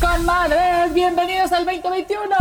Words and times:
Comadres, 0.00 0.94
bienvenidos 0.94 1.52
al 1.52 1.66
2021. 1.66 2.34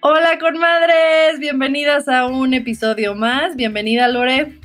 Hola, 0.00 0.38
comadres, 0.38 1.38
bienvenidas 1.40 2.08
a 2.08 2.26
un 2.26 2.54
episodio 2.54 3.14
más. 3.14 3.54
Bienvenida, 3.54 4.08
Lore. 4.08 4.60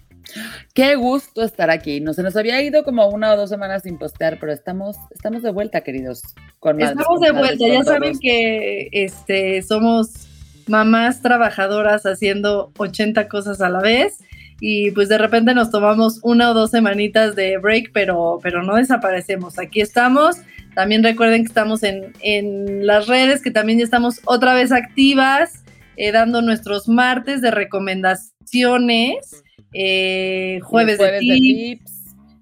Qué 0.74 0.96
gusto 0.96 1.44
estar 1.44 1.70
aquí. 1.70 2.00
No 2.00 2.14
se 2.14 2.24
nos 2.24 2.38
había 2.38 2.62
ido 2.62 2.86
como 2.86 3.10
una 3.10 3.34
o 3.34 3.38
dos 3.38 3.50
semanas 3.50 3.84
sin 3.84 3.98
postear, 3.98 4.38
pero 4.40 4.54
estamos, 4.54 4.96
estamos 5.12 5.44
de 5.44 5.52
vuelta, 5.52 5.82
queridos. 5.82 6.22
estamos 6.64 7.20
de 7.20 7.32
vuelta. 7.32 7.68
Ya 7.68 7.84
saben 7.84 8.18
que 8.18 8.88
este, 8.94 9.62
somos 9.62 10.29
mamás 10.70 11.22
trabajadoras 11.22 12.04
haciendo 12.06 12.72
80 12.78 13.28
cosas 13.28 13.62
a 13.62 13.70
la 13.70 13.80
vez 13.80 14.20
y 14.62 14.92
pues 14.92 15.10
de 15.10 15.18
repente 15.18 15.54
nos 15.54 15.72
tomamos 15.72 16.20
una 16.22 16.52
o 16.52 16.54
dos 16.54 16.72
semanitas 16.72 17.36
de 17.36 17.58
break, 17.58 17.92
pero, 17.94 18.40
pero 18.44 18.62
no 18.64 18.76
desaparecemos. 18.76 19.58
Aquí 19.58 19.82
estamos. 19.82 20.38
También 20.76 21.04
recuerden 21.04 21.44
que 21.44 21.48
estamos 21.48 21.84
en, 21.84 22.14
en 22.22 22.86
las 22.86 23.08
redes, 23.08 23.42
que 23.42 23.52
también 23.52 23.80
ya 23.80 23.86
estamos 23.86 24.20
otra 24.26 24.54
vez 24.54 24.72
activas, 24.72 25.64
eh, 25.98 26.12
dando 26.12 26.42
nuestros 26.42 26.88
martes 26.88 27.42
de 27.42 27.52
recomendaciones, 27.52 29.44
eh, 29.74 30.60
jueves, 30.64 30.98
de 30.98 31.20
tips 31.20 31.99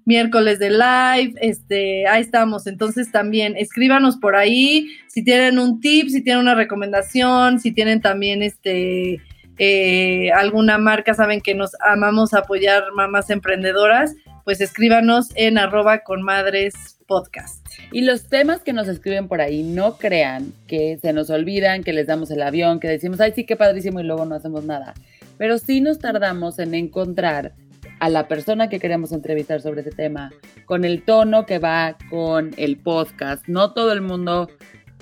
miércoles 0.08 0.58
de 0.58 0.70
live, 0.70 1.34
este, 1.42 2.06
ahí 2.08 2.22
estamos. 2.22 2.66
Entonces 2.66 3.12
también 3.12 3.56
escríbanos 3.58 4.16
por 4.16 4.36
ahí 4.36 4.88
si 5.06 5.22
tienen 5.22 5.58
un 5.58 5.80
tip, 5.80 6.08
si 6.08 6.24
tienen 6.24 6.40
una 6.40 6.54
recomendación, 6.54 7.60
si 7.60 7.72
tienen 7.72 8.00
también 8.00 8.42
este 8.42 9.20
eh, 9.58 10.30
alguna 10.32 10.78
marca, 10.78 11.12
saben 11.12 11.42
que 11.42 11.54
nos 11.54 11.72
amamos 11.86 12.32
apoyar 12.32 12.84
mamás 12.94 13.28
emprendedoras, 13.28 14.14
pues 14.44 14.62
escríbanos 14.62 15.28
en 15.34 15.58
arroba 15.58 15.98
con 15.98 16.22
madres 16.22 16.98
podcast. 17.06 17.66
Y 17.92 18.00
los 18.00 18.30
temas 18.30 18.60
que 18.62 18.72
nos 18.72 18.88
escriben 18.88 19.28
por 19.28 19.42
ahí, 19.42 19.62
no 19.62 19.98
crean 19.98 20.54
que 20.66 20.98
se 21.02 21.12
nos 21.12 21.28
olvidan, 21.28 21.84
que 21.84 21.92
les 21.92 22.06
damos 22.06 22.30
el 22.30 22.40
avión, 22.40 22.80
que 22.80 22.88
decimos, 22.88 23.20
ay, 23.20 23.32
sí, 23.34 23.44
qué 23.44 23.56
padrísimo 23.56 24.00
y 24.00 24.04
luego 24.04 24.24
no 24.24 24.36
hacemos 24.36 24.64
nada. 24.64 24.94
Pero 25.36 25.58
sí 25.58 25.82
nos 25.82 25.98
tardamos 25.98 26.58
en 26.58 26.74
encontrar 26.74 27.52
a 28.00 28.08
la 28.08 28.28
persona 28.28 28.68
que 28.68 28.80
queremos 28.80 29.12
entrevistar 29.12 29.60
sobre 29.60 29.80
ese 29.80 29.90
tema, 29.90 30.30
con 30.66 30.84
el 30.84 31.02
tono 31.02 31.46
que 31.46 31.58
va 31.58 31.96
con 32.10 32.52
el 32.56 32.76
podcast. 32.76 33.46
No 33.48 33.72
todo 33.72 33.92
el 33.92 34.00
mundo, 34.00 34.48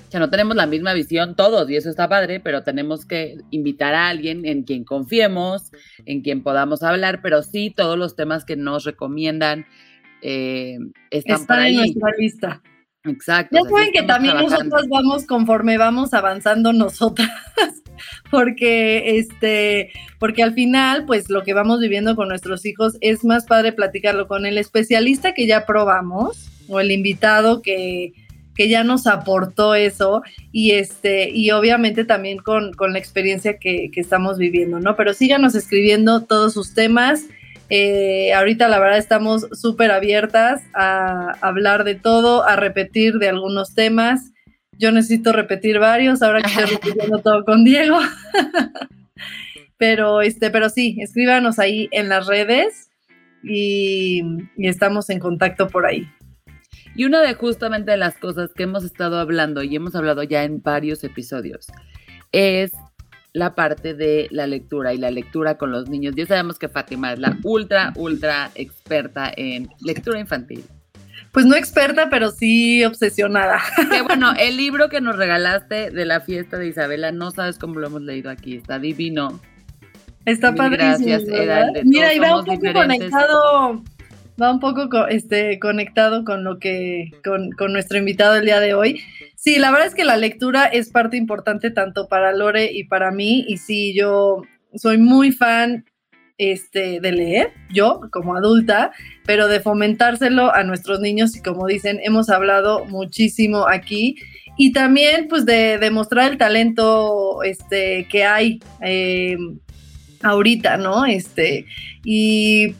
ya 0.09 0.19
no 0.19 0.29
tenemos 0.29 0.55
la 0.55 0.65
misma 0.65 0.93
visión 0.93 1.35
todos 1.35 1.69
y 1.69 1.75
eso 1.75 1.89
está 1.89 2.09
padre, 2.09 2.39
pero 2.39 2.63
tenemos 2.63 3.05
que 3.05 3.37
invitar 3.51 3.93
a 3.93 4.09
alguien 4.09 4.45
en 4.45 4.63
quien 4.63 4.83
confiemos, 4.83 5.71
en 6.05 6.21
quien 6.21 6.43
podamos 6.43 6.83
hablar, 6.83 7.21
pero 7.21 7.43
sí 7.43 7.73
todos 7.75 7.97
los 7.97 8.15
temas 8.15 8.45
que 8.45 8.55
nos 8.55 8.83
recomiendan 8.83 9.65
eh, 10.21 10.77
están, 11.11 11.45
por 11.45 11.57
ahí. 11.57 11.73
en 11.73 11.77
nuestra 11.77 12.11
lista. 12.17 12.61
Exacto. 13.03 13.57
Ya 13.63 13.69
saben 13.69 13.91
que 13.91 14.03
también 14.03 14.35
nosotros 14.35 14.87
vamos 14.89 15.25
conforme 15.25 15.77
vamos 15.77 16.13
avanzando 16.13 16.73
nosotras, 16.73 17.29
porque 18.31 19.17
este, 19.17 19.91
porque 20.19 20.43
al 20.43 20.53
final, 20.53 21.05
pues 21.05 21.29
lo 21.29 21.43
que 21.43 21.53
vamos 21.53 21.79
viviendo 21.79 22.15
con 22.15 22.29
nuestros 22.29 22.65
hijos 22.65 22.97
es 23.01 23.23
más 23.23 23.45
padre 23.45 23.73
platicarlo 23.73 24.27
con 24.27 24.45
el 24.45 24.57
especialista 24.57 25.33
que 25.33 25.47
ya 25.47 25.65
probamos 25.65 26.49
o 26.67 26.79
el 26.79 26.91
invitado 26.91 27.61
que, 27.61 28.13
que 28.55 28.67
ya 28.67 28.83
nos 28.83 29.07
aportó 29.07 29.75
eso 29.75 30.21
y 30.51 30.71
este 30.71 31.29
y 31.29 31.51
obviamente 31.51 32.03
también 32.03 32.39
con, 32.39 32.73
con 32.73 32.93
la 32.93 32.99
experiencia 32.99 33.57
que, 33.57 33.89
que, 33.91 34.01
estamos 34.01 34.37
viviendo, 34.37 34.79
¿no? 34.79 34.95
Pero 34.95 35.13
síganos 35.13 35.55
escribiendo 35.55 36.25
todos 36.25 36.53
sus 36.53 36.73
temas 36.73 37.25
eh, 37.69 38.33
ahorita 38.33 38.69
la 38.69 38.79
verdad 38.79 38.97
estamos 38.97 39.47
súper 39.51 39.91
abiertas 39.91 40.61
a 40.73 41.31
hablar 41.41 41.83
de 41.83 41.95
todo, 41.95 42.45
a 42.45 42.55
repetir 42.55 43.15
de 43.15 43.29
algunos 43.29 43.73
temas. 43.73 44.31
Yo 44.77 44.91
necesito 44.91 45.31
repetir 45.31 45.79
varios, 45.79 46.21
ahora 46.21 46.41
que 46.41 46.49
estoy 46.49 46.75
repitiendo 46.75 47.19
todo 47.19 47.43
con 47.43 47.63
Diego. 47.63 47.97
pero, 49.77 50.21
este, 50.21 50.49
pero 50.49 50.69
sí, 50.69 50.97
escríbanos 50.99 51.59
ahí 51.59 51.89
en 51.91 52.09
las 52.09 52.27
redes 52.27 52.89
y, 53.43 54.21
y 54.55 54.67
estamos 54.67 55.09
en 55.09 55.19
contacto 55.19 55.67
por 55.67 55.85
ahí. 55.85 56.07
Y 56.95 57.05
una 57.05 57.21
de 57.21 57.33
justamente 57.35 57.95
las 57.97 58.17
cosas 58.17 58.51
que 58.53 58.63
hemos 58.63 58.83
estado 58.83 59.19
hablando 59.19 59.61
y 59.63 59.75
hemos 59.75 59.95
hablado 59.95 60.23
ya 60.23 60.43
en 60.43 60.61
varios 60.61 61.03
episodios 61.03 61.67
es 62.31 62.71
la 63.33 63.53
parte 63.53 63.93
de 63.93 64.27
la 64.31 64.47
lectura 64.47 64.93
y 64.93 64.97
la 64.97 65.11
lectura 65.11 65.57
con 65.57 65.71
los 65.71 65.89
niños. 65.89 66.15
Ya 66.15 66.25
sabemos 66.25 66.57
que 66.57 66.69
Fátima 66.69 67.13
es 67.13 67.19
la 67.19 67.37
ultra, 67.43 67.93
ultra 67.95 68.49
experta 68.55 69.31
en 69.35 69.69
lectura 69.79 70.19
infantil. 70.19 70.63
Pues 71.31 71.45
no 71.45 71.55
experta, 71.55 72.09
pero 72.09 72.31
sí 72.31 72.83
obsesionada. 72.83 73.59
Que 73.91 74.01
bueno, 74.01 74.33
el 74.37 74.57
libro 74.57 74.89
que 74.89 75.01
nos 75.01 75.15
regalaste 75.15 75.91
de 75.91 76.05
la 76.05 76.21
fiesta 76.21 76.57
de 76.57 76.67
Isabela, 76.67 77.11
no 77.11 77.31
sabes 77.31 77.57
cómo 77.57 77.79
lo 77.79 77.87
hemos 77.87 78.01
leído 78.01 78.29
aquí, 78.29 78.55
está 78.55 78.79
divino. 78.79 79.39
Está 80.25 80.53
padrísimo. 80.53 81.07
Gracias, 81.07 81.85
Mira, 81.85 82.13
y 82.13 82.19
va 82.19 82.39
un 82.39 82.45
poco 82.45 82.73
conectado, 82.73 83.83
va 84.41 84.51
un 84.51 84.59
poco 84.59 85.07
este, 85.07 85.57
conectado 85.59 86.25
con 86.25 86.43
lo 86.43 86.59
que, 86.59 87.11
con, 87.23 87.51
con 87.51 87.71
nuestro 87.71 87.97
invitado 87.97 88.35
el 88.35 88.45
día 88.45 88.59
de 88.59 88.73
hoy. 88.73 89.01
Sí, 89.35 89.57
la 89.57 89.71
verdad 89.71 89.87
es 89.87 89.95
que 89.95 90.03
la 90.03 90.17
lectura 90.17 90.65
es 90.65 90.89
parte 90.89 91.15
importante 91.15 91.71
tanto 91.71 92.09
para 92.09 92.33
Lore 92.33 92.71
y 92.73 92.83
para 92.83 93.11
mí. 93.11 93.45
Y 93.47 93.57
sí, 93.57 93.93
yo 93.95 94.41
soy 94.75 94.97
muy 94.97 95.31
fan 95.31 95.85
este, 96.37 96.99
de 96.99 97.11
leer, 97.11 97.53
yo 97.71 98.01
como 98.11 98.35
adulta, 98.35 98.91
pero 99.25 99.47
de 99.47 99.59
fomentárselo 99.59 100.53
a 100.53 100.63
nuestros 100.63 100.99
niños 100.99 101.35
y 101.35 101.41
como 101.41 101.67
dicen, 101.67 101.99
hemos 102.03 102.29
hablado 102.29 102.85
muchísimo 102.85 103.67
aquí. 103.67 104.15
Y 104.57 104.71
también 104.71 105.27
pues 105.27 105.45
de 105.45 105.77
demostrar 105.77 106.31
el 106.31 106.37
talento 106.37 107.43
este, 107.43 108.07
que 108.09 108.25
hay 108.25 108.59
eh, 108.81 109.37
ahorita, 110.23 110.77
¿no? 110.77 111.05
Este, 111.05 111.65
y 112.03 112.73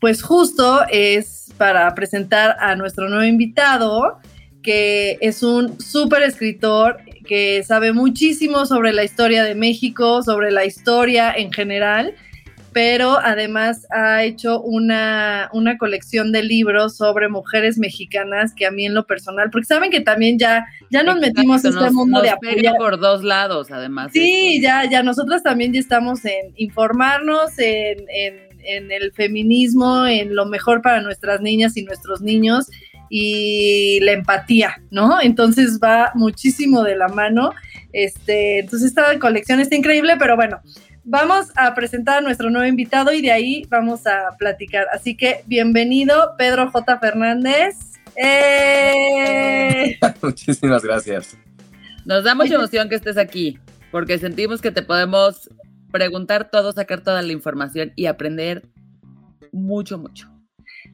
pues 0.00 0.22
justo 0.22 0.80
es 0.88 1.52
para 1.56 1.94
presentar 1.94 2.56
a 2.58 2.74
nuestro 2.74 3.08
nuevo 3.08 3.24
invitado, 3.24 4.18
que 4.62 5.18
es 5.20 5.42
un 5.42 5.80
súper 5.80 6.22
escritor 6.22 6.98
que 7.26 7.62
sabe 7.62 7.92
muchísimo 7.92 8.66
sobre 8.66 8.92
la 8.92 9.04
historia 9.04 9.44
de 9.44 9.54
México, 9.54 10.22
sobre 10.22 10.50
la 10.50 10.64
historia 10.64 11.32
en 11.32 11.52
general, 11.52 12.14
pero 12.72 13.18
además 13.18 13.86
ha 13.90 14.24
hecho 14.24 14.60
una, 14.60 15.48
una 15.52 15.78
colección 15.78 16.32
de 16.32 16.42
libros 16.42 16.96
sobre 16.96 17.28
mujeres 17.28 17.78
mexicanas 17.78 18.54
que 18.54 18.66
a 18.66 18.70
mí 18.70 18.86
en 18.86 18.94
lo 18.94 19.06
personal, 19.06 19.50
porque 19.50 19.66
saben 19.66 19.90
que 19.90 20.00
también 20.00 20.38
ya, 20.38 20.66
ya 20.90 21.02
nos 21.02 21.18
metimos 21.18 21.64
en 21.64 21.76
este 21.76 21.90
mundo 21.90 22.20
de 22.20 22.30
apoyo. 22.30 22.72
por 22.78 22.98
dos 22.98 23.24
lados, 23.24 23.70
además. 23.70 24.12
Sí, 24.12 24.60
ya, 24.62 24.88
ya 24.88 25.02
nosotras 25.02 25.42
también 25.42 25.72
ya 25.72 25.80
estamos 25.80 26.24
en 26.24 26.52
informarnos, 26.56 27.58
en, 27.58 28.04
en 28.08 28.50
en 28.64 28.92
el 28.92 29.12
feminismo, 29.12 30.06
en 30.06 30.34
lo 30.34 30.46
mejor 30.46 30.82
para 30.82 31.00
nuestras 31.00 31.40
niñas 31.40 31.76
y 31.76 31.84
nuestros 31.84 32.20
niños 32.20 32.66
y 33.08 33.98
la 34.00 34.12
empatía, 34.12 34.80
¿no? 34.90 35.20
Entonces 35.20 35.80
va 35.82 36.12
muchísimo 36.14 36.82
de 36.82 36.96
la 36.96 37.08
mano. 37.08 37.52
Este, 37.92 38.60
entonces 38.60 38.88
esta 38.88 39.18
colección 39.18 39.60
está 39.60 39.74
increíble, 39.74 40.14
pero 40.18 40.36
bueno, 40.36 40.60
vamos 41.04 41.48
a 41.56 41.74
presentar 41.74 42.18
a 42.18 42.20
nuestro 42.20 42.50
nuevo 42.50 42.66
invitado 42.66 43.12
y 43.12 43.22
de 43.22 43.32
ahí 43.32 43.66
vamos 43.68 44.06
a 44.06 44.36
platicar. 44.38 44.86
Así 44.92 45.16
que 45.16 45.42
bienvenido, 45.46 46.34
Pedro 46.36 46.70
J. 46.70 46.98
Fernández. 46.98 47.76
¡Eh! 48.16 49.98
Muchísimas 50.22 50.82
gracias. 50.84 51.36
Nos 52.04 52.24
da 52.24 52.34
mucha 52.34 52.54
emoción 52.54 52.88
que 52.88 52.96
estés 52.96 53.16
aquí, 53.16 53.58
porque 53.90 54.18
sentimos 54.18 54.60
que 54.60 54.72
te 54.72 54.82
podemos 54.82 55.48
preguntar 55.90 56.50
todo, 56.50 56.72
sacar 56.72 57.02
toda 57.02 57.22
la 57.22 57.32
información 57.32 57.92
y 57.96 58.06
aprender 58.06 58.62
mucho, 59.52 59.98
mucho. 59.98 60.28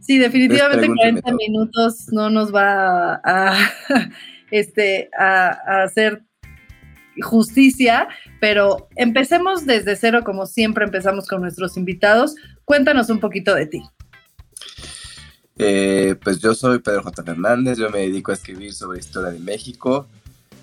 Sí, 0.00 0.18
definitivamente 0.18 0.88
40 0.88 1.32
minutos 1.32 2.06
no 2.12 2.30
nos 2.30 2.54
va 2.54 3.20
a, 3.24 3.56
este, 4.50 5.10
a, 5.18 5.82
hacer 5.82 6.22
justicia, 7.22 8.08
pero 8.40 8.88
empecemos 8.96 9.66
desde 9.66 9.96
cero, 9.96 10.22
como 10.24 10.46
siempre 10.46 10.84
empezamos 10.84 11.26
con 11.26 11.40
nuestros 11.40 11.76
invitados. 11.76 12.34
Cuéntanos 12.64 13.10
un 13.10 13.20
poquito 13.20 13.54
de 13.54 13.66
ti. 13.66 13.82
Eh, 15.58 16.16
pues 16.22 16.38
yo 16.38 16.54
soy 16.54 16.80
Pedro 16.80 17.02
J. 17.02 17.22
Fernández, 17.22 17.78
yo 17.78 17.88
me 17.90 18.00
dedico 18.00 18.30
a 18.30 18.34
escribir 18.34 18.74
sobre 18.74 18.98
historia 18.98 19.30
de 19.30 19.38
México. 19.38 20.06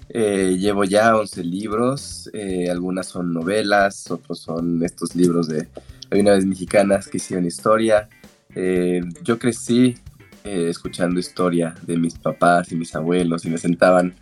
Eh, 0.09 0.57
llevo 0.59 0.83
ya 0.83 1.15
11 1.17 1.43
libros, 1.43 2.29
eh, 2.33 2.69
algunas 2.69 3.07
son 3.07 3.33
novelas, 3.33 4.11
otros 4.11 4.39
son 4.39 4.83
estos 4.83 5.15
libros 5.15 5.47
de 5.47 5.67
vez 6.11 6.45
mexicanas 6.45 7.07
que 7.07 7.17
hicieron 7.17 7.45
historia. 7.45 8.09
Eh, 8.53 9.01
yo 9.23 9.39
crecí 9.39 9.95
escuchando 10.43 11.21
historia 11.21 11.73
de 11.83 11.97
mis 11.97 12.15
papás 12.15 12.71
y 12.71 12.75
mis 12.75 12.93
abuelos 12.95 13.45
y 13.45 13.49
me 13.49 13.57
sentaban 13.57 14.13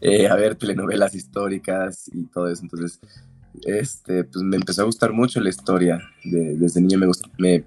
eh, 0.00 0.28
a 0.28 0.34
ver 0.36 0.54
telenovelas 0.54 1.14
históricas 1.14 2.10
y 2.12 2.24
todo 2.26 2.48
eso. 2.48 2.62
Entonces, 2.62 3.00
este, 3.64 4.24
pues 4.24 4.42
me 4.44 4.56
empezó 4.56 4.82
a 4.82 4.86
gustar 4.86 5.12
mucho 5.12 5.40
la 5.40 5.48
historia. 5.48 6.00
desde 6.24 6.80
niño 6.80 6.98
me, 6.98 7.06
me 7.38 7.64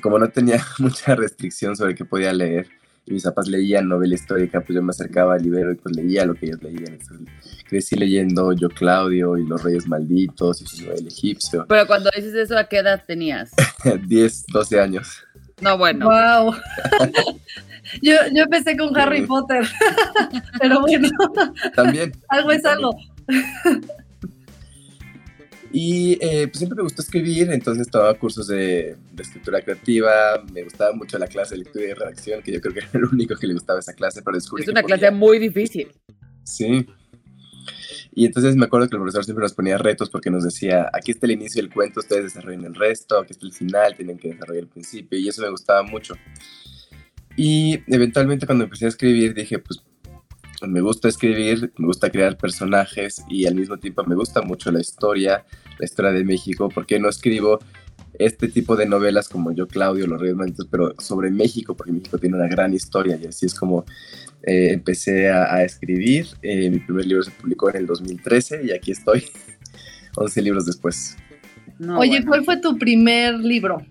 como 0.00 0.18
no 0.18 0.28
tenía 0.28 0.64
mucha 0.78 1.14
restricción 1.14 1.76
sobre 1.76 1.94
qué 1.94 2.04
podía 2.04 2.32
leer, 2.32 2.68
y 3.04 3.12
mis 3.12 3.24
papás 3.24 3.48
leían 3.48 3.88
novela 3.88 4.14
histórica, 4.14 4.60
pues 4.60 4.76
yo 4.76 4.82
me 4.82 4.90
acercaba 4.90 5.34
al 5.34 5.42
libro 5.42 5.72
y 5.72 5.74
pues 5.74 5.96
leía 5.96 6.24
lo 6.24 6.34
que 6.34 6.46
ellos 6.46 6.62
leían. 6.62 6.98
crecí 7.68 7.96
leyendo 7.96 8.52
Yo 8.52 8.68
Claudio 8.68 9.36
y 9.36 9.44
Los 9.44 9.64
Reyes 9.64 9.88
Malditos 9.88 10.62
y 10.80 10.86
el 10.86 11.08
egipcio. 11.08 11.66
Pero 11.68 11.86
cuando 11.86 12.10
dices 12.14 12.34
eso, 12.34 12.56
¿a 12.56 12.64
qué 12.64 12.78
edad 12.78 13.02
tenías? 13.04 13.50
10, 14.06 14.46
12 14.46 14.80
años. 14.80 15.24
No, 15.60 15.76
bueno. 15.78 16.06
Wow. 16.06 16.54
yo, 18.00 18.14
yo 18.32 18.44
empecé 18.44 18.76
con 18.76 18.96
Harry 18.96 19.26
Potter. 19.26 19.66
Pero 20.60 20.80
bueno. 20.80 21.08
También. 21.74 22.12
algo 22.28 22.52
es 22.52 22.64
algo. 22.64 22.96
Y 25.74 26.18
eh, 26.20 26.48
pues 26.48 26.58
siempre 26.58 26.76
me 26.76 26.82
gustó 26.82 27.00
escribir, 27.00 27.50
entonces 27.50 27.88
tomaba 27.88 28.12
cursos 28.12 28.46
de, 28.46 28.94
escritura 29.18 29.62
creativa, 29.62 30.44
me 30.52 30.64
gustaba 30.64 30.92
mucho 30.92 31.18
la 31.18 31.26
clase 31.26 31.54
de 31.54 31.60
lectura 31.60 31.86
y 31.86 31.92
redacción, 31.94 32.42
que 32.42 32.52
yo 32.52 32.60
creo 32.60 32.74
que 32.74 32.80
era 32.80 32.90
el 32.92 33.04
único 33.06 33.34
que 33.36 33.46
le 33.46 33.54
gustaba 33.54 33.78
esa 33.78 33.94
clase, 33.94 34.20
pero 34.20 34.36
descubrí 34.36 34.64
Es 34.64 34.68
una 34.68 34.82
clase 34.82 35.10
muy 35.10 35.38
difícil. 35.38 35.90
Sí. 36.44 36.86
Y 38.14 38.26
entonces 38.26 38.54
me 38.54 38.66
acuerdo 38.66 38.88
que 38.88 38.96
el 38.96 39.00
profesor 39.00 39.24
siempre 39.24 39.42
nos 39.42 39.54
ponía 39.54 39.78
retos 39.78 40.10
porque 40.10 40.30
nos 40.30 40.44
decía, 40.44 40.90
aquí 40.92 41.12
está 41.12 41.24
el 41.24 41.32
inicio 41.32 41.62
del 41.62 41.72
cuento, 41.72 42.00
ustedes 42.00 42.24
desarrollen 42.24 42.66
el 42.66 42.74
resto, 42.74 43.18
aquí 43.18 43.32
está 43.32 43.46
el 43.46 43.52
final, 43.52 43.96
tienen 43.96 44.18
que 44.18 44.28
desarrollar 44.28 44.64
el 44.64 44.68
principio, 44.68 45.18
y 45.18 45.28
eso 45.28 45.40
me 45.40 45.48
gustaba 45.48 45.82
mucho. 45.82 46.14
Y 47.36 47.80
eventualmente 47.86 48.46
cuando 48.46 48.64
empecé 48.64 48.86
a 48.86 48.88
escribir 48.88 49.34
dije, 49.34 49.58
pues 49.58 49.82
me 50.66 50.80
gusta 50.80 51.08
escribir, 51.08 51.72
me 51.76 51.86
gusta 51.86 52.10
crear 52.10 52.36
personajes 52.36 53.22
y 53.28 53.46
al 53.46 53.54
mismo 53.54 53.78
tiempo 53.78 54.04
me 54.04 54.14
gusta 54.14 54.42
mucho 54.42 54.70
la 54.70 54.80
historia, 54.80 55.44
la 55.78 55.84
historia 55.84 56.12
de 56.12 56.24
México, 56.24 56.68
porque 56.68 57.00
no 57.00 57.08
escribo 57.08 57.58
este 58.18 58.48
tipo 58.48 58.76
de 58.76 58.86
novelas 58.86 59.28
como 59.28 59.52
yo, 59.52 59.66
Claudio, 59.66 60.06
Los 60.06 60.20
Reyes 60.20 60.36
Malditos, 60.36 60.68
pero 60.70 60.94
sobre 60.98 61.30
México, 61.30 61.74
porque 61.74 61.92
México 61.92 62.18
tiene 62.18 62.36
una 62.36 62.46
gran 62.46 62.74
historia 62.74 63.18
y 63.20 63.26
así 63.26 63.46
es 63.46 63.54
como 63.54 63.84
eh, 64.42 64.72
empecé 64.72 65.30
a, 65.30 65.62
escribir. 65.64 66.26
Eh, 66.42 66.70
mi 66.70 66.78
primer 66.78 67.06
libro 67.06 67.22
se 67.22 67.30
publicó 67.30 67.70
en 67.70 67.76
el 67.76 67.86
2013 67.86 68.64
y 68.64 68.72
aquí 68.72 68.90
estoy, 68.92 69.24
11 70.16 70.42
libros 70.42 70.66
después. 70.66 71.16
Oye, 71.96 72.24
¿cuál 72.24 72.44
fue 72.44 72.58
tu 72.58 72.78
primer 72.78 73.34
libro? 73.38 73.84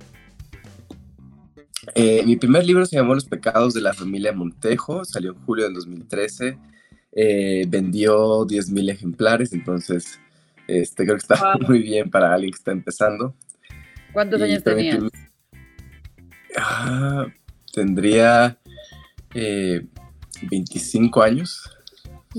Eh, 1.96 2.24
mi 2.26 2.36
primer 2.36 2.66
libro 2.66 2.86
se 2.86 2.96
llamó 2.96 3.16
Los 3.16 3.26
pecados 3.26 3.74
de 3.74 3.82
la 3.82 3.94
familia 3.94 4.34
Montejo, 4.34 5.04
salió 5.04 5.32
en 5.32 5.46
julio 5.46 5.66
del 5.66 5.74
2013, 5.74 6.58
eh, 7.14 7.66
vendió 7.68 8.46
10.000 8.46 8.92
ejemplares, 8.92 9.54
entonces 9.54 10.20
este, 10.68 11.04
creo 11.06 11.18
que 11.18 11.22
está 11.22 11.58
muy 11.68 11.80
bien 11.80 12.10
para 12.10 12.34
alguien 12.34 12.52
que 12.52 12.58
está 12.58 12.72
empezando. 12.72 13.36
¿Cuántos 14.14 14.42
años 14.42 14.64
tenías? 14.64 15.00
Ah, 16.58 17.28
tendría 17.74 18.58
25 19.34 21.24
eh, 21.24 21.28
años. 21.28 21.70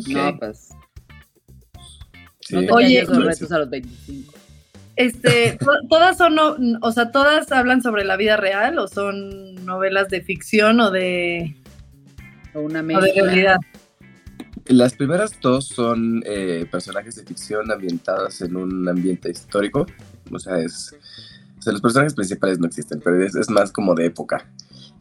No, 0.08 0.38
pues. 0.38 0.68
Oye, 2.70 3.04
retos 3.04 3.50
a 3.52 3.58
los 3.58 3.70
25. 3.70 4.41
Este, 4.96 5.58
todas 5.88 6.18
son, 6.18 6.36
o 6.82 6.92
sea, 6.92 7.10
todas 7.10 7.50
hablan 7.50 7.80
sobre 7.82 8.04
la 8.04 8.16
vida 8.16 8.36
real 8.36 8.78
o 8.78 8.88
son 8.88 9.54
novelas 9.64 10.08
de 10.08 10.20
ficción 10.20 10.80
o 10.80 10.90
de, 10.90 11.56
o 12.54 12.60
una 12.60 12.82
de 12.82 13.12
realidad. 13.14 13.56
Las 14.66 14.94
primeras 14.94 15.40
dos 15.40 15.66
son 15.66 16.22
eh, 16.26 16.66
personajes 16.70 17.16
de 17.16 17.24
ficción 17.24 17.70
ambientados 17.72 18.42
en 18.42 18.56
un 18.56 18.88
ambiente 18.88 19.30
histórico. 19.30 19.86
O 20.30 20.38
sea, 20.38 20.58
es, 20.58 20.94
o 21.58 21.62
sea, 21.62 21.72
los 21.72 21.80
personajes 21.80 22.14
principales 22.14 22.58
no 22.58 22.66
existen, 22.66 23.00
pero 23.02 23.24
es, 23.24 23.50
más 23.50 23.72
como 23.72 23.94
de 23.94 24.06
época. 24.06 24.46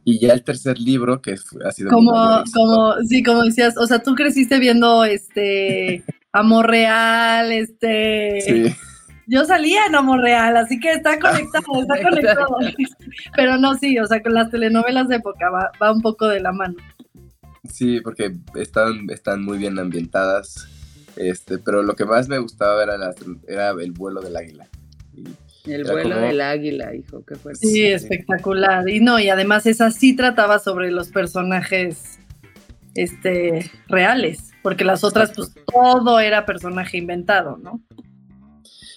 Y 0.03 0.19
ya 0.19 0.33
el 0.33 0.43
tercer 0.43 0.79
libro, 0.79 1.21
que 1.21 1.35
ha 1.63 1.71
sido... 1.71 1.91
Como, 1.91 2.43
como, 2.55 2.95
sí, 3.07 3.21
como 3.21 3.43
decías, 3.43 3.77
o 3.77 3.85
sea, 3.85 4.01
tú 4.01 4.15
creciste 4.15 4.57
viendo 4.57 5.03
este 5.03 6.03
Amor 6.31 6.67
Real, 6.67 7.51
este... 7.51 8.41
Sí 8.41 8.75
yo 9.27 9.45
salía 9.45 9.85
en 9.85 9.95
Amor 9.95 10.21
Real, 10.21 10.57
así 10.57 10.79
que 10.79 10.91
está 10.91 11.19
conectado, 11.19 11.81
está 11.81 12.01
conectado. 12.01 12.57
Pero 13.35 13.57
no, 13.57 13.75
sí, 13.75 13.97
o 13.99 14.05
sea, 14.05 14.21
con 14.21 14.33
las 14.33 14.49
telenovelas 14.49 15.07
de 15.07 15.17
época 15.17 15.49
va, 15.49 15.71
va 15.81 15.91
un 15.91 16.01
poco 16.01 16.27
de 16.27 16.39
la 16.39 16.51
mano. 16.51 16.75
Sí, 17.69 18.01
porque 18.01 18.35
están, 18.55 19.09
están 19.09 19.43
muy 19.43 19.57
bien 19.57 19.77
ambientadas, 19.77 20.67
este, 21.15 21.59
pero 21.59 21.83
lo 21.83 21.95
que 21.95 22.05
más 22.05 22.27
me 22.27 22.39
gustaba 22.39 22.81
era, 22.83 22.95
era 23.47 23.71
el 23.71 23.91
vuelo 23.91 24.21
del 24.21 24.35
águila. 24.35 24.67
el 25.65 25.83
vuelo 25.83 26.19
del 26.19 26.41
águila, 26.41 26.95
hijo, 26.95 27.23
qué 27.23 27.35
fuerte. 27.35 27.65
Sí, 27.65 27.85
espectacular. 27.85 28.89
Y 28.89 28.99
no, 28.99 29.19
y 29.19 29.29
además 29.29 29.67
esa 29.67 29.91
sí 29.91 30.15
trataba 30.15 30.57
sobre 30.57 30.89
los 30.89 31.09
personajes 31.09 32.19
este, 32.95 33.69
reales, 33.87 34.51
porque 34.63 34.83
las 34.83 35.03
otras, 35.03 35.31
pues 35.35 35.53
todo 35.71 36.19
era 36.19 36.45
personaje 36.47 36.97
inventado, 36.97 37.57
¿no? 37.57 37.79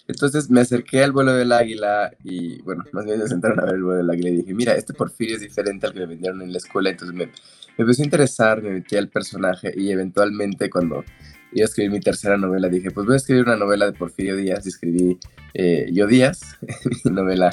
Entonces 0.06 0.50
me 0.50 0.60
acerqué 0.60 1.02
al 1.02 1.12
vuelo 1.12 1.32
del 1.32 1.52
águila 1.52 2.12
y, 2.22 2.60
bueno, 2.62 2.84
más 2.92 3.06
bien 3.06 3.18
me 3.18 3.26
sentaron 3.26 3.58
a 3.60 3.64
ver 3.64 3.76
el 3.76 3.82
vuelo 3.82 3.98
del 3.98 4.10
águila 4.10 4.28
y 4.30 4.36
dije, 4.36 4.54
mira, 4.54 4.74
este 4.74 4.92
Porfirio 4.92 5.36
es 5.36 5.40
diferente 5.40 5.86
al 5.86 5.94
que 5.94 6.00
me 6.00 6.06
vendieron 6.06 6.42
en 6.42 6.52
la 6.52 6.58
escuela. 6.58 6.90
Entonces 6.90 7.16
me, 7.16 7.26
me 7.26 7.32
empezó 7.78 8.02
a 8.02 8.04
interesar, 8.04 8.62
me 8.62 8.70
metí 8.70 8.96
al 8.96 9.08
personaje 9.08 9.72
y 9.74 9.90
eventualmente 9.90 10.68
cuando 10.68 11.04
iba 11.52 11.64
a 11.64 11.68
escribir 11.68 11.92
mi 11.92 12.00
tercera 12.00 12.36
novela 12.36 12.68
dije, 12.68 12.90
pues 12.90 13.06
voy 13.06 13.14
a 13.14 13.16
escribir 13.16 13.44
una 13.44 13.56
novela 13.56 13.86
de 13.86 13.92
Porfirio 13.92 14.36
Díaz 14.36 14.66
y 14.66 14.68
escribí 14.68 15.18
eh, 15.54 15.88
Yo 15.92 16.06
Díaz, 16.06 16.58
mi 17.04 17.10
novela. 17.10 17.50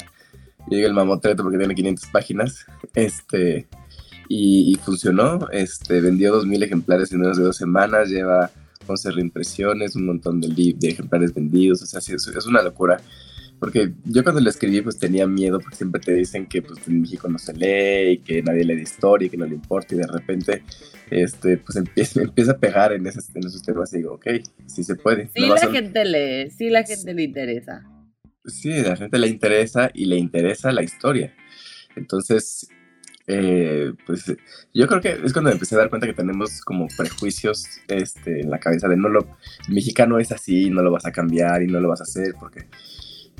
Yo 0.68 0.76
digo 0.76 0.88
el 0.88 0.94
mamotreto 0.94 1.42
porque 1.42 1.58
tiene 1.58 1.74
500 1.74 2.10
páginas. 2.10 2.66
Este, 2.94 3.66
y, 4.28 4.72
y 4.72 4.74
funcionó. 4.76 5.48
Este, 5.50 6.00
vendió 6.00 6.40
2.000 6.40 6.64
ejemplares 6.64 7.12
en 7.12 7.20
menos 7.20 7.38
de 7.38 7.44
dos 7.44 7.56
semanas. 7.56 8.08
Lleva 8.08 8.50
11 8.86 9.10
reimpresiones, 9.12 9.96
un 9.96 10.06
montón 10.06 10.40
de, 10.40 10.74
de 10.76 10.88
ejemplares 10.88 11.34
vendidos, 11.34 11.82
o 11.82 11.86
sea, 11.86 12.00
sí, 12.00 12.14
es, 12.14 12.46
una 12.46 12.62
locura. 12.62 13.00
Porque 13.58 13.92
yo 14.04 14.24
cuando 14.24 14.40
lo 14.40 14.50
escribí 14.50 14.80
pues 14.80 14.98
tenía 14.98 15.24
miedo 15.26 15.60
porque 15.60 15.76
siempre 15.76 16.00
te 16.00 16.12
dicen 16.12 16.46
que 16.46 16.62
pues 16.62 16.80
en 16.88 17.00
México 17.00 17.28
no 17.28 17.38
se 17.38 17.52
lee 17.52 18.14
y 18.14 18.18
que 18.18 18.42
nadie 18.42 18.64
lee 18.64 18.74
de 18.74 18.82
historia 18.82 19.26
y 19.26 19.30
que 19.30 19.36
no 19.36 19.46
le 19.46 19.54
importa 19.54 19.94
y 19.94 19.98
de 19.98 20.06
repente 20.08 20.64
este 21.10 21.58
pues 21.58 21.76
empieza, 21.76 22.22
empieza 22.22 22.52
a 22.52 22.58
pegar 22.58 22.92
en, 22.92 23.06
esos, 23.06 23.28
en 23.36 23.46
esos 23.46 23.62
temas 23.62 23.92
y 23.94 23.98
digo, 23.98 24.14
ok, 24.14 24.26
sí 24.66 24.82
se 24.82 24.96
puede. 24.96 25.28
Sí 25.28 25.46
la 25.46 25.68
gente 25.70 26.04
lee, 26.04 26.50
sí 26.50 26.70
la 26.70 26.82
gente 26.82 27.14
le 27.14 27.22
interesa. 27.22 27.84
Sí, 28.44 28.72
a 28.72 28.82
la 28.82 28.96
gente 28.96 29.18
le 29.18 29.28
interesa 29.28 29.90
y 29.94 30.06
le 30.06 30.16
interesa 30.16 30.72
la 30.72 30.82
historia. 30.82 31.32
Entonces, 31.94 32.68
eh, 33.26 33.92
pues 34.04 34.24
yo 34.74 34.86
creo 34.88 35.00
que 35.00 35.12
es 35.24 35.32
cuando 35.32 35.50
me 35.50 35.54
empecé 35.54 35.76
a 35.76 35.78
dar 35.78 35.90
cuenta 35.90 36.06
que 36.06 36.12
tenemos 36.12 36.60
como 36.62 36.88
prejuicios 36.96 37.66
este, 37.88 38.40
en 38.40 38.50
la 38.50 38.58
cabeza 38.58 38.88
de 38.88 38.96
no 38.96 39.08
lo, 39.08 39.20
el 39.68 39.74
mexicano 39.74 40.18
es 40.18 40.32
así, 40.32 40.70
no 40.70 40.82
lo 40.82 40.90
vas 40.90 41.06
a 41.06 41.12
cambiar 41.12 41.62
y 41.62 41.68
no 41.68 41.80
lo 41.80 41.88
vas 41.88 42.00
a 42.00 42.04
hacer 42.04 42.34
porque... 42.38 42.66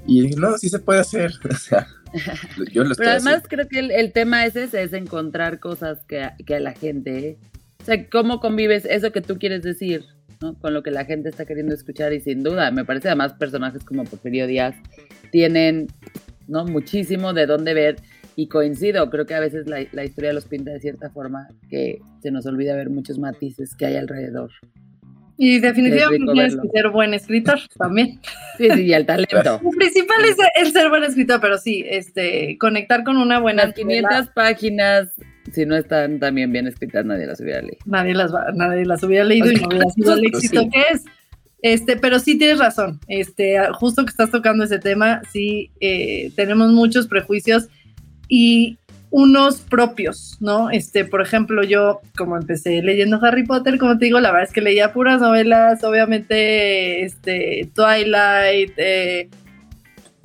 Y 0.04 0.20
dije, 0.22 0.34
no, 0.36 0.58
sí 0.58 0.68
se 0.68 0.80
puede 0.80 1.00
hacer. 1.00 1.32
o 1.50 1.54
sea, 1.54 1.86
yo 2.72 2.82
lo 2.82 2.94
Pero 2.94 3.10
además 3.10 3.42
creo 3.48 3.68
que 3.68 3.78
el, 3.78 4.12
tema 4.12 4.44
es 4.46 4.56
ese, 4.56 4.82
es 4.82 4.92
encontrar 4.92 5.60
cosas 5.60 6.04
que, 6.06 6.28
que 6.44 6.56
a 6.56 6.60
la 6.60 6.72
gente... 6.72 7.38
O 7.80 7.84
sea, 7.84 8.08
cómo 8.08 8.40
convives 8.40 8.84
eso 8.84 9.12
que 9.12 9.20
tú 9.20 9.38
quieres 9.38 9.62
decir, 9.62 10.04
¿no? 10.40 10.54
Con 10.54 10.74
lo 10.74 10.82
que 10.82 10.92
la 10.92 11.04
gente 11.04 11.28
está 11.28 11.44
queriendo 11.46 11.74
escuchar 11.74 12.12
y 12.12 12.20
sin 12.20 12.42
duda, 12.42 12.70
me 12.70 12.84
parece 12.84 13.08
además 13.08 13.32
personajes 13.32 13.84
como 13.84 14.04
Porfirio 14.04 14.46
Díaz 14.46 14.76
tienen, 15.32 15.88
¿no? 16.46 16.64
Muchísimo 16.64 17.32
de 17.32 17.46
dónde 17.46 17.74
ver 17.74 17.96
y 18.36 18.48
coincido, 18.48 19.08
creo 19.10 19.26
que 19.26 19.34
a 19.34 19.40
veces 19.40 19.66
la, 19.66 19.84
la, 19.92 20.04
historia 20.04 20.32
los 20.32 20.46
pinta 20.46 20.70
de 20.70 20.80
cierta 20.80 21.10
forma 21.10 21.48
que 21.68 22.00
se 22.22 22.30
nos 22.30 22.46
olvida 22.46 22.74
ver 22.74 22.90
muchos 22.90 23.18
matices 23.18 23.74
que 23.74 23.86
hay 23.86 23.96
alrededor. 23.96 24.50
Y 25.36 25.58
definitivamente 25.58 26.32
tienes 26.32 26.56
que 26.56 26.68
ser 26.68 26.90
buen 26.90 27.14
escritor 27.14 27.58
también. 27.78 28.20
Sí, 28.58 28.68
sí, 28.70 28.82
y 28.82 28.92
el 28.92 29.06
talento. 29.06 29.60
Lo 29.62 29.70
principal 29.70 30.24
es 30.24 30.36
el 30.54 30.72
ser 30.72 30.88
buen 30.88 31.04
escritor, 31.04 31.40
pero 31.40 31.58
sí, 31.58 31.84
este, 31.88 32.56
conectar 32.58 33.02
con 33.02 33.16
una 33.16 33.40
buena. 33.40 33.64
Las 33.64 33.74
500 33.74 34.28
páginas, 34.34 35.08
si 35.52 35.66
no 35.66 35.76
están 35.76 36.20
también 36.20 36.52
bien 36.52 36.66
escritas, 36.66 37.04
nadie 37.04 37.26
las 37.26 37.40
hubiera 37.40 37.60
leído. 37.60 37.78
Nadie 37.86 38.14
las, 38.14 38.32
nadie 38.54 38.84
las 38.84 39.02
hubiera 39.02 39.24
leído 39.24 39.50
y 39.50 39.56
no 39.56 39.68
hubiera 39.68 39.90
sido 39.90 40.14
el 40.14 40.26
éxito 40.26 40.68
que 40.70 40.82
es. 40.92 41.04
Este, 41.62 41.96
pero 41.96 42.18
sí 42.18 42.36
tienes 42.38 42.58
razón. 42.58 43.00
Este, 43.08 43.56
justo 43.72 44.04
que 44.04 44.10
estás 44.10 44.30
tocando 44.30 44.64
ese 44.64 44.78
tema, 44.78 45.22
sí, 45.32 45.70
eh, 45.80 46.32
tenemos 46.36 46.72
muchos 46.72 47.06
prejuicios 47.06 47.68
y 48.34 48.78
unos 49.10 49.60
propios, 49.60 50.38
¿no? 50.40 50.70
Este, 50.70 51.04
por 51.04 51.20
ejemplo, 51.20 51.62
yo 51.64 52.00
como 52.16 52.38
empecé 52.38 52.80
leyendo 52.80 53.22
Harry 53.22 53.44
Potter, 53.44 53.76
como 53.76 53.98
te 53.98 54.06
digo, 54.06 54.20
la 54.20 54.30
verdad 54.30 54.48
es 54.48 54.54
que 54.54 54.62
leía 54.62 54.94
puras 54.94 55.20
novelas, 55.20 55.84
obviamente, 55.84 57.04
este, 57.04 57.68
Twilight, 57.74 58.72
eh, 58.78 59.28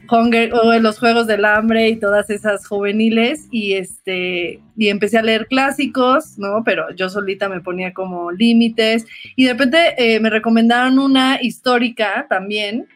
Hunger, 0.09 0.53
o 0.53 0.79
los 0.79 0.99
Juegos 0.99 1.27
del 1.27 1.43
Hambre 1.43 1.89
y 1.89 1.97
todas 1.97 2.29
esas 2.29 2.65
juveniles, 2.65 3.49
y 3.51 3.73
este, 3.73 4.61
y 4.77 4.87
empecé 4.87 5.17
a 5.17 5.21
leer 5.21 5.47
clásicos, 5.47 6.37
¿no? 6.37 6.63
Pero 6.63 6.95
yo 6.95 7.09
solita 7.09 7.49
me 7.49 7.59
ponía 7.59 7.93
como 7.93 8.31
límites, 8.31 9.05
y 9.35 9.43
de 9.43 9.51
repente 9.51 9.95
eh, 9.97 10.21
me 10.21 10.29
recomendaron 10.29 10.97
una 10.97 11.39
histórica 11.41 12.25
también, 12.29 12.87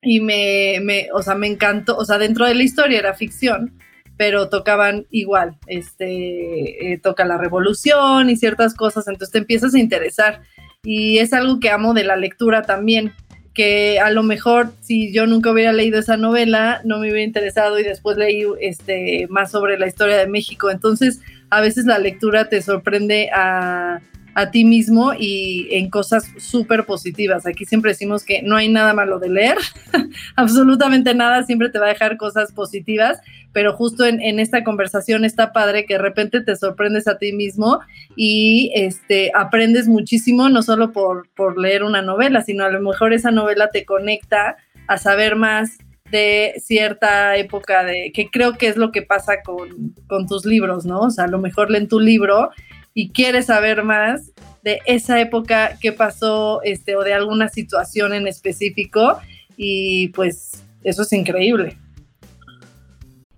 y 0.00 0.20
me, 0.20 0.78
me, 0.80 1.08
o 1.12 1.22
sea, 1.22 1.34
me 1.34 1.46
encantó, 1.46 1.98
o 1.98 2.06
sea, 2.06 2.16
dentro 2.16 2.46
de 2.46 2.54
la 2.54 2.62
historia 2.62 3.00
era 3.00 3.12
ficción, 3.12 3.74
pero 4.20 4.50
tocaban 4.50 5.06
igual, 5.08 5.56
este, 5.66 6.92
eh, 6.92 6.98
toca 6.98 7.24
la 7.24 7.38
revolución 7.38 8.28
y 8.28 8.36
ciertas 8.36 8.74
cosas, 8.74 9.08
entonces 9.08 9.32
te 9.32 9.38
empiezas 9.38 9.72
a 9.72 9.78
interesar. 9.78 10.42
Y 10.82 11.20
es 11.20 11.32
algo 11.32 11.58
que 11.58 11.70
amo 11.70 11.94
de 11.94 12.04
la 12.04 12.16
lectura 12.16 12.60
también, 12.60 13.14
que 13.54 13.98
a 13.98 14.10
lo 14.10 14.22
mejor 14.22 14.72
si 14.82 15.10
yo 15.10 15.26
nunca 15.26 15.50
hubiera 15.50 15.72
leído 15.72 15.98
esa 15.98 16.18
novela, 16.18 16.82
no 16.84 16.98
me 16.98 17.06
hubiera 17.06 17.22
interesado 17.22 17.78
y 17.78 17.82
después 17.82 18.18
leí 18.18 18.44
este, 18.60 19.26
más 19.30 19.52
sobre 19.52 19.78
la 19.78 19.86
historia 19.86 20.18
de 20.18 20.26
México. 20.26 20.70
Entonces, 20.70 21.22
a 21.48 21.62
veces 21.62 21.86
la 21.86 21.98
lectura 21.98 22.50
te 22.50 22.60
sorprende 22.60 23.30
a, 23.34 24.02
a 24.34 24.50
ti 24.50 24.64
mismo 24.64 25.12
y 25.18 25.68
en 25.70 25.90
cosas 25.90 26.24
súper 26.38 26.84
positivas. 26.84 27.46
Aquí 27.46 27.64
siempre 27.64 27.92
decimos 27.92 28.24
que 28.24 28.42
no 28.42 28.56
hay 28.56 28.68
nada 28.68 28.94
malo 28.94 29.18
de 29.18 29.28
leer, 29.28 29.56
absolutamente 30.36 31.14
nada, 31.14 31.42
siempre 31.44 31.70
te 31.70 31.78
va 31.78 31.86
a 31.86 31.90
dejar 31.90 32.16
cosas 32.16 32.52
positivas, 32.52 33.18
pero 33.52 33.74
justo 33.74 34.04
en, 34.04 34.38
esta 34.38 34.62
conversación 34.62 35.24
está 35.24 35.52
padre 35.52 35.84
que 35.84 35.94
de 35.94 36.02
repente 36.02 36.40
te 36.40 36.56
sorprendes 36.56 37.08
a 37.08 37.18
ti 37.18 37.32
mismo 37.32 37.80
y 38.16 38.70
este, 38.74 39.32
aprendes 39.34 39.88
muchísimo, 39.88 40.48
no 40.48 40.62
solo 40.62 40.92
por, 40.92 41.28
por 41.34 41.58
leer 41.58 41.82
una 41.82 42.02
novela, 42.02 42.42
sino 42.42 42.64
a 42.64 42.70
lo 42.70 42.80
mejor 42.80 43.12
esa 43.12 43.30
novela 43.30 43.70
te 43.70 43.84
conecta 43.84 44.56
a 44.86 44.98
saber 44.98 45.36
más 45.36 45.78
de 46.10 46.54
cierta 46.58 47.36
época 47.36 47.84
de 47.84 48.12
que 48.12 48.28
creo 48.30 48.54
que 48.54 48.68
es 48.68 48.76
lo 48.76 48.92
que 48.92 49.02
pasa 49.02 49.42
con, 49.44 49.94
con 50.06 50.26
tus 50.26 50.44
libros, 50.44 50.84
¿no? 50.84 51.00
O 51.00 51.10
sea, 51.10 51.24
a 51.24 51.28
lo 51.28 51.38
mejor 51.38 51.70
leen 51.70 51.88
tu 51.88 52.00
libro 52.00 52.50
y 52.94 53.10
quieres 53.10 53.46
saber 53.46 53.84
más 53.84 54.32
de 54.62 54.80
esa 54.86 55.20
época 55.20 55.78
que 55.80 55.92
pasó 55.92 56.60
este, 56.62 56.96
o 56.96 57.02
de 57.02 57.14
alguna 57.14 57.48
situación 57.48 58.12
en 58.12 58.26
específico 58.26 59.18
y 59.56 60.08
pues 60.08 60.62
eso 60.82 61.02
es 61.02 61.12
increíble. 61.12 61.76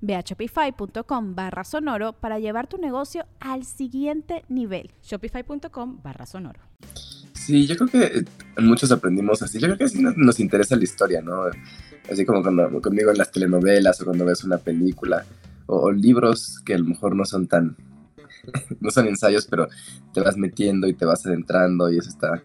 Ve 0.00 0.14
a 0.14 0.20
shopify.com 0.20 1.34
barra 1.34 1.64
sonoro 1.64 2.12
para 2.12 2.38
llevar 2.38 2.66
tu 2.66 2.78
negocio 2.78 3.26
al 3.40 3.64
siguiente 3.64 4.44
nivel. 4.48 4.90
Shopify.com 5.02 6.00
barra 6.02 6.26
sonoro. 6.26 6.60
Sí, 7.32 7.66
yo 7.66 7.76
creo 7.76 7.88
que 7.88 8.24
muchos 8.60 8.92
aprendimos 8.92 9.42
así. 9.42 9.58
Yo 9.58 9.68
creo 9.68 9.78
que 9.78 9.84
así 9.84 10.02
nos, 10.02 10.40
interesa 10.40 10.76
la 10.76 10.84
historia, 10.84 11.22
¿no? 11.22 11.44
Así 12.10 12.24
como 12.24 12.42
cuando 12.42 12.80
conmigo 12.82 13.10
en 13.10 13.18
las 13.18 13.30
telenovelas 13.32 14.00
o 14.00 14.04
cuando 14.04 14.24
ves 14.24 14.44
una 14.44 14.58
película 14.58 15.24
o, 15.66 15.90
libros 15.90 16.60
que 16.64 16.74
a 16.74 16.78
lo 16.78 16.84
mejor 16.84 17.14
no 17.14 17.24
son 17.24 17.46
tan, 17.46 17.76
no 18.80 18.90
son 18.90 19.06
ensayos, 19.06 19.46
pero 19.46 19.68
te 20.12 20.20
vas 20.20 20.36
metiendo 20.36 20.88
y 20.88 20.94
te 20.94 21.04
vas 21.04 21.24
adentrando 21.26 21.90
y 21.90 21.98
eso 21.98 22.08
está, 22.08 22.42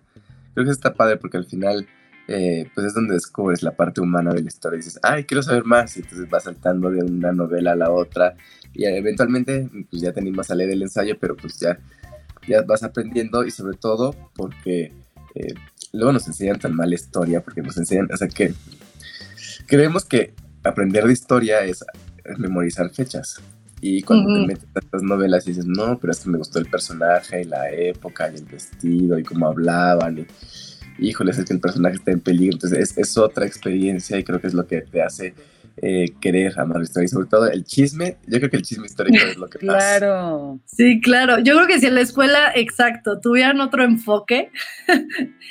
creo 0.53 0.65
que 0.65 0.71
está 0.71 0.93
padre 0.93 1.17
porque 1.17 1.37
al 1.37 1.45
final 1.45 1.87
eh, 2.27 2.69
pues 2.73 2.87
es 2.87 2.93
donde 2.93 3.13
descubres 3.13 3.63
la 3.63 3.75
parte 3.75 4.01
humana 4.01 4.33
de 4.33 4.41
la 4.41 4.47
historia. 4.47 4.77
Y 4.77 4.79
dices, 4.79 4.99
ay, 5.03 5.25
quiero 5.25 5.43
saber 5.43 5.65
más. 5.65 5.95
Y 5.97 6.01
entonces 6.01 6.29
vas 6.29 6.43
saltando 6.43 6.89
de 6.89 7.03
una 7.03 7.31
novela 7.31 7.73
a 7.73 7.75
la 7.75 7.91
otra. 7.91 8.35
Y 8.73 8.85
eventualmente, 8.85 9.69
pues 9.89 10.01
ya 10.01 10.13
te 10.13 10.19
animas 10.19 10.49
a 10.51 10.55
leer 10.55 10.71
el 10.71 10.81
ensayo, 10.81 11.17
pero 11.19 11.35
pues 11.35 11.59
ya, 11.59 11.77
ya 12.47 12.61
vas 12.61 12.83
aprendiendo. 12.83 13.43
Y 13.45 13.51
sobre 13.51 13.77
todo 13.77 14.15
porque 14.35 14.93
eh, 15.35 15.53
luego 15.91 16.13
nos 16.13 16.27
enseñan 16.27 16.59
tan 16.59 16.75
mala 16.75 16.95
historia, 16.95 17.43
porque 17.43 17.61
nos 17.61 17.77
enseñan, 17.77 18.07
o 18.11 18.17
sea, 18.17 18.27
que 18.27 18.53
creemos 19.67 20.05
que 20.05 20.33
aprender 20.63 21.05
de 21.05 21.13
historia 21.13 21.63
es 21.65 21.83
memorizar 22.37 22.89
fechas. 22.89 23.41
Y 23.85 24.01
cuando 24.01 24.33
te 24.33 24.47
metes 24.47 24.69
a 24.75 24.79
estas 24.79 25.03
novelas 25.03 25.45
y 25.45 25.49
dices, 25.49 25.65
no, 25.65 25.99
pero 25.99 26.13
es 26.13 26.21
que 26.21 26.29
me 26.29 26.37
gustó 26.37 26.57
el 26.57 26.67
personaje 26.67 27.41
y 27.41 27.43
la 27.43 27.69
época 27.69 28.31
y 28.31 28.35
el 28.37 28.45
vestido 28.45 29.19
y 29.19 29.23
cómo 29.23 29.45
hablaban. 29.47 30.19
Y, 30.19 30.25
híjole, 30.99 31.31
es 31.31 31.43
que 31.43 31.53
el 31.53 31.59
personaje 31.59 31.95
está 31.95 32.11
en 32.11 32.19
peligro. 32.19 32.55
Entonces 32.55 32.97
es, 32.97 33.17
otra 33.17 33.45
experiencia 33.45 34.17
y 34.17 34.23
creo 34.23 34.39
que 34.39 34.47
es 34.47 34.53
lo 34.53 34.65
que 34.67 34.81
te 34.81 35.01
hace 35.01 35.33
eh, 35.77 36.05
querer 36.21 36.59
amar 36.59 36.77
la 36.77 36.83
historia. 36.83 37.05
Y 37.05 37.09
sobre 37.09 37.27
todo 37.27 37.47
el 37.49 37.63
chisme, 37.63 38.17
yo 38.27 38.37
creo 38.39 38.49
que 38.49 38.57
el 38.57 38.63
chisme 38.63 38.85
histórico 38.85 39.25
es 39.25 39.37
lo 39.37 39.49
que 39.49 39.59
pasa. 39.65 39.97
Claro. 39.97 40.59
Sí, 40.65 41.01
claro. 41.01 41.39
Yo 41.39 41.55
creo 41.55 41.67
que 41.67 41.79
si 41.79 41.87
en 41.87 41.95
la 41.95 42.01
escuela, 42.01 42.51
exacto, 42.55 43.19
tuvieran 43.19 43.59
otro 43.61 43.83
enfoque. 43.83 44.51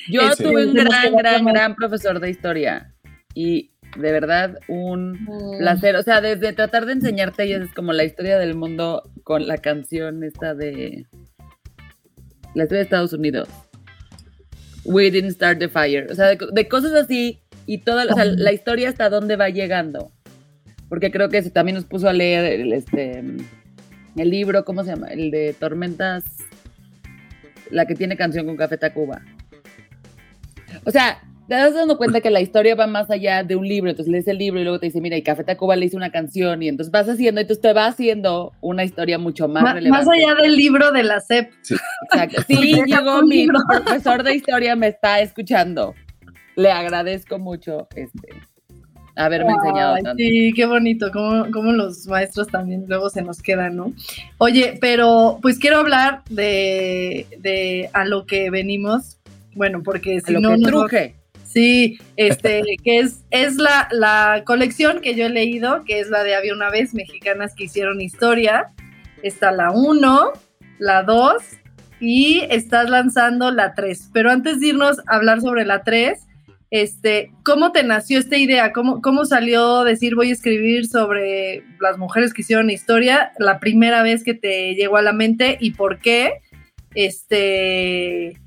Yo 0.08 0.22
tuve 0.36 0.66
un 0.66 0.74
gran, 0.74 1.14
gran, 1.16 1.44
gran 1.44 1.74
profesor 1.74 2.20
de 2.20 2.30
historia 2.30 2.92
y 3.34 3.70
de 3.96 4.12
verdad 4.12 4.58
un 4.68 5.24
mm. 5.24 5.58
placer. 5.58 5.96
O 5.96 6.02
sea, 6.02 6.20
desde 6.20 6.52
tratar 6.52 6.86
de 6.86 6.92
enseñarte, 6.92 7.46
y 7.46 7.52
es 7.52 7.72
como 7.72 7.92
la 7.92 8.04
historia 8.04 8.38
del 8.38 8.54
mundo 8.54 9.02
con 9.24 9.46
la 9.46 9.58
canción 9.58 10.22
esta 10.24 10.54
de 10.54 11.06
la 12.54 12.64
historia 12.64 12.78
de 12.78 12.84
Estados 12.84 13.12
Unidos. 13.12 13.48
We 14.84 15.10
didn't 15.10 15.32
start 15.32 15.58
the 15.58 15.68
fire. 15.68 16.06
O 16.10 16.14
sea, 16.14 16.34
de, 16.34 16.68
cosas 16.68 16.92
así 16.94 17.40
y 17.66 17.78
toda 17.78 18.04
o 18.04 18.14
sea, 18.14 18.24
la 18.24 18.52
historia 18.52 18.88
hasta 18.88 19.08
dónde 19.08 19.36
va 19.36 19.48
llegando. 19.48 20.10
Porque 20.88 21.10
creo 21.10 21.28
que 21.28 21.40
también 21.42 21.76
nos 21.76 21.84
puso 21.84 22.08
a 22.08 22.12
leer 22.12 22.60
el, 22.60 22.72
este, 22.72 23.22
el 24.16 24.30
libro, 24.30 24.64
¿cómo 24.64 24.84
se 24.84 24.90
llama? 24.90 25.08
El 25.08 25.30
de 25.30 25.54
Tormentas, 25.58 26.24
la 27.70 27.86
que 27.86 27.94
tiene 27.94 28.16
canción 28.16 28.46
con 28.46 28.56
Café 28.56 28.76
Tacuba. 28.76 29.22
O 30.84 30.90
sea, 30.90 31.22
te 31.52 31.58
das 31.58 31.74
dando 31.74 31.98
cuenta 31.98 32.22
que 32.22 32.30
la 32.30 32.40
historia 32.40 32.74
va 32.74 32.86
más 32.86 33.10
allá 33.10 33.44
de 33.44 33.56
un 33.56 33.68
libro, 33.68 33.90
entonces 33.90 34.10
lees 34.10 34.26
el 34.26 34.38
libro 34.38 34.58
y 34.58 34.62
luego 34.62 34.80
te 34.80 34.86
dice, 34.86 35.02
mira, 35.02 35.18
y 35.18 35.22
Café 35.22 35.44
Tacuba 35.44 35.76
le 35.76 35.84
hizo 35.84 35.98
una 35.98 36.10
canción 36.10 36.62
y 36.62 36.68
entonces 36.68 36.90
vas 36.90 37.06
haciendo, 37.10 37.42
entonces 37.42 37.60
te 37.60 37.74
va 37.74 37.88
haciendo 37.88 38.54
una 38.62 38.84
historia 38.84 39.18
mucho 39.18 39.48
más, 39.48 39.74
relevante. 39.74 40.06
Más 40.06 40.16
allá 40.16 40.34
del 40.40 40.56
libro 40.56 40.92
de 40.92 41.02
la 41.02 41.20
SEP. 41.20 41.52
Sí, 41.60 41.74
Exacto. 42.04 42.40
sí 42.48 42.80
llegó 42.86 43.22
mi 43.24 43.48
profesor 43.48 44.22
de 44.22 44.34
historia, 44.34 44.76
me 44.76 44.88
está 44.88 45.20
escuchando. 45.20 45.94
Le 46.56 46.72
agradezco 46.72 47.38
mucho 47.38 47.86
este, 47.96 48.28
haberme 49.14 49.52
enseñado 49.52 49.96
tanto. 49.96 50.14
Sí, 50.16 50.54
qué 50.56 50.64
bonito, 50.64 51.12
como, 51.12 51.50
como 51.50 51.72
los 51.72 52.06
maestros 52.06 52.48
también 52.48 52.86
luego 52.88 53.10
se 53.10 53.20
nos 53.20 53.42
quedan, 53.42 53.76
¿no? 53.76 53.92
Oye, 54.38 54.78
pero 54.80 55.38
pues 55.42 55.58
quiero 55.58 55.80
hablar 55.80 56.22
de, 56.30 57.26
de 57.40 57.90
a 57.92 58.06
lo 58.06 58.24
que 58.24 58.48
venimos, 58.48 59.18
bueno, 59.54 59.82
porque 59.82 60.22
si 60.22 60.34
a 60.34 60.40
no... 60.40 60.56
Que 60.56 60.62
truje 60.62 61.21
Sí, 61.52 61.98
este, 62.16 62.62
que 62.84 62.98
es, 62.98 63.24
es 63.30 63.56
la, 63.56 63.88
la 63.90 64.42
colección 64.44 65.00
que 65.00 65.14
yo 65.14 65.26
he 65.26 65.30
leído, 65.30 65.84
que 65.84 66.00
es 66.00 66.08
la 66.08 66.24
de 66.24 66.34
Había 66.34 66.54
una 66.54 66.70
vez, 66.70 66.94
mexicanas 66.94 67.54
que 67.54 67.64
hicieron 67.64 68.00
historia. 68.00 68.70
Está 69.22 69.52
la 69.52 69.70
1, 69.70 70.32
la 70.78 71.02
2 71.02 71.34
y 72.00 72.40
estás 72.50 72.90
lanzando 72.90 73.50
la 73.50 73.74
3. 73.74 74.10
Pero 74.12 74.30
antes 74.30 74.60
de 74.60 74.68
irnos 74.68 74.98
a 75.06 75.16
hablar 75.16 75.40
sobre 75.40 75.64
la 75.64 75.84
3, 75.84 76.18
este, 76.70 77.30
¿cómo 77.44 77.70
te 77.70 77.84
nació 77.84 78.18
esta 78.18 78.36
idea? 78.38 78.72
¿Cómo, 78.72 79.02
¿Cómo 79.02 79.26
salió 79.26 79.84
decir 79.84 80.14
voy 80.14 80.30
a 80.30 80.32
escribir 80.32 80.86
sobre 80.86 81.64
las 81.80 81.98
mujeres 81.98 82.32
que 82.32 82.40
hicieron 82.40 82.70
historia 82.70 83.32
la 83.38 83.60
primera 83.60 84.02
vez 84.02 84.24
que 84.24 84.34
te 84.34 84.74
llegó 84.74 84.96
a 84.96 85.02
la 85.02 85.12
mente 85.12 85.58
y 85.60 85.72
por 85.72 85.98
qué? 85.98 86.40
Este, 86.94 88.38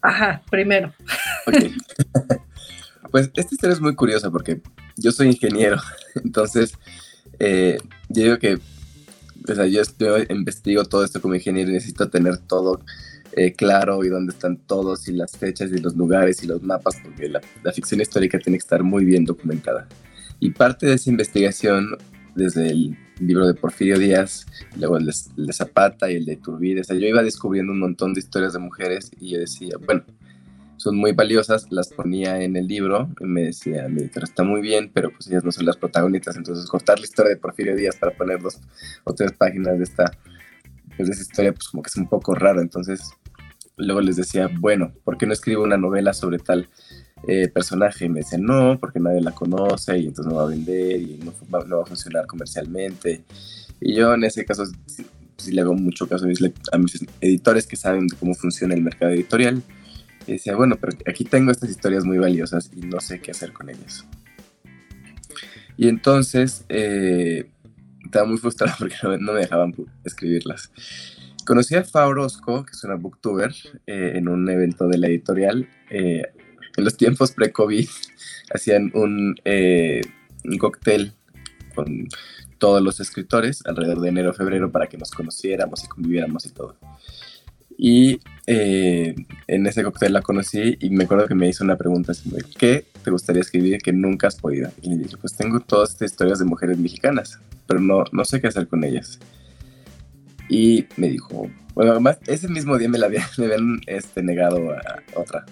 ajá, 0.00 0.42
primero. 0.50 0.92
pues 3.10 3.30
esta 3.34 3.54
historia 3.54 3.74
es 3.74 3.80
muy 3.80 3.94
curiosa 3.94 4.30
porque 4.30 4.60
yo 4.96 5.12
soy 5.12 5.28
ingeniero, 5.28 5.78
entonces 6.24 6.74
eh, 7.38 7.78
yo 8.08 8.22
digo 8.24 8.38
que, 8.38 8.54
o 8.54 9.54
sea, 9.54 9.66
yo, 9.66 9.82
investigo 10.30 10.84
todo 10.84 11.04
esto 11.04 11.20
como 11.20 11.34
ingeniero 11.34 11.70
y 11.70 11.74
necesito 11.74 12.08
tener 12.08 12.38
todo 12.38 12.80
eh, 13.32 13.52
claro 13.52 14.04
y 14.04 14.08
dónde 14.08 14.32
están 14.32 14.56
todos 14.56 15.06
y 15.08 15.12
las 15.12 15.36
fechas 15.36 15.70
y 15.70 15.78
los 15.78 15.94
lugares 15.96 16.42
y 16.42 16.46
los 16.46 16.62
mapas, 16.62 16.96
porque 17.02 17.28
la, 17.28 17.40
ficción 17.72 18.00
histórica 18.00 18.38
tiene 18.38 18.58
que 18.58 18.62
estar 18.62 18.82
muy 18.82 19.04
bien 19.04 19.24
documentada. 19.24 19.86
Y 20.40 20.50
parte 20.50 20.86
de 20.86 20.94
esa 20.94 21.10
investigación, 21.10 21.96
desde 22.38 22.70
el 22.70 22.96
libro 23.18 23.46
de 23.46 23.54
Porfirio 23.54 23.98
Díaz, 23.98 24.46
luego 24.76 24.96
el 24.96 25.06
de, 25.06 25.52
Zapata 25.52 26.10
y 26.10 26.14
el 26.14 26.24
de 26.24 26.34
Iturbide, 26.34 26.80
o 26.80 26.84
sea, 26.84 26.96
yo 26.96 27.06
iba 27.06 27.22
descubriendo 27.22 27.72
un 27.72 27.80
montón 27.80 28.14
de 28.14 28.20
historias 28.20 28.52
de 28.52 28.60
mujeres 28.60 29.10
y 29.18 29.32
yo 29.32 29.40
decía, 29.40 29.74
bueno, 29.84 30.04
son 30.76 30.96
muy 30.96 31.12
valiosas, 31.12 31.66
las 31.70 31.88
ponía 31.88 32.40
en 32.40 32.56
el 32.56 32.68
libro 32.68 33.10
y 33.18 33.24
me 33.24 33.42
decía, 33.42 33.88
mi 33.88 34.02
editor 34.02 34.22
está 34.22 34.44
muy 34.44 34.60
bien, 34.60 34.90
pero 34.94 35.10
pues 35.10 35.26
ellas 35.26 35.42
no 35.42 35.50
son 35.50 35.66
las 35.66 35.76
protagonistas, 35.76 36.36
entonces 36.36 36.64
cortar 36.66 37.00
la 37.00 37.04
historia 37.04 37.30
de 37.30 37.40
Porfirio 37.40 37.74
Díaz 37.74 37.96
para 37.96 38.16
poner 38.16 38.40
dos 38.40 38.60
o 39.02 39.12
tres 39.12 39.32
páginas 39.32 39.76
de 39.76 39.84
esta 39.84 40.12
pues, 40.96 41.08
esa 41.08 41.22
historia 41.22 41.52
pues 41.52 41.68
como 41.68 41.82
que 41.82 41.88
es 41.88 41.96
un 41.96 42.08
poco 42.08 42.36
raro, 42.36 42.60
entonces 42.60 43.10
luego 43.76 44.00
les 44.00 44.14
decía, 44.14 44.48
bueno, 44.60 44.92
¿por 45.02 45.18
qué 45.18 45.26
no 45.26 45.32
escribo 45.32 45.64
una 45.64 45.76
novela 45.76 46.12
sobre 46.12 46.38
tal 46.38 46.68
eh, 47.26 47.48
personaje? 47.48 48.06
Y 48.06 48.08
me 48.08 48.20
decían, 48.20 48.42
no, 48.42 48.78
porque 48.78 49.00
nadie 49.00 49.20
la 49.20 49.32
conoce 49.32 49.98
y 49.98 50.06
entonces 50.06 50.32
no 50.32 50.38
va 50.38 50.44
a 50.44 50.48
vender 50.48 51.00
y 51.00 51.20
no, 51.24 51.32
va 51.50 51.82
a 51.82 51.86
funcionar 51.86 52.26
comercialmente. 52.26 53.24
Y 53.80 53.94
yo 53.94 54.14
en 54.14 54.24
ese 54.24 54.44
caso 54.44 54.64
sí, 54.86 55.52
le 55.52 55.60
hago 55.60 55.74
mucho 55.74 56.08
caso 56.08 56.24
a 56.24 56.78
mis, 56.78 57.06
editores 57.20 57.66
que 57.66 57.76
saben 57.76 58.08
cómo 58.20 58.34
funciona 58.34 58.74
el 58.74 58.82
mercado 58.82 59.12
editorial. 59.12 59.62
Y 60.26 60.32
decía, 60.32 60.54
bueno, 60.56 60.76
pero 60.80 60.96
aquí 61.06 61.24
tengo 61.24 61.50
estas 61.50 61.70
historias 61.70 62.04
muy 62.04 62.18
valiosas 62.18 62.70
y 62.74 62.80
no 62.80 63.00
sé 63.00 63.20
qué 63.20 63.30
hacer 63.30 63.52
con 63.52 63.70
ellas. 63.70 64.04
Y 65.76 65.88
entonces 65.88 66.64
eh, 66.68 67.48
estaba 68.04 68.26
muy 68.26 68.38
frustrado 68.38 68.74
porque 68.78 68.96
no, 69.02 69.32
me 69.32 69.40
dejaban 69.40 69.74
escribirlas. 70.04 70.70
Conocí 71.46 71.76
a 71.76 71.84
Fa 71.84 72.06
que 72.12 72.72
es 72.72 72.84
una 72.84 72.96
booktuber, 72.96 73.54
eh, 73.86 74.12
en 74.16 74.28
un 74.28 74.48
evento 74.50 74.86
de 74.86 74.98
la 74.98 75.06
editorial. 75.06 75.66
Eh, 75.88 76.24
en 76.78 76.84
los 76.84 76.96
tiempos 76.96 77.32
pre-COVID 77.32 77.86
hacían 78.54 78.90
un, 78.94 79.36
eh, 79.44 80.00
un 80.44 80.58
cóctel 80.58 81.12
con 81.74 82.08
todos 82.58 82.82
los 82.82 83.00
escritores 83.00 83.62
alrededor 83.66 84.00
de 84.00 84.08
enero 84.08 84.34
febrero 84.34 84.72
para 84.72 84.86
que 84.86 84.98
nos 84.98 85.10
conociéramos 85.10 85.84
y 85.84 85.88
conviviéramos 85.88 86.46
y 86.46 86.50
todo. 86.50 86.76
Y 87.80 88.20
en 88.46 89.66
ese 89.66 89.84
cóctel 89.84 90.12
la 90.14 90.22
conocí 90.22 90.76
y 90.80 90.90
me 90.90 91.04
acuerdo 91.04 91.28
que 91.28 91.36
me 91.36 91.48
hizo 91.48 91.62
una 91.62 91.76
pregunta 91.76 92.10
así, 92.10 92.28
¿qué 92.58 92.86
te 93.04 93.10
gustaría 93.12 93.42
escribir 93.42 93.78
que 93.78 93.92
nunca 93.92 94.26
has 94.26 94.34
podido? 94.34 94.72
Y 94.82 94.88
le 94.88 94.96
dije, 94.96 95.16
pues 95.16 95.36
tengo 95.36 95.60
todas 95.60 95.90
estas 95.90 96.10
historias 96.10 96.40
de 96.40 96.44
mujeres 96.44 96.76
mexicanas 96.78 97.38
pero 97.68 97.80
no, 97.80 98.02
no 98.10 98.24
sé 98.24 98.40
qué 98.40 98.48
hacer 98.48 98.66
con 98.66 98.82
ellas. 98.82 99.20
Y 100.48 100.86
me 100.96 101.08
dijo, 101.08 101.48
bueno, 101.74 101.92
además 101.92 102.18
ese 102.26 102.48
mismo 102.48 102.76
día 102.78 102.88
me 102.88 102.98
la 102.98 103.06
habían, 103.38 103.80
este, 103.86 104.22
negado 104.24 104.72
a 104.72 105.02
otra 105.14 105.44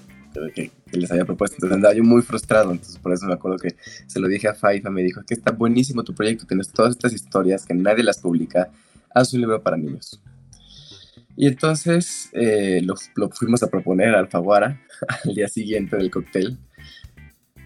que, 0.55 0.71
les 0.93 1.11
había 1.11 1.25
propuesto. 1.25 1.57
Entonces 1.57 1.76
andaba 1.76 1.95
yo 1.95 2.05
muy 2.05 2.23
frustrado. 2.23 2.73
Entonces 2.73 2.99
por 2.99 3.12
eso 3.12 3.26
me 3.26 3.35
acuerdo 3.35 3.59
que 3.59 3.75
se 4.07 4.21
lo 4.21 4.28
dije 4.28 4.49
a 4.49 4.55
Faifa. 4.55 4.90
Me 4.90 5.02
dijo 5.02 5.23
que 5.26 5.35
está 5.35 5.52
buenísimo 5.52 6.05
tu 6.05 6.14
proyecto. 6.14 6.47
Tienes 6.47 6.71
todas 6.71 6.93
estas 6.93 7.12
historias 7.12 7.64
que 7.66 7.75
nadie 7.75 8.05
las 8.05 8.19
publica. 8.19 8.71
Haz 9.15 9.32
un 9.32 9.41
libro 9.41 9.63
para 9.63 9.76
niños. 9.76 10.21
Y 11.37 11.47
entonces 11.47 12.30
eh, 12.32 12.80
lo, 12.82 12.95
lo, 13.15 13.28
fuimos 13.30 13.63
a 13.63 13.69
proponer 13.69 14.15
a 14.15 14.21
Alfaguara 14.21 14.80
al 15.25 15.34
día 15.34 15.49
siguiente 15.49 15.97
del 15.97 16.11
cóctel. 16.11 16.58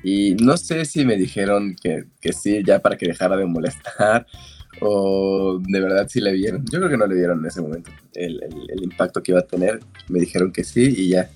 Y 0.02 0.34
no 0.36 0.56
sé 0.56 0.84
si 0.84 1.04
me 1.04 1.16
dijeron 1.16 1.76
que, 1.80 2.04
que 2.20 2.32
sí, 2.32 2.62
ya 2.64 2.80
para 2.80 2.96
que 2.96 3.06
dejara 3.06 3.36
de 3.36 3.44
molestar, 3.44 4.26
o 4.80 5.60
de 5.60 5.80
verdad 5.80 6.08
sí 6.08 6.20
le 6.20 6.32
vieron. 6.32 6.64
Yo 6.66 6.78
creo 6.78 6.90
que 6.90 6.96
no 6.96 7.06
le 7.06 7.14
vieron 7.14 7.40
en 7.40 7.46
ese 7.46 7.60
momento 7.60 7.90
el, 8.14 8.40
el, 8.42 8.82
impacto 8.82 9.22
que 9.22 9.32
iba 9.32 9.40
a 9.40 9.46
tener. 9.46 9.80
Me 10.08 10.20
dijeron 10.20 10.52
que 10.52 10.64
sí 10.64 10.94
y 10.96 11.08
ya. 11.08 11.30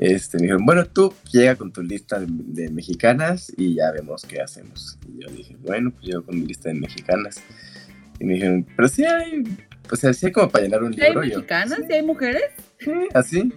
Este, 0.00 0.38
me 0.38 0.44
dijeron, 0.44 0.64
bueno, 0.64 0.86
tú 0.86 1.12
llega 1.30 1.56
con 1.56 1.70
tu 1.70 1.82
lista 1.82 2.18
de, 2.18 2.70
mexicanas 2.70 3.52
y 3.54 3.74
ya 3.74 3.92
vemos 3.92 4.24
qué 4.24 4.40
hacemos. 4.40 4.98
Y 5.06 5.22
yo 5.22 5.30
dije, 5.30 5.54
bueno, 5.60 5.90
pues 5.90 6.04
llego 6.04 6.24
con 6.24 6.40
mi 6.40 6.46
lista 6.46 6.70
de 6.70 6.74
mexicanas. 6.76 7.42
Y 8.18 8.24
me 8.24 8.34
dijeron, 8.34 8.66
pero 8.74 8.88
sí 8.88 9.04
hay, 9.04 9.44
o 9.92 9.96
sea, 9.96 10.14
sí 10.14 10.24
hay 10.24 10.32
como 10.32 10.48
para 10.48 10.64
llenar 10.64 10.82
un 10.82 10.92
libro. 10.92 11.20
¿Hay 11.20 11.28
mexicanas? 11.28 11.80
¿Sí 11.86 11.92
hay 11.92 12.02
mujeres? 12.02 12.44
Sí, 12.78 12.92
así. 13.12 13.52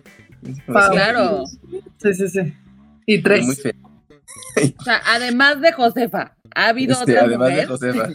claro. 0.65 1.45
Sí, 2.01 2.13
sí, 2.13 2.27
sí. 2.27 2.53
Y 3.05 3.21
tres. 3.21 3.45
Muy 3.45 3.55
o 4.77 4.83
sea, 4.83 5.01
además 5.05 5.61
de 5.61 5.71
Josefa, 5.71 6.35
ha 6.53 6.67
habido 6.67 6.91
este, 6.91 7.19
además 7.19 7.55
de 7.55 7.65
Josefa. 7.65 8.09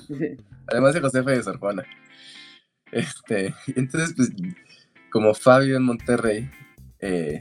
además 0.67 0.93
de 0.93 1.01
Josefa 1.01 1.33
y 1.33 1.37
de 1.37 1.43
Sor 1.43 1.59
Juana. 1.59 1.87
Este, 2.93 3.55
entonces, 3.75 4.13
pues, 4.15 4.33
como 5.11 5.33
Fabio 5.33 5.79
en 5.79 5.85
Monterrey, 5.85 6.51
eh, 7.01 7.41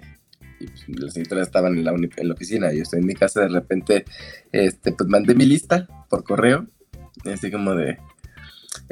y 0.60 0.68
pues, 0.68 0.84
las 0.88 1.18
editoras 1.18 1.48
estaban 1.48 1.78
en 1.78 1.84
la, 1.84 1.92
en 1.92 2.28
la 2.28 2.34
oficina, 2.34 2.72
yo 2.74 2.84
estoy 2.84 3.00
en 3.00 3.06
mi 3.06 3.14
casa, 3.14 3.42
de 3.42 3.50
repente, 3.50 4.06
este, 4.52 4.92
pues 4.92 5.10
mandé 5.10 5.36
mi 5.36 5.46
lista 5.46 5.88
por 6.10 6.24
correo, 6.24 6.68
así 7.26 7.52
como 7.52 7.76
de, 7.76 7.98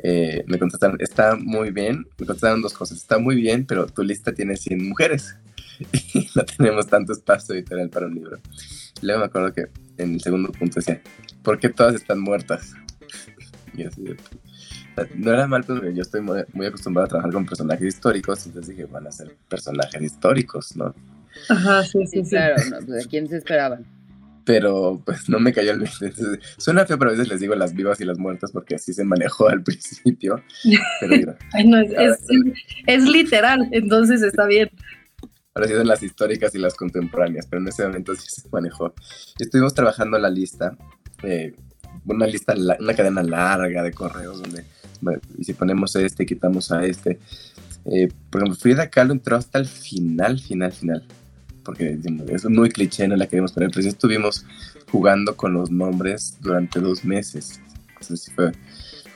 eh, 0.03 0.43
me 0.47 0.59
contestaron, 0.59 0.97
está 0.99 1.35
muy 1.35 1.71
bien, 1.71 2.07
me 2.19 2.25
contestaron 2.25 2.61
dos 2.61 2.73
cosas, 2.73 2.97
está 2.97 3.17
muy 3.17 3.35
bien, 3.35 3.65
pero 3.65 3.85
tu 3.87 4.03
lista 4.03 4.33
tiene 4.33 4.57
100 4.57 4.87
mujeres 4.87 5.35
y 6.13 6.27
no 6.35 6.43
tenemos 6.43 6.87
tanto 6.87 7.13
espacio 7.13 7.55
editorial 7.55 7.89
para 7.89 8.07
un 8.07 8.15
libro. 8.15 8.39
Luego 9.01 9.19
me 9.19 9.25
acuerdo 9.25 9.53
que 9.53 9.67
en 9.97 10.15
el 10.15 10.21
segundo 10.21 10.51
punto 10.51 10.75
decía, 10.79 11.01
¿por 11.43 11.59
qué 11.59 11.69
todas 11.69 11.95
están 11.95 12.19
muertas? 12.19 12.73
Y 13.77 13.83
así, 13.83 14.05
no 15.15 15.31
era 15.33 15.47
mal, 15.47 15.63
pero 15.65 15.89
yo 15.91 16.01
estoy 16.01 16.21
muy, 16.21 16.65
acostumbrado 16.65 17.05
a 17.05 17.09
trabajar 17.09 17.33
con 17.33 17.45
personajes 17.45 17.87
históricos, 17.87 18.45
entonces 18.45 18.75
dije, 18.75 18.85
van 18.85 19.07
a 19.07 19.11
ser 19.11 19.35
personajes 19.49 20.01
históricos, 20.01 20.75
¿no? 20.77 20.95
Ajá, 21.49 21.83
sí, 21.83 22.05
sí, 22.07 22.23
sí. 22.23 22.29
Claro, 22.31 22.55
no, 22.69 22.85
pues, 22.85 23.05
¿a 23.05 23.09
quién 23.09 23.27
se 23.27 23.37
esperaban? 23.37 23.85
Pero 24.45 25.01
pues 25.05 25.27
no 25.27 25.39
me 25.39 25.53
cayó 25.53 25.71
el 25.71 25.79
20. 25.79 26.13
suena 26.57 26.85
feo, 26.85 26.99
pero 26.99 27.09
a 27.09 27.13
veces 27.13 27.29
les 27.29 27.39
digo 27.39 27.55
las 27.55 27.73
vivas 27.73 27.99
y 27.99 28.05
las 28.05 28.19
muertas 28.19 28.51
porque 28.51 28.75
así 28.75 28.93
se 28.93 29.03
manejó 29.03 29.49
al 29.49 29.63
principio. 29.63 30.43
Pero 30.99 31.35
es, 31.97 32.19
es, 32.85 33.03
literal, 33.03 33.67
entonces 33.71 34.21
está 34.21 34.45
bien 34.45 34.69
parecido 35.51 35.81
en 35.81 35.87
las 35.87 36.03
históricas 36.03 36.53
y 36.53 36.57
las 36.57 36.75
contemporáneas, 36.75 37.47
pero 37.47 37.61
en 37.61 37.69
ese 37.69 37.87
momento 37.87 38.13
sí 38.13 38.27
se 38.27 38.49
manejó. 38.49 38.93
Estuvimos 39.39 39.73
trabajando 39.73 40.17
la 40.19 40.29
lista, 40.29 40.77
eh, 41.23 41.55
una 42.05 42.27
lista, 42.27 42.53
una 42.77 42.93
cadena 42.93 43.23
larga 43.23 43.81
de 43.81 43.93
correos 43.93 44.41
donde 44.41 44.65
y 45.37 45.43
si 45.43 45.53
ponemos 45.53 45.95
este, 45.95 46.25
quitamos 46.25 46.71
a 46.71 46.85
este. 46.85 47.19
Eh, 47.85 48.09
por 48.29 48.41
ejemplo, 48.41 48.59
Frida 48.59 48.89
Kahlo 48.89 49.13
entró 49.13 49.35
hasta 49.35 49.59
el 49.59 49.65
final, 49.65 50.39
final, 50.39 50.71
final. 50.71 51.03
Porque 51.65 51.97
es 52.29 52.45
muy 52.45 52.69
cliché, 52.69 53.07
no 53.07 53.15
la 53.15 53.27
queremos 53.27 53.51
poner, 53.51 53.69
pero 53.71 53.81
sí 53.81 53.89
estuvimos 53.89 54.45
jugando 54.91 55.35
con 55.35 55.53
los 55.53 55.71
nombres 55.71 56.37
durante 56.41 56.79
dos 56.79 57.03
meses. 57.03 57.59
Entonces 57.89 58.31
fue 58.35 58.51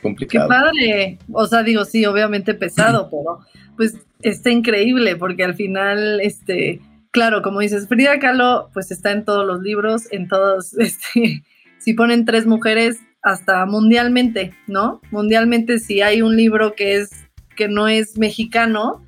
complicado. 0.01 0.49
Qué 0.49 0.55
padre. 0.55 1.19
O 1.31 1.45
sea, 1.45 1.63
digo, 1.63 1.85
sí, 1.85 2.05
obviamente 2.05 2.53
pesado, 2.55 3.09
pero 3.11 3.39
pues 3.77 3.97
está 4.21 4.49
increíble 4.49 5.15
porque 5.15 5.43
al 5.43 5.55
final, 5.55 6.19
este, 6.21 6.81
claro, 7.11 7.41
como 7.41 7.59
dices, 7.59 7.87
Frida 7.87 8.19
Kahlo, 8.19 8.69
pues 8.73 8.91
está 8.91 9.11
en 9.11 9.23
todos 9.23 9.45
los 9.45 9.61
libros, 9.61 10.11
en 10.11 10.27
todos, 10.27 10.73
este, 10.77 11.43
si 11.77 11.93
ponen 11.93 12.25
tres 12.25 12.45
mujeres, 12.45 12.99
hasta 13.21 13.65
mundialmente, 13.65 14.53
¿no? 14.67 15.01
Mundialmente, 15.11 15.79
si 15.79 16.01
hay 16.01 16.21
un 16.21 16.35
libro 16.37 16.73
que 16.73 16.95
es, 16.95 17.09
que 17.55 17.67
no 17.67 17.87
es 17.87 18.17
mexicano, 18.17 19.05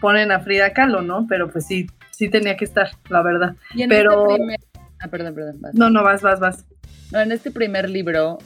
ponen 0.00 0.32
a 0.32 0.40
Frida 0.40 0.72
Kahlo, 0.72 1.02
¿no? 1.02 1.26
Pero 1.28 1.50
pues 1.50 1.66
sí, 1.66 1.86
sí 2.12 2.30
tenía 2.30 2.56
que 2.56 2.64
estar, 2.64 2.90
la 3.08 3.22
verdad. 3.22 3.56
Pero... 3.88 4.36
Este 4.36 4.70
ah, 5.00 5.08
perdón, 5.08 5.34
perdón. 5.34 5.60
No, 5.74 5.90
no, 5.90 6.04
vas, 6.04 6.22
vas, 6.22 6.38
vas. 6.38 6.64
No, 7.10 7.20
en 7.20 7.32
este 7.32 7.50
primer 7.50 7.90
libro, 7.90 8.38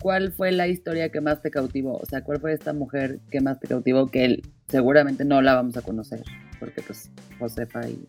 ¿cuál 0.00 0.32
fue 0.32 0.50
la 0.50 0.66
historia 0.66 1.10
que 1.10 1.20
más 1.20 1.40
te 1.40 1.50
cautivó? 1.50 1.98
O 1.98 2.06
sea, 2.06 2.22
¿cuál 2.24 2.40
fue 2.40 2.52
esta 2.52 2.72
mujer 2.72 3.20
que 3.30 3.40
más 3.40 3.60
te 3.60 3.68
cautivó 3.68 4.08
que 4.08 4.24
él 4.24 4.42
seguramente 4.68 5.24
no 5.24 5.42
la 5.42 5.54
vamos 5.54 5.76
a 5.76 5.82
conocer, 5.82 6.22
porque 6.58 6.82
pues 6.82 7.10
Josefa 7.38 7.88
y 7.88 8.06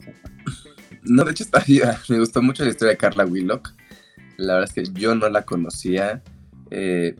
no, 1.03 1.23
de 1.23 1.31
hecho 1.31 1.43
está 1.43 1.63
viva. 1.65 1.97
Me 2.09 2.19
gustó 2.19 2.41
mucho 2.41 2.63
la 2.63 2.69
historia 2.69 2.91
de 2.91 2.97
Carla 2.97 3.25
Willock. 3.25 3.73
La 4.37 4.55
verdad 4.55 4.71
es 4.75 4.91
que 4.91 4.99
yo 4.99 5.15
no 5.15 5.29
la 5.29 5.43
conocía. 5.43 6.21
Eh, 6.69 7.15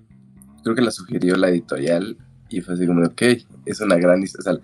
creo 0.63 0.75
que 0.75 0.81
la 0.81 0.91
sugirió 0.91 1.35
la 1.35 1.49
editorial 1.49 2.17
y 2.49 2.61
fue 2.61 2.75
así 2.75 2.85
como, 2.85 3.03
ok, 3.05 3.21
es 3.65 3.81
una 3.81 3.95
gran 3.95 4.21
historia. 4.21 4.61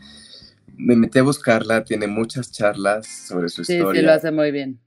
Me 0.77 0.95
metí 0.95 1.19
a 1.19 1.23
buscarla, 1.23 1.83
tiene 1.83 2.07
muchas 2.07 2.51
charlas 2.51 3.07
sobre 3.07 3.49
su 3.49 3.61
historia. 3.61 3.91
Sí, 3.91 3.97
sí, 3.97 4.05
lo 4.05 4.13
hace 4.13 4.31
muy 4.31 4.51
bien. 4.51 4.79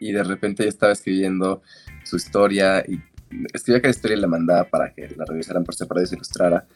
Y 0.00 0.12
de 0.12 0.24
repente 0.24 0.64
yo 0.64 0.68
estaba 0.68 0.92
escribiendo 0.92 1.62
su 2.04 2.16
historia 2.16 2.84
y 2.86 3.00
escribía 3.52 3.82
cada 3.82 3.90
historia 3.90 4.16
y 4.16 4.20
la 4.20 4.26
mandaba 4.26 4.64
para 4.64 4.92
que 4.92 5.08
la 5.16 5.24
revisaran 5.24 5.64
por 5.64 5.74
separado 5.74 6.04
y 6.04 6.08
se 6.08 6.16
ilustrara. 6.16 6.66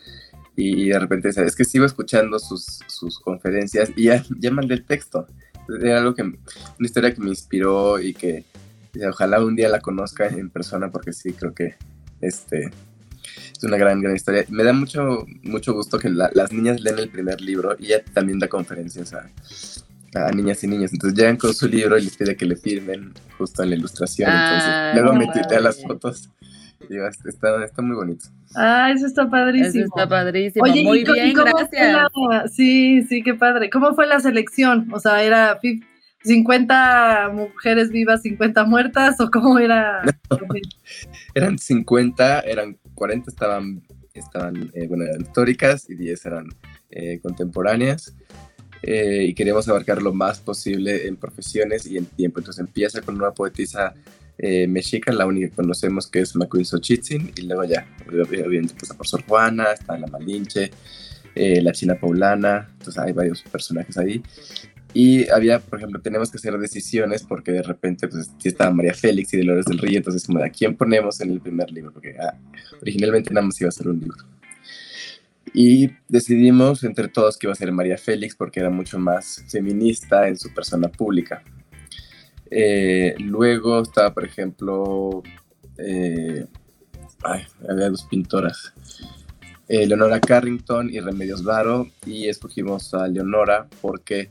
Y 0.57 0.88
de 0.88 0.98
repente 0.98 1.28
es 1.28 1.57
que 1.57 1.64
sigo 1.64 1.85
escuchando 1.85 2.38
sus, 2.38 2.81
sus 2.87 3.18
conferencias 3.20 3.90
y 3.96 4.04
ya, 4.04 4.24
ya 4.38 4.50
mandé 4.50 4.74
el 4.74 4.85
texto. 4.85 5.26
Era 5.81 5.98
algo 5.98 6.14
que, 6.14 6.22
una 6.22 6.38
historia 6.81 7.14
que 7.14 7.20
me 7.20 7.28
inspiró 7.28 8.00
y 8.00 8.14
que 8.14 8.44
ojalá 9.09 9.44
un 9.44 9.54
día 9.54 9.68
la 9.68 9.81
conozca 9.81 10.26
en 10.28 10.50
persona 10.50 10.90
porque 10.90 11.12
sí, 11.12 11.33
creo 11.33 11.54
que 11.54 11.76
este, 12.20 12.70
es 13.59 13.64
una 13.64 13.77
gran, 13.77 14.01
gran 14.01 14.14
historia. 14.14 14.44
Me 14.49 14.62
da 14.62 14.73
mucho, 14.73 15.27
mucho 15.42 15.75
gusto 15.75 15.99
que 15.99 16.09
las 16.09 16.53
niñas 16.53 16.81
leen 16.81 16.99
el 17.01 17.09
primer 17.11 17.40
libro 17.40 17.77
y 17.79 17.87
ella 17.87 18.05
también 18.14 18.38
da 18.38 18.49
conferencias 18.49 19.12
a, 19.12 19.29
a 20.14 20.31
niñas 20.31 20.62
y 20.62 20.68
niños. 20.68 20.92
Entonces 20.92 21.18
llegan 21.18 21.37
con 21.37 21.53
su 21.53 21.66
libro 21.66 21.99
y 21.99 22.05
les 22.05 22.16
pide 22.16 22.37
que 22.37 22.47
le 22.47 22.55
firmen 22.55 23.12
justo 23.37 23.64
en 23.64 23.71
la 23.71 23.77
ilustración. 23.77 24.31
Entonces 24.31 24.62
ah, 24.64 24.92
luego 24.94 25.12
me 25.12 25.27
a 25.27 25.61
las 25.61 25.83
fotos. 25.83 26.31
Y 26.88 26.97
está, 27.29 27.64
está 27.64 27.83
muy 27.83 27.97
bonito. 27.97 28.27
Ah, 28.55 28.92
eso 28.94 29.07
está 29.07 29.29
padrísimo. 29.29 29.85
Eso 29.85 29.94
está 29.94 30.09
padrísimo. 30.09 30.64
Oye, 30.64 30.85
muy 30.85 31.05
bien, 31.05 31.35
gracias. 31.35 32.53
sí, 32.55 33.03
sí, 33.03 33.23
qué 33.23 33.35
padre. 33.35 33.68
¿Cómo 33.71 33.92
fue 33.94 34.07
la 34.07 34.21
selección? 34.21 34.88
O 34.92 35.01
sea, 35.01 35.23
¿era 35.25 35.59
50 36.23 37.31
mujeres 37.35 37.90
vivas, 37.90 38.23
50 38.23 38.64
muertas? 38.64 39.21
¿O 39.21 39.31
cómo 39.31 39.59
era? 39.59 40.03
eran 41.35 41.59
50, 41.59 42.40
eran 42.40 42.79
40 42.98 43.30
estaban, 43.30 43.82
estaban 44.12 44.70
eh, 44.74 44.87
bueno, 44.88 45.04
eran 45.04 45.22
históricas 45.22 45.88
y 45.88 45.94
10 45.94 46.26
eran 46.26 46.48
eh, 46.90 47.20
contemporáneas. 47.20 48.14
Eh, 48.82 49.24
y 49.28 49.34
queríamos 49.34 49.68
abarcar 49.68 50.02
lo 50.02 50.12
más 50.12 50.38
posible 50.38 51.06
en 51.06 51.16
profesiones 51.16 51.87
y 51.87 51.96
en 51.96 52.06
tiempo. 52.06 52.40
Entonces 52.40 52.61
empieza 52.61 53.00
con 53.00 53.16
una 53.16 53.32
poetisa 53.32 53.94
eh, 54.38 54.68
mexica, 54.68 55.12
la 55.12 55.26
única 55.26 55.48
que 55.48 55.56
conocemos 55.56 56.06
que 56.06 56.20
es 56.20 56.37
Macuin 56.37 56.64
Xochitzin, 56.64 57.32
y 57.37 57.42
luego 57.42 57.64
ya, 57.64 57.87
obviamente 58.06 58.74
pasa 58.78 58.94
por 58.94 59.06
Sor 59.06 59.24
Juana, 59.26 59.72
está 59.72 59.98
la 59.98 60.06
Malinche, 60.06 60.70
eh, 61.34 61.61
la 61.61 61.72
China 61.72 61.96
Paulana, 62.00 62.68
entonces 62.72 62.98
hay 62.98 63.12
varios 63.12 63.42
personajes 63.42 63.98
ahí. 63.98 64.22
Y 65.00 65.30
había, 65.30 65.61
por 65.61 65.78
ejemplo, 65.78 66.00
tenemos 66.00 66.28
que 66.28 66.38
hacer 66.38 66.58
decisiones 66.58 67.22
porque 67.22 67.52
de 67.52 67.62
repente 67.62 68.08
pues 68.08 68.32
estaba 68.42 68.72
María 68.72 68.92
Félix 68.92 69.32
y 69.32 69.37
Dolores 69.37 69.66
del 69.66 69.78
Río, 69.78 69.98
entonces 69.98 70.26
como 70.26 70.42
a 70.42 70.48
quién 70.48 70.74
ponemos 70.74 71.20
en 71.20 71.30
el 71.30 71.40
primer 71.40 71.70
libro, 71.70 71.92
porque 71.92 72.16
ah, 72.18 72.37
originalmente 72.82 73.32
nada 73.32 73.46
más 73.46 73.61
iba 73.61 73.68
a 73.68 73.70
ser 73.70 73.87
un 73.87 74.00
libro. 74.00 74.16
Y 75.54 75.88
decidimos 76.08 76.82
entre 76.82 77.06
todos 77.06 77.38
que 77.38 77.46
iba 77.46 77.52
a 77.52 77.54
ser 77.54 77.70
María 77.70 77.96
Félix 77.96 78.34
porque 78.34 78.58
era 78.58 78.70
mucho 78.70 78.98
más 78.98 79.44
feminista 79.48 80.26
en 80.26 80.37
su 80.37 80.52
persona 80.52 80.88
pública. 80.88 81.44
Eh, 82.50 83.14
luego 83.20 83.82
estaba, 83.82 84.12
por 84.12 84.24
ejemplo, 84.24 85.22
eh, 85.78 86.44
había 87.22 87.88
dos 87.88 88.02
pintoras, 88.11 88.72
eh, 89.68 89.87
Leonora 89.87 90.18
Carrington 90.18 90.90
y 90.90 90.98
Remedios 90.98 91.44
Varo, 91.44 91.88
y 92.04 92.26
escogimos 92.26 92.94
a 92.94 93.06
Leonora 93.06 93.68
porque 93.80 94.28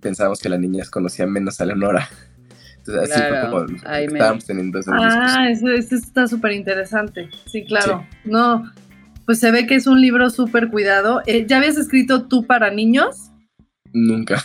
pensábamos 0.00 0.40
que 0.40 0.48
las 0.48 0.60
niñas 0.60 0.90
conocían 0.90 1.30
menos 1.30 1.60
a 1.60 1.66
Leonora. 1.66 2.08
Entonces, 2.78 3.10
así 3.10 3.22
fue 3.28 3.50
como 3.50 3.78
estábamos 3.92 4.44
teniendo 4.46 4.78
esa 4.78 4.92
Ah, 4.94 5.50
eso, 5.50 5.68
está 5.68 6.26
súper 6.26 6.52
interesante. 6.52 7.28
Sí, 7.46 7.64
claro. 7.64 8.06
No, 8.24 8.70
pues 9.26 9.38
se 9.38 9.50
ve 9.50 9.66
que 9.66 9.74
es 9.74 9.86
un 9.86 10.00
libro 10.00 10.30
súper 10.30 10.70
cuidado. 10.70 11.22
¿Ya 11.46 11.58
habías 11.58 11.76
escrito 11.76 12.26
tú 12.26 12.46
para 12.46 12.70
niños? 12.70 13.30
Nunca. 13.92 14.42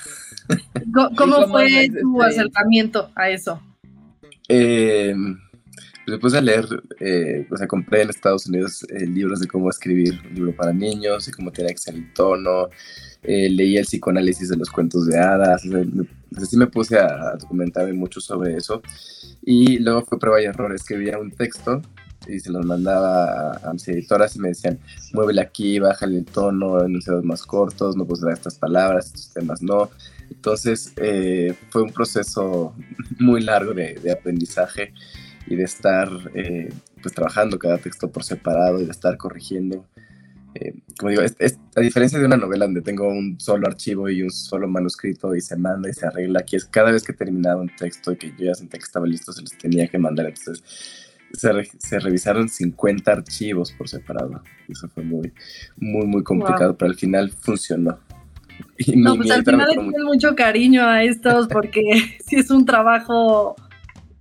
¿Cómo, 1.15 1.47
fue 1.47 1.89
tu 2.01 2.21
acercamiento 2.21 3.09
a 3.15 3.29
eso? 3.29 3.61
Eh, 4.47 5.15
me 6.07 6.37
a 6.37 6.41
leer, 6.41 6.65
eh, 6.99 7.47
o 7.51 7.57
sea, 7.57 7.67
compré 7.67 8.03
en 8.03 8.09
Estados 8.09 8.47
Unidos 8.47 8.85
eh, 8.89 9.05
libros 9.05 9.39
de 9.39 9.47
cómo 9.47 9.69
escribir 9.69 10.21
un 10.29 10.35
libro 10.35 10.55
para 10.55 10.73
niños 10.73 11.27
y 11.27 11.31
cómo 11.31 11.51
tiene 11.51 11.71
que 11.71 11.77
ser 11.77 11.95
el 11.95 12.13
tono. 12.13 12.69
Eh, 13.23 13.49
leí 13.49 13.77
el 13.77 13.85
psicoanálisis 13.85 14.49
de 14.49 14.57
los 14.57 14.69
cuentos 14.69 15.07
de 15.07 15.17
hadas. 15.17 15.63
así 16.37 16.57
me 16.57 16.67
puse 16.67 16.99
a, 16.99 17.35
documentarme 17.39 17.93
mucho 17.93 18.21
sobre 18.21 18.55
eso. 18.55 18.81
Y 19.43 19.79
luego 19.79 20.03
fue 20.03 20.19
prueba 20.19 20.41
y 20.41 20.45
error. 20.45 20.73
Escribía 20.73 21.17
un 21.17 21.31
texto 21.31 21.81
y 22.27 22.39
se 22.39 22.51
los 22.51 22.65
mandaba 22.65 23.57
a, 23.63 23.73
mis 23.73 23.87
editoras 23.87 24.35
y 24.35 24.39
me 24.39 24.49
decían, 24.49 24.79
muévele 25.13 25.41
aquí, 25.41 25.79
bájale 25.79 26.19
el 26.19 26.25
tono, 26.25 26.83
enunciados 26.83 27.23
más 27.23 27.43
cortos, 27.43 27.95
no 27.95 28.05
dar 28.05 28.33
estas 28.33 28.55
palabras, 28.55 29.07
estos 29.07 29.33
temas 29.33 29.61
no. 29.61 29.89
Entonces 30.29 30.93
eh, 30.97 31.55
fue 31.69 31.83
un 31.83 31.91
proceso 31.91 32.73
muy 33.19 33.41
largo 33.41 33.73
de, 33.73 33.99
aprendizaje 34.11 34.93
y 35.47 35.55
de 35.55 35.63
estar 35.63 36.09
eh, 36.33 36.69
pues 37.01 37.13
trabajando 37.13 37.59
cada 37.59 37.77
texto 37.77 38.11
por 38.11 38.23
separado 38.23 38.81
y 38.81 38.85
de 38.85 38.91
estar 38.91 39.17
corrigiendo. 39.17 39.85
Eh, 40.55 40.73
como 40.97 41.09
digo, 41.09 41.21
a 41.21 41.81
diferencia 41.81 42.17
de 42.17 42.25
una 42.25 42.37
novela 42.37 42.65
donde 42.65 42.81
tengo 42.81 43.09
un 43.09 43.39
solo 43.39 43.67
archivo 43.67 44.09
y 44.09 44.21
un 44.21 44.31
solo 44.31 44.67
manuscrito 44.69 45.35
y 45.35 45.41
se 45.41 45.57
manda 45.57 45.89
y 45.89 45.93
se 45.93 46.07
arregla, 46.07 46.39
aquí 46.39 46.55
es 46.55 46.65
cada 46.65 46.91
vez 46.91 47.03
que 47.03 47.11
terminaba 47.11 47.61
un 47.61 47.75
texto 47.75 48.13
y 48.13 48.17
que 48.17 48.29
yo 48.29 48.45
ya 48.45 48.55
sentía 48.55 48.79
que 48.79 48.85
estaba 48.85 49.05
listo, 49.05 49.33
se 49.33 49.41
los 49.41 49.51
tenía 49.57 49.87
que 49.87 49.97
mandar. 49.97 50.27
Entonces 50.27 50.63
se, 51.33 51.99
revisaron 51.99 52.47
50 52.47 53.11
archivos 53.11 53.73
por 53.73 53.89
separado. 53.89 54.41
Eso 54.69 54.87
fue 54.89 55.03
muy, 55.03 55.33
muy, 55.77 56.07
muy 56.07 56.23
complicado, 56.23 56.77
pero 56.77 56.91
al 56.91 56.97
final 56.97 57.31
funcionó. 57.31 57.99
no, 58.95 59.15
pues 59.17 59.31
al 59.31 59.43
final 59.43 59.67
le 59.67 59.77
tienen 59.77 60.03
mucho 60.03 60.35
cariño 60.35 60.85
a 60.85 61.03
estos 61.03 61.47
porque 61.47 61.81
sí 62.25 62.37
es 62.37 62.49
un 62.49 62.65
trabajo 62.65 63.55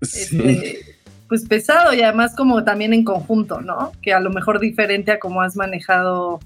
este, 0.00 0.93
pues 1.28 1.46
pesado 1.46 1.94
y 1.94 2.02
además 2.02 2.34
como 2.37 2.64
también 2.64 2.92
en 2.92 3.04
conjunto, 3.04 3.60
¿no? 3.60 3.92
Que 4.02 4.12
a 4.12 4.20
lo 4.20 4.30
mejor 4.30 4.60
diferente 4.60 5.12
a 5.12 5.18
cómo 5.18 5.42
has 5.42 5.56
manejado 5.56 6.40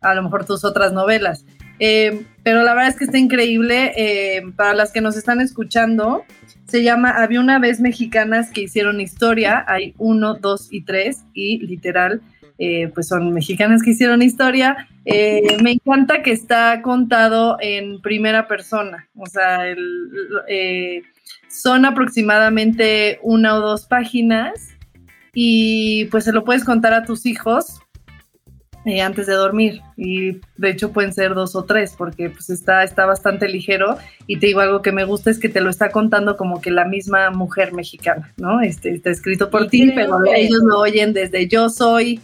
a 0.00 0.14
lo 0.14 0.22
mejor 0.22 0.44
tus 0.44 0.64
otras 0.64 0.92
novelas. 0.92 1.44
Eh, 1.78 2.24
pero 2.42 2.62
la 2.62 2.74
verdad 2.74 2.90
es 2.90 2.96
que 2.96 3.04
está 3.04 3.18
increíble. 3.18 3.92
Eh, 3.96 4.42
para 4.56 4.74
las 4.74 4.92
que 4.92 5.00
nos 5.00 5.16
están 5.16 5.40
escuchando, 5.40 6.24
se 6.66 6.82
llama 6.82 7.10
Había 7.10 7.40
una 7.40 7.58
vez 7.58 7.80
mexicanas 7.80 8.50
que 8.50 8.62
hicieron 8.62 9.00
historia. 9.00 9.64
Hay 9.66 9.94
uno, 9.98 10.34
dos 10.34 10.68
y 10.70 10.84
tres, 10.84 11.24
y 11.32 11.58
literal 11.66 12.20
eh, 12.56 12.88
pues 12.94 13.08
son 13.08 13.32
mexicanas 13.32 13.82
que 13.82 13.90
hicieron 13.90 14.22
historia. 14.22 14.88
Eh, 15.04 15.56
me 15.62 15.72
encanta 15.72 16.22
que 16.22 16.30
está 16.30 16.80
contado 16.82 17.56
en 17.60 18.00
primera 18.00 18.46
persona, 18.46 19.08
o 19.16 19.26
sea, 19.26 19.66
eh, 20.48 21.02
son 21.48 21.84
aproximadamente 21.84 23.18
una 23.22 23.56
o 23.56 23.60
dos 23.60 23.86
páginas 23.86 24.70
y 25.34 26.06
pues 26.06 26.24
se 26.24 26.32
lo 26.32 26.44
puedes 26.44 26.64
contar 26.64 26.94
a 26.94 27.04
tus 27.04 27.26
hijos 27.26 27.80
antes 29.02 29.26
de 29.26 29.32
dormir 29.32 29.80
y 29.96 30.40
de 30.58 30.70
hecho 30.70 30.92
pueden 30.92 31.14
ser 31.14 31.32
dos 31.32 31.56
o 31.56 31.64
tres 31.64 31.94
porque 31.96 32.28
pues 32.28 32.50
está, 32.50 32.84
está 32.84 33.06
bastante 33.06 33.48
ligero 33.48 33.96
y 34.26 34.38
te 34.38 34.48
digo 34.48 34.60
algo 34.60 34.82
que 34.82 34.92
me 34.92 35.04
gusta 35.04 35.30
es 35.30 35.38
que 35.38 35.48
te 35.48 35.62
lo 35.62 35.70
está 35.70 35.88
contando 35.88 36.36
como 36.36 36.60
que 36.60 36.70
la 36.70 36.84
misma 36.84 37.30
mujer 37.30 37.72
mexicana, 37.72 38.34
¿no? 38.36 38.60
Este, 38.60 38.90
está 38.90 39.08
escrito 39.08 39.48
por 39.48 39.68
ti, 39.68 39.90
pero 39.94 40.20
ellos 40.36 40.60
lo 40.62 40.80
oyen 40.80 41.14
desde 41.14 41.48
yo 41.48 41.70
soy 41.70 42.20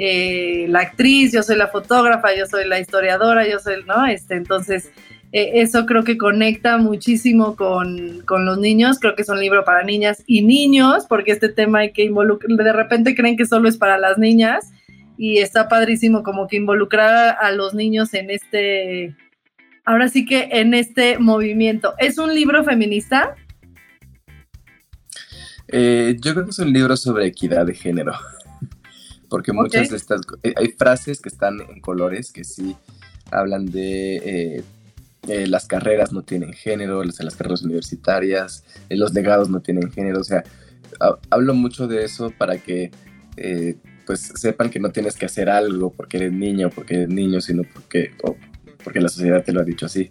eh, 0.00 0.66
la 0.68 0.78
actriz, 0.78 1.32
yo 1.32 1.42
soy 1.42 1.56
la 1.56 1.66
fotógrafa, 1.66 2.28
yo 2.32 2.46
soy 2.46 2.68
la 2.68 2.78
historiadora, 2.78 3.48
yo 3.48 3.58
soy, 3.58 3.82
¿no? 3.84 4.06
Este, 4.06 4.36
entonces, 4.36 4.92
eh, 5.32 5.50
eso 5.54 5.86
creo 5.86 6.04
que 6.04 6.16
conecta 6.16 6.78
muchísimo 6.78 7.56
con, 7.56 8.24
los 8.24 8.58
niños, 8.58 9.00
creo 9.00 9.16
que 9.16 9.22
es 9.22 9.28
un 9.28 9.40
libro 9.40 9.64
para 9.64 9.82
niñas 9.82 10.22
y 10.24 10.42
niños, 10.42 11.04
porque 11.08 11.32
este 11.32 11.48
tema 11.48 11.80
hay 11.80 11.92
que 11.92 12.04
involucrar, 12.04 12.56
de 12.56 12.72
repente 12.72 13.16
creen 13.16 13.36
que 13.36 13.44
solo 13.44 13.68
es 13.68 13.76
para 13.76 13.98
las 13.98 14.18
niñas 14.18 14.70
y 15.16 15.38
está 15.38 15.68
padrísimo 15.68 16.22
como 16.22 16.46
que 16.46 16.58
involucrar 16.58 17.36
a 17.40 17.50
los 17.50 17.74
niños 17.74 18.14
en 18.14 18.30
este, 18.30 19.16
ahora 19.84 20.08
sí 20.08 20.24
que 20.24 20.48
en 20.52 20.74
este 20.74 21.18
movimiento. 21.18 21.94
¿Es 21.98 22.18
un 22.18 22.32
libro 22.32 22.62
feminista? 22.62 23.34
Eh, 25.66 26.16
yo 26.20 26.34
creo 26.34 26.44
que 26.44 26.50
es 26.52 26.58
un 26.60 26.72
libro 26.72 26.96
sobre 26.96 27.26
equidad 27.26 27.66
de 27.66 27.74
género 27.74 28.12
porque 29.28 29.52
muchas 29.52 29.90
de 29.90 29.96
estas, 29.96 30.22
eh, 30.42 30.54
hay 30.56 30.68
frases 30.68 31.20
que 31.20 31.28
están 31.28 31.60
en 31.60 31.80
colores 31.80 32.32
que 32.32 32.44
sí 32.44 32.76
hablan 33.30 33.66
de 33.66 34.16
eh, 34.16 34.64
eh, 35.28 35.46
las 35.46 35.66
carreras 35.66 36.12
no 36.12 36.22
tienen 36.22 36.52
género, 36.52 37.04
las, 37.04 37.22
las 37.22 37.36
carreras 37.36 37.62
universitarias, 37.62 38.64
los 38.88 39.12
legados 39.12 39.50
no 39.50 39.60
tienen 39.60 39.90
género, 39.90 40.20
o 40.20 40.24
sea, 40.24 40.44
hablo 41.30 41.54
mucho 41.54 41.86
de 41.86 42.04
eso 42.04 42.32
para 42.36 42.58
que 42.58 42.90
pues 44.04 44.32
sepan 44.34 44.70
que 44.70 44.80
no 44.80 44.90
tienes 44.90 45.16
que 45.16 45.26
hacer 45.26 45.48
algo 45.48 45.92
porque 45.92 46.16
eres 46.16 46.32
niño 46.32 46.68
o 46.68 46.70
porque 46.70 46.94
eres 46.94 47.08
niño, 47.08 47.40
sino 47.40 47.62
porque 47.72 48.12
porque 48.82 49.00
la 49.00 49.08
sociedad 49.08 49.44
te 49.44 49.52
lo 49.52 49.60
ha 49.60 49.64
dicho 49.64 49.86
así. 49.86 50.08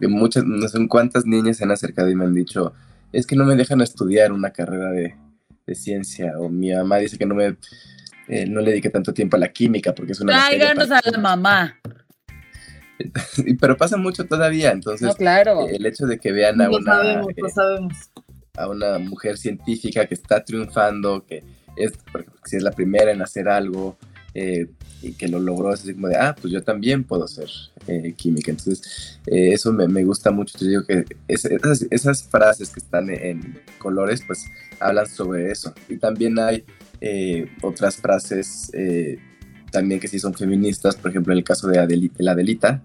muchas, 0.00 0.44
no 0.44 0.68
sé 0.68 0.78
cuántas 0.86 1.24
niñas 1.24 1.56
se 1.56 1.64
han 1.64 1.70
acercado 1.70 2.10
y 2.10 2.14
me 2.14 2.24
han 2.24 2.34
dicho, 2.34 2.74
es 3.12 3.26
que 3.26 3.36
no 3.36 3.44
me 3.44 3.56
dejan 3.56 3.80
estudiar 3.80 4.32
una 4.32 4.50
carrera 4.50 4.90
de, 4.90 5.14
de 5.66 5.74
ciencia, 5.74 6.38
o 6.38 6.48
mi 6.48 6.72
mamá 6.72 6.98
dice 6.98 7.16
que 7.16 7.26
no 7.26 7.34
me 7.34 7.56
eh, 8.28 8.46
no 8.46 8.60
le 8.60 8.70
dedique 8.70 8.90
tanto 8.90 9.14
tiempo 9.14 9.36
a 9.36 9.40
la 9.40 9.52
química 9.52 9.94
porque 9.94 10.12
es 10.12 10.20
una... 10.20 10.32
Tráiganos 10.34 10.90
a 10.90 11.00
la 11.10 11.18
mamá. 11.18 11.80
Pero 13.60 13.76
pasa 13.76 13.96
mucho 13.96 14.26
todavía, 14.26 14.70
entonces 14.70 15.14
claro. 15.16 15.66
el 15.68 15.86
hecho 15.86 16.06
de 16.06 16.18
que 16.18 16.32
vean 16.32 16.60
a 16.60 16.68
una, 16.68 16.96
sabemos, 16.96 17.32
sabemos. 17.54 17.94
a 18.56 18.68
una 18.68 18.98
mujer 18.98 19.38
científica 19.38 20.06
que 20.06 20.14
está 20.14 20.44
triunfando, 20.44 21.24
que 21.24 21.42
es, 21.76 21.92
si 22.44 22.56
es 22.56 22.62
la 22.62 22.72
primera 22.72 23.12
en 23.12 23.22
hacer 23.22 23.48
algo 23.48 23.96
eh, 24.34 24.66
y 25.00 25.12
que 25.12 25.28
lo 25.28 25.38
logró, 25.38 25.72
es 25.72 25.80
así 25.80 25.94
como 25.94 26.08
de, 26.08 26.16
ah, 26.16 26.34
pues 26.38 26.52
yo 26.52 26.62
también 26.62 27.04
puedo 27.04 27.26
ser 27.28 27.48
eh, 27.86 28.12
química. 28.16 28.50
Entonces, 28.50 29.20
eso 29.26 29.72
me, 29.72 29.86
me, 29.86 30.02
gusta 30.02 30.32
mucho. 30.32 30.58
Yo 30.58 30.66
digo 30.66 30.84
que 30.84 31.04
esas, 31.28 31.86
esas, 31.90 32.24
frases 32.24 32.70
que 32.70 32.80
están 32.80 33.08
en 33.10 33.60
colores, 33.78 34.22
pues 34.26 34.44
hablan 34.80 35.06
sobre 35.06 35.52
eso. 35.52 35.72
Y 35.88 35.96
también 35.96 36.38
hay 36.38 36.64
eh, 37.00 37.48
otras 37.62 37.96
frases 37.96 38.70
eh, 38.74 39.18
también 39.70 40.00
que 40.00 40.08
sí 40.08 40.18
son 40.18 40.34
feministas, 40.34 40.96
por 40.96 41.10
ejemplo, 41.10 41.32
en 41.32 41.38
el 41.38 41.44
caso 41.44 41.68
de, 41.68 42.10
la 42.18 42.32
Adelita, 42.32 42.82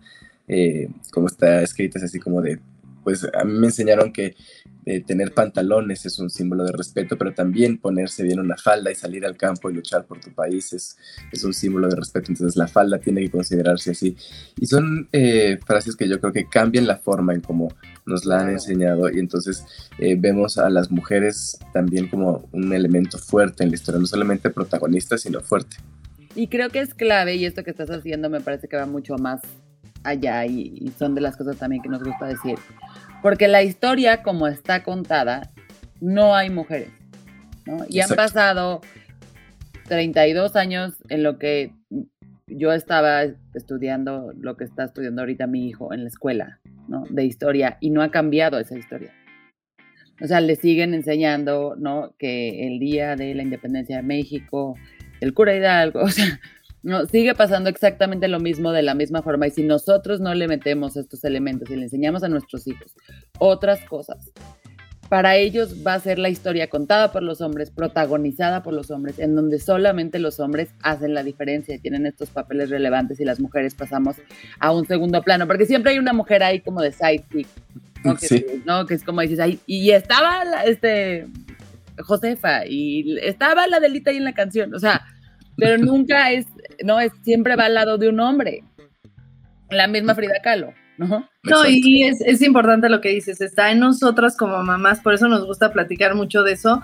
eh, 0.48 0.90
como 1.12 1.28
está 1.28 1.62
escrita, 1.62 1.98
es 1.98 2.06
así 2.06 2.20
como 2.20 2.42
de, 2.42 2.60
pues 3.04 3.26
a 3.34 3.44
mí 3.44 3.54
me 3.54 3.68
enseñaron 3.68 4.12
que 4.12 4.36
tener 5.08 5.34
pantalones 5.34 6.06
es 6.06 6.20
un 6.20 6.30
símbolo 6.30 6.66
de 6.66 6.74
respeto, 6.74 7.18
pero 7.18 7.34
también 7.34 7.78
ponerse 7.78 8.22
bien 8.22 8.42
una 8.42 8.58
falda 8.58 8.92
y 8.92 8.96
salir 8.96 9.26
al 9.26 9.38
campo 9.38 9.70
y 9.70 9.74
luchar 9.74 10.06
por 10.06 10.20
tu 10.20 10.34
país 10.34 10.74
es, 10.74 10.98
es 11.32 11.46
un 11.46 11.54
símbolo 11.54 11.88
de 11.88 11.96
respeto, 11.96 12.34
entonces 12.34 12.58
la 12.58 12.68
falda 12.68 13.00
tiene 13.00 13.22
que 13.22 13.32
considerarse 13.32 13.92
así. 13.92 14.18
Y 14.60 14.66
son 14.66 15.08
frases 15.66 15.96
que 15.96 16.10
yo 16.10 16.20
creo 16.20 16.34
que 16.34 16.50
cambian 16.50 16.86
la 16.86 16.98
forma 16.98 17.34
en 17.34 17.40
cómo 17.40 17.70
nos 18.06 18.26
la 18.26 18.42
han 18.42 18.50
enseñado 18.50 19.10
y 19.10 19.20
entonces 19.20 19.66
eh, 19.98 20.16
vemos 20.18 20.58
a 20.58 20.70
las 20.70 20.92
mujeres 20.92 21.58
también 21.74 22.08
como 22.08 22.48
un 22.52 22.74
elemento 22.74 23.18
fuerte 23.18 23.64
en 23.64 23.70
la 23.70 23.76
historia, 23.76 24.00
no 24.00 24.08
solamente 24.08 24.50
protagonista, 24.50 25.18
sino 25.18 25.42
fuerte. 25.42 25.78
Y 26.36 26.48
creo 26.48 26.70
que 26.70 26.80
es 26.80 26.94
clave 26.94 27.36
y 27.36 27.46
esto 27.46 27.64
que 27.64 27.72
estás 27.72 27.90
haciendo 27.90 28.30
me 28.30 28.42
parece 28.42 28.68
que 28.68 28.76
va 28.76 28.86
mucho 28.86 29.18
más 29.18 29.42
allá 30.04 30.46
y, 30.46 30.92
son 30.98 31.16
de 31.16 31.22
las 31.22 31.38
cosas 31.38 31.58
también 31.58 31.82
que 31.82 31.90
nos 31.90 32.04
gusta 32.04 32.26
decir. 32.26 32.58
Porque 33.22 33.48
la 33.48 33.64
historia 33.64 34.24
como 34.24 34.48
está 34.48 34.84
contada, 34.84 35.52
no 36.02 36.36
hay 36.36 36.50
mujeres. 36.50 36.90
¿no? 37.66 37.86
Y 37.88 38.02
han 38.02 38.10
pasado 38.10 38.82
32 39.88 40.56
años 40.56 40.94
en 41.10 41.24
lo 41.24 41.38
que 41.38 41.72
yo 42.48 42.74
estaba 42.74 43.24
estudiando 43.54 44.34
lo 44.40 44.58
que 44.58 44.66
está 44.66 44.86
estudiando 44.86 45.22
ahorita 45.22 45.48
mi 45.48 45.68
hijo 45.68 45.94
en 45.94 46.04
la 46.04 46.10
escuela, 46.10 46.60
¿no? 46.88 47.04
De 47.10 47.26
historia 47.26 47.78
y 47.80 47.90
no 47.90 48.02
ha 48.02 48.12
cambiado 48.12 48.60
esa 48.60 48.78
historia. 48.78 49.14
O 50.22 50.28
sea, 50.28 50.42
le 50.42 50.56
siguen 50.56 50.94
enseñando, 50.94 51.76
¿no? 51.78 52.16
Que 52.18 52.68
el 52.68 52.80
día 52.80 53.16
de 53.16 53.34
la 53.34 53.44
independencia 53.44 53.98
de 53.98 54.04
México, 54.04 54.76
el 55.22 55.34
cura 55.34 55.56
Hidalgo, 55.56 56.00
o 56.04 56.10
sea, 56.10 56.40
no, 56.84 57.06
sigue 57.06 57.34
pasando 57.34 57.70
exactamente 57.70 58.28
lo 58.28 58.40
mismo 58.40 58.72
de 58.72 58.84
la 58.84 58.94
misma 58.94 59.22
forma. 59.22 59.48
Y 59.48 59.52
si 59.52 59.64
nosotros 59.64 60.20
no 60.20 60.34
le 60.34 60.48
metemos 60.48 60.98
estos 60.98 61.24
elementos 61.24 61.70
y 61.70 61.78
le 61.78 61.84
enseñamos 61.84 62.24
a 62.24 62.30
nuestros 62.30 62.68
hijos 62.68 62.96
otras 63.40 63.84
cosas, 63.86 64.32
para 65.14 65.36
ellos 65.36 65.86
va 65.86 65.94
a 65.94 66.00
ser 66.00 66.18
la 66.18 66.30
historia 66.30 66.72
contada 66.72 67.12
por 67.12 67.22
los 67.22 67.40
hombres, 67.40 67.70
protagonizada 67.70 68.64
por 68.64 68.74
los 68.74 68.90
hombres, 68.90 69.20
en 69.20 69.36
donde 69.36 69.60
solamente 69.60 70.18
los 70.18 70.40
hombres 70.40 70.70
hacen 70.82 71.14
la 71.14 71.22
diferencia 71.22 71.76
y 71.76 71.78
tienen 71.78 72.08
estos 72.08 72.32
papeles 72.32 72.72
relevantes 72.72 73.20
y 73.20 73.24
las 73.24 73.40
mujeres 73.40 73.76
pasamos 73.76 74.16
a 74.58 74.72
un 74.72 74.88
segundo 74.88 75.22
plano, 75.22 75.46
porque 75.46 75.68
siempre 75.68 75.92
hay 75.92 76.00
una 76.00 76.14
mujer 76.14 76.42
ahí 76.42 76.62
como 76.62 76.82
de 76.82 76.92
sidekick, 76.92 77.48
¿no? 78.04 78.16
Que, 78.16 78.62
¿no? 78.66 78.88
que 78.88 78.96
es 78.96 79.04
como 79.04 79.22
dices, 79.22 79.40
ahí, 79.40 79.60
y 79.68 79.92
estaba 79.92 80.44
la, 80.46 80.64
este 80.64 81.28
Josefa 82.00 82.66
y 82.66 83.20
estaba 83.20 83.68
la 83.68 83.80
delita 83.80 84.10
ahí 84.10 84.18
en 84.18 84.24
la 84.24 84.34
canción, 84.34 84.74
o 84.74 84.80
sea, 84.80 85.06
pero 85.58 85.78
nunca 85.92 86.32
es, 86.32 86.48
no, 86.84 87.00
es 87.00 87.12
siempre 87.22 87.56
va 87.56 87.66
al 87.66 87.76
lado 87.76 88.00
de 88.00 88.10
un 88.10 88.20
hombre. 88.20 88.64
La 89.70 89.86
misma 89.86 90.16
Frida 90.16 90.42
Kahlo. 90.44 90.74
No, 90.98 91.68
y 91.68 92.04
es, 92.04 92.22
es, 92.22 92.42
importante 92.42 92.90
lo 92.90 93.02
que 93.02 93.10
dices, 93.10 93.42
está 93.42 93.72
en 93.72 93.80
nosotras 93.80 94.38
como 94.38 94.62
mamás, 94.64 95.02
por 95.02 95.14
eso 95.14 95.28
nos 95.28 95.46
gusta 95.46 95.74
platicar 95.74 96.16
mucho 96.16 96.44
de 96.44 96.54
eso, 96.54 96.84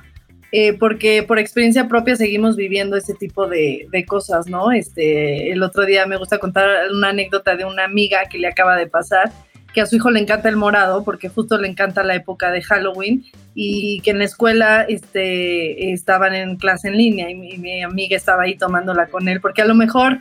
eh, 0.51 0.73
porque 0.73 1.23
por 1.23 1.37
experiencia 1.37 1.87
propia 1.87 2.15
seguimos 2.15 2.55
viviendo 2.55 2.97
ese 2.97 3.13
tipo 3.13 3.47
de, 3.47 3.87
de, 3.91 4.05
cosas, 4.05 4.47
¿no? 4.47 4.71
Este, 4.71 5.51
el 5.51 5.61
otro 5.61 5.85
día 5.85 6.07
me 6.07 6.17
gusta 6.17 6.39
contar 6.39 6.89
una 6.91 7.09
anécdota 7.09 7.55
de 7.55 7.65
una 7.65 7.85
amiga 7.85 8.25
que 8.29 8.39
le 8.39 8.47
acaba 8.47 8.75
de 8.75 8.87
pasar, 8.87 9.31
que 9.73 9.81
a 9.81 9.85
su 9.85 9.97
hijo 9.97 10.09
le 10.09 10.19
encanta 10.19 10.49
el 10.49 10.55
morado, 10.55 11.03
porque 11.03 11.29
justo 11.29 11.59
le 11.59 11.67
encanta 11.67 12.03
la 12.03 12.15
época 12.15 12.51
de 12.51 12.63
Halloween, 12.63 13.25
y 13.53 14.01
que 14.01 14.09
en 14.09 14.17
la 14.17 14.25
escuela 14.25 14.81
este, 14.89 15.91
estaban 15.91 16.33
en 16.33 16.55
clase 16.55 16.87
en 16.87 16.97
línea, 16.97 17.29
y 17.29 17.35
mi, 17.35 17.57
mi 17.59 17.83
amiga 17.83 18.17
estaba 18.17 18.43
ahí 18.43 18.57
tomándola 18.57 19.07
con 19.07 19.27
él, 19.27 19.41
porque 19.41 19.61
a 19.61 19.65
lo 19.65 19.75
mejor 19.75 20.17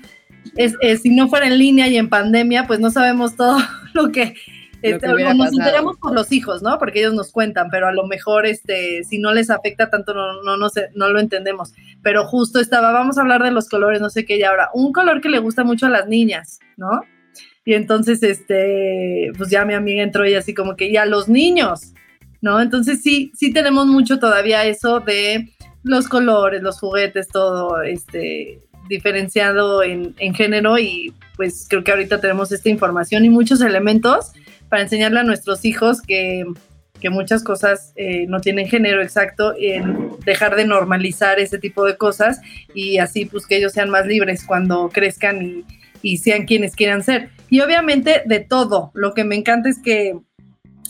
es, 0.57 1.03
si 1.03 1.11
no 1.11 1.29
fuera 1.29 1.47
en 1.47 1.59
línea 1.59 1.89
y 1.89 1.97
en 1.97 2.09
pandemia, 2.09 2.67
pues 2.67 2.81
no 2.81 2.91
sabemos 2.91 3.37
todo 3.37 3.59
lo 3.95 4.11
que, 4.11 4.35
este, 4.83 5.09
nos 5.09 5.53
enteramos 5.53 5.97
por 5.97 6.15
los 6.15 6.31
hijos, 6.31 6.63
¿no? 6.63 6.79
Porque 6.79 7.01
ellos 7.01 7.15
nos 7.15 7.33
cuentan, 7.33 7.69
pero 7.71 7.89
a 7.89 7.93
lo 7.93 8.07
mejor 8.07 8.47
este, 8.47 9.03
si 9.05 9.19
no 9.19 9.33
les 9.33 9.51
afecta 9.51 9.91
tanto, 9.91 10.15
no, 10.15 10.43
no, 10.43 10.57
no, 10.57 10.69
sé, 10.69 10.89
no 10.95 11.09
lo 11.09 11.19
entendemos. 11.19 11.73
Pero 12.03 12.25
justo 12.27 12.61
estaba, 12.61 12.93
vamos 12.93 13.19
a 13.19 13.23
hablar 13.23 13.43
de 13.43 13.51
los 13.51 13.69
colores, 13.69 14.01
no 14.01 14.11
sé 14.11 14.25
qué, 14.25 14.39
y 14.39 14.45
ahora, 14.45 14.71
un 14.75 14.93
color 14.93 15.21
que 15.21 15.29
le 15.29 15.41
gusta 15.41 15.65
mucho 15.65 15.87
a 15.87 15.91
las 15.91 16.07
niñas, 16.07 16.61
¿no? 16.77 17.03
Y 17.65 17.75
entonces, 17.75 18.23
este, 18.23 19.33
pues 19.37 19.51
ya 19.51 19.65
mi 19.65 19.75
amiga 19.75 20.03
entró 20.03 20.27
y 20.27 20.35
así 20.35 20.55
como 20.55 20.77
que, 20.77 20.93
ya 20.93 21.07
los 21.07 21.29
niños, 21.29 21.93
¿no? 22.41 22.61
Entonces 22.61 23.03
sí, 23.03 23.33
sí 23.35 23.53
tenemos 23.53 23.87
mucho 23.87 24.21
todavía 24.21 24.65
eso 24.65 25.01
de 25.01 25.53
los 25.83 26.09
colores, 26.09 26.63
los 26.63 26.79
juguetes, 26.79 27.29
todo, 27.29 27.83
este, 27.83 28.61
diferenciado 28.89 29.83
en, 29.83 30.15
género 30.35 30.79
y 30.79 31.13
pues 31.37 31.67
creo 31.69 31.85
que 31.85 31.91
ahorita 31.91 32.21
tenemos 32.21 32.53
esta 32.53 32.69
información 32.69 33.25
y 33.25 33.31
muchos 33.31 33.61
elementos 33.61 34.33
para 34.69 34.83
enseñarle 34.83 35.21
a 35.21 35.25
nuestros 35.25 35.65
hijos 35.65 36.03
que, 36.03 36.45
muchas 37.11 37.45
cosas 37.45 37.93
eh, 37.95 38.27
no 38.27 38.41
tienen 38.41 38.67
género 38.67 39.01
exacto, 39.03 39.55
en 39.57 40.11
dejar 40.27 40.57
de 40.57 40.67
normalizar 40.67 41.39
ese 41.39 41.59
tipo 41.59 41.85
de 41.85 41.97
cosas 41.97 42.41
y 42.75 42.99
así 42.99 43.25
pues 43.25 43.47
que 43.47 43.57
ellos 43.57 43.73
sean 43.73 43.89
más 43.89 44.05
libres 44.07 44.45
cuando 44.45 44.89
crezcan 44.89 45.65
y, 46.03 46.17
sean 46.19 46.45
quienes 46.45 46.75
quieran 46.75 47.05
ser. 47.05 47.31
Y 47.51 47.61
obviamente 47.61 48.23
de 48.27 48.41
todo, 48.41 48.91
lo 48.95 49.15
que 49.15 49.23
me 49.23 49.37
encanta 49.37 49.69
es 49.69 49.79
que 49.81 50.19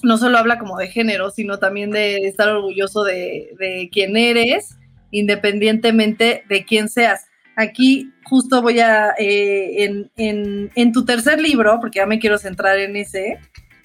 no 0.03 0.17
solo 0.17 0.39
habla 0.39 0.59
como 0.59 0.79
de 0.79 0.89
género, 0.89 1.31
sino 1.31 1.59
también 1.59 1.91
de 1.91 2.17
estar 2.27 2.49
orgulloso 2.49 3.05
de, 3.05 3.55
de 3.59 3.91
quién 3.93 4.17
eres, 4.17 4.77
independientemente 5.11 6.43
de 6.49 6.65
quién 6.65 6.89
seas 6.89 7.28
aquí 7.59 8.13
justo 8.25 8.63
voy 8.63 8.79
a, 8.79 9.15
eh, 9.19 10.09
en, 10.17 10.93
tu 10.93 11.05
tercer 11.05 11.41
libro, 11.41 11.79
porque 11.81 11.99
ya 11.99 12.07
me 12.07 12.21
quiero 12.21 12.39
centrar 12.39 12.79
en 12.79 12.95
ese, 12.97 13.41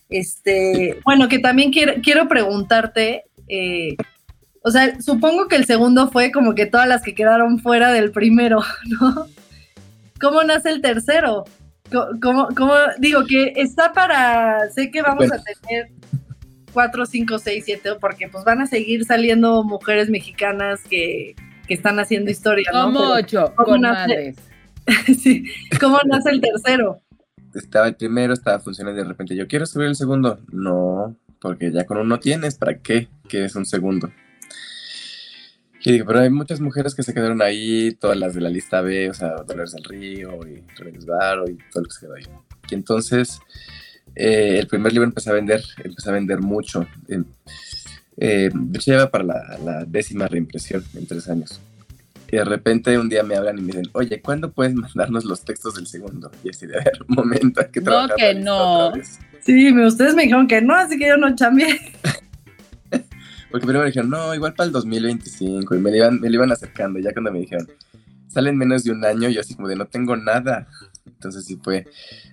este, 0.10 1.00
bueno, 1.04 1.28
que 1.28 1.40
también 1.40 1.72
quiero, 1.72 1.96
quiero 2.04 2.28
preguntarte, 2.28 3.24
eh, 3.48 3.98
o 4.62 4.70
sea, 4.70 5.02
supongo 5.02 5.48
que 5.48 5.56
el 5.56 5.66
segundo 5.66 6.12
fue 6.12 6.32
como 6.32 6.54
que 6.54 6.68
todas 6.68 6.88
las 6.88 7.02
que 7.02 7.16
quedaron 7.16 7.60
fuera 7.60 7.92
del 7.92 8.12
primero, 8.12 8.62
¿no? 8.86 9.26
¿Cómo 10.22 10.44
nace 10.44 10.70
el 10.70 10.82
tercero? 10.82 11.44
¿Cómo, 12.22 12.50
cómo 12.56 12.74
digo 13.00 13.26
que 13.26 13.54
está 13.56 13.92
para, 13.92 14.70
sé 14.70 14.92
que 14.92 15.02
vamos 15.02 15.32
a 15.32 15.42
tener 15.44 15.90
cuatro, 16.72 17.06
cinco, 17.06 17.40
seis, 17.40 17.66
siete, 17.66 17.96
porque 18.00 18.28
pues 18.28 18.44
van 18.44 18.62
a 18.62 18.68
seguir 18.68 19.04
saliendo 19.06 19.64
mujeres 19.64 20.10
mexicanas 20.10 20.82
que 20.84 21.36
que 21.68 21.74
están 21.74 22.00
haciendo 22.00 22.32
historia. 22.32 22.70
¿no? 22.74 22.86
Como 22.86 23.00
ocho, 23.14 23.54
con 23.56 23.82
madres. 23.82 24.38
sí, 25.18 25.46
¿cómo 25.80 26.00
nace 26.06 26.30
el 26.30 26.42
tercero? 26.42 27.02
Estaba 27.56 27.88
el 27.88 27.96
primero, 27.96 28.34
estaba 28.34 28.60
funcionando 28.60 29.00
y 29.00 29.04
de 29.04 29.10
repente 29.10 29.36
yo 29.36 29.48
quiero 29.48 29.66
subir 29.66 29.88
el 29.88 29.96
segundo. 29.96 30.40
No, 30.52 31.16
porque 31.40 31.72
ya 31.72 31.86
con 31.86 31.98
uno 31.98 32.20
tienes, 32.20 32.56
¿para 32.56 32.80
qué? 32.80 33.08
Que 33.28 33.46
es 33.46 33.56
un 33.56 33.66
segundo. 33.66 34.12
Y 35.86 35.92
digo, 35.92 36.06
pero 36.06 36.20
hay 36.20 36.30
muchas 36.30 36.62
mujeres 36.62 36.96
que 36.96 37.04
se 37.04 37.14
quedaron 37.14 37.42
ahí, 37.42 37.94
todas 38.00 38.18
las 38.18 38.34
de 38.34 38.42
la 38.42 38.50
lista 38.50 38.80
B, 38.80 39.10
o 39.10 39.14
sea, 39.14 39.36
Dolores 39.46 39.74
del 39.74 39.84
Río 39.84 40.40
y 40.48 40.64
Renes 40.78 41.06
Baro 41.06 41.44
y 41.50 41.58
todo 41.72 41.84
lo 41.84 41.90
que 41.90 41.94
se 41.94 42.00
quedó 42.00 42.14
ahí. 42.16 42.24
Y 42.70 42.76
entonces, 42.76 43.42
eh, 44.16 44.60
el 44.60 44.68
primer 44.68 44.94
libro 44.94 45.08
empecé 45.08 45.30
a 45.30 45.34
vender, 45.34 45.62
empecé 45.84 46.10
a 46.10 46.14
vender 46.14 46.40
mucho. 46.40 46.88
Eh, 47.10 47.22
de 48.18 48.48
hecho, 48.76 48.92
lleva 48.92 49.10
para 49.10 49.24
la, 49.24 49.86
décima 49.86 50.28
reimpresión 50.28 50.84
en 50.96 51.08
tres 51.08 51.30
años. 51.30 51.60
Y 52.32 52.38
de 52.38 52.46
repente 52.46 52.98
un 52.98 53.10
día 53.10 53.22
me 53.22 53.36
hablan 53.36 53.60
y 53.60 53.62
me 53.62 53.68
dicen, 53.68 53.90
oye, 53.94 54.20
¿cuándo 54.20 54.52
puedes 54.52 54.74
mandarnos 54.74 55.24
los 55.24 55.46
textos 55.46 55.76
del 55.76 55.86
segundo? 55.86 56.32
Y 56.44 56.50
así 56.50 56.66
de, 56.66 56.80
a 56.80 56.84
ver, 56.84 57.00
un 57.08 57.16
momento, 57.16 57.62
hay 57.62 57.70
que 57.70 57.82
No, 57.82 58.08
que 58.18 58.34
no. 58.34 58.92
Sí, 59.42 59.72
ustedes 59.72 60.16
me 60.16 60.24
dijeron 60.24 60.48
que 60.48 60.62
no, 60.62 60.76
así 60.76 60.98
que 60.98 61.08
yo 61.08 61.18
no 61.18 61.36
chamé. 61.36 61.80
Porque 63.52 63.68
primero 63.68 63.82
me 63.82 63.86
dijeron, 63.86 64.10
no, 64.10 64.34
igual 64.34 64.56
para 64.56 64.66
el 64.66 64.74
2025. 64.74 65.76
Y 65.76 65.78
me 65.78 65.92
lo 65.92 65.98
iban, 65.98 66.20
me 66.20 66.28
iban 66.28 66.52
acercando. 66.52 66.98
ya 67.00 67.14
cuando 67.14 67.32
me 67.32 67.40
dijeron, 67.40 67.70
salen 68.28 68.58
menos 68.58 68.84
de 68.84 68.92
un 68.92 69.06
año, 69.06 69.30
yo 69.30 69.42
así 69.42 69.54
como 69.54 69.68
de, 69.68 69.76
no 69.76 69.86
tengo 69.86 70.16
nada. 70.16 70.68
Entonces 71.06 71.46
sí 71.46 71.60
fue 71.62 71.86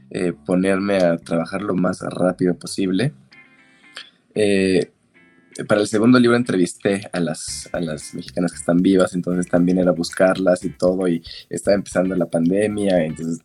eh, 0.09 0.33
ponerme 0.47 0.97
a 0.97 1.19
trabajar 1.19 1.61
lo 1.61 1.75
más 1.75 2.01
rápido 2.01 2.55
posible. 2.55 3.13
Eh, 4.35 4.91
para 5.67 5.81
el 5.81 5.87
segundo 5.87 6.19
libro 6.19 6.37
entrevisté 6.37 7.09
a 7.13 7.21
las, 7.21 7.69
a 7.73 7.81
las 7.81 8.15
mexicanas 8.15 8.53
que 8.53 8.59
están 8.59 8.79
vivas, 8.79 9.15
entonces 9.15 9.49
también 9.49 9.79
era 9.79 9.93
buscarlas 9.93 10.65
y 10.65 10.71
todo, 10.71 11.09
y 11.09 11.23
estaba 11.49 11.75
empezando 11.75 12.15
la 12.15 12.27
pandemia, 12.27 13.05
entonces 13.05 13.41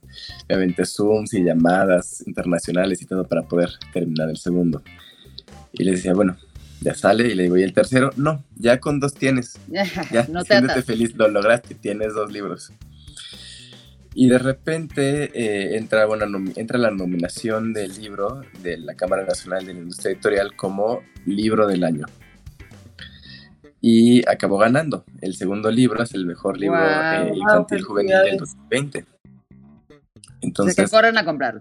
obviamente 0.45 0.85
Zooms 0.85 1.33
y 1.33 1.43
llamadas 1.43 2.23
internacionales 2.25 3.01
y 3.01 3.05
todo 3.05 3.25
para 3.25 3.43
poder 3.43 3.69
terminar 3.93 4.29
el 4.29 4.37
segundo. 4.37 4.81
Y 5.73 5.83
le 5.83 5.91
decía, 5.91 6.13
bueno, 6.13 6.37
ya 6.81 6.93
sale, 6.93 7.27
y 7.27 7.35
le 7.35 7.43
digo, 7.43 7.57
¿y 7.57 7.63
el 7.63 7.73
tercero? 7.73 8.11
No, 8.15 8.43
ya 8.55 8.79
con 8.79 8.99
dos 8.99 9.13
tienes. 9.13 9.59
Ya, 9.67 10.27
no 10.29 10.43
te 10.43 10.81
feliz, 10.83 11.15
lo 11.15 11.27
lograste, 11.27 11.75
tienes 11.75 12.13
dos 12.13 12.31
libros. 12.31 12.71
Y 14.17 14.29
de 14.29 14.37
repente 14.39 15.29
eh, 15.33 15.75
entra, 15.75 16.05
bueno, 16.05 16.25
entra 16.55 16.79
la 16.79 16.89
nominación 16.89 17.73
del 17.73 17.99
libro 17.99 18.43
de 18.63 18.77
la 18.77 18.95
Cámara 18.95 19.25
Nacional 19.25 19.65
de 19.65 19.73
la 19.73 19.79
Industria 19.81 20.13
Editorial 20.13 20.55
como 20.55 21.03
libro 21.25 21.67
del 21.67 21.83
año. 21.83 22.05
Y 23.81 24.25
acabó 24.29 24.57
ganando. 24.57 25.03
El 25.19 25.35
segundo 25.35 25.69
libro 25.69 26.01
es 26.01 26.13
el 26.13 26.25
mejor 26.25 26.57
libro 26.57 26.79
eh, 26.79 27.33
infantil 27.35 27.81
juvenil 27.81 28.15
del 28.23 28.37
2020. 28.37 29.05
Entonces, 30.39 30.75
se 30.75 30.87
corren 30.87 31.17
a 31.17 31.25
comprarlo. 31.25 31.59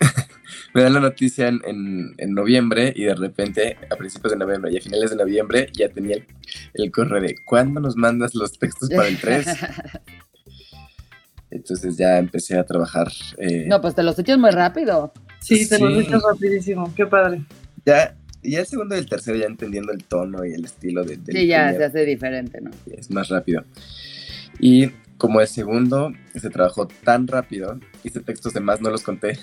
me 0.74 0.82
dan 0.82 0.92
la 0.92 1.00
noticia 1.00 1.48
en, 1.48 1.62
en, 2.18 2.34
noviembre 2.34 2.92
y 2.94 3.04
de 3.04 3.14
repente, 3.14 3.78
a 3.90 3.96
principios 3.96 4.34
de 4.34 4.38
noviembre 4.38 4.70
y 4.70 4.76
a 4.76 4.82
finales 4.82 5.10
de 5.10 5.16
noviembre, 5.16 5.68
ya 5.72 5.88
tenía 5.88 6.16
el, 6.16 6.26
el 6.74 6.90
correo 6.90 7.22
de 7.22 7.36
¿cuándo 7.46 7.80
nos 7.80 7.96
mandas 7.96 8.34
los 8.34 8.58
textos 8.58 8.90
para 8.90 9.08
el 9.08 9.18
3? 9.18 9.46
Entonces 11.50 11.96
ya 11.96 12.18
empecé 12.18 12.58
a 12.58 12.64
trabajar. 12.64 13.08
Eh, 13.38 13.66
no, 13.68 13.80
pues 13.80 13.94
te 13.94 14.02
los 14.02 14.18
echas 14.18 14.38
muy 14.38 14.50
rápido. 14.50 15.12
Sí, 15.40 15.68
te 15.68 15.78
los 15.78 16.04
echas 16.04 16.22
rapidísimo, 16.22 16.92
qué 16.94 17.06
padre. 17.06 17.44
Ya, 17.84 18.14
y 18.42 18.54
el 18.56 18.66
segundo 18.66 18.94
y 18.94 18.98
el 18.98 19.08
tercero 19.08 19.36
ya 19.38 19.46
entendiendo 19.46 19.92
el 19.92 20.04
tono 20.04 20.44
y 20.44 20.52
el 20.52 20.64
estilo 20.64 21.04
de, 21.04 21.16
del 21.16 21.36
Sí, 21.36 21.46
ya 21.46 21.72
se 21.72 21.84
hace 21.84 22.04
diferente, 22.04 22.60
¿no? 22.60 22.70
Es 22.90 23.10
más 23.10 23.28
rápido. 23.28 23.64
Y 24.58 24.88
como 25.16 25.40
el 25.40 25.48
segundo 25.48 26.12
se 26.34 26.50
trabajó 26.50 26.88
tan 27.04 27.26
rápido, 27.26 27.78
hice 28.04 28.20
textos 28.20 28.54
de 28.54 28.60
más, 28.60 28.80
no 28.80 28.90
los 28.90 29.02
conté. 29.02 29.38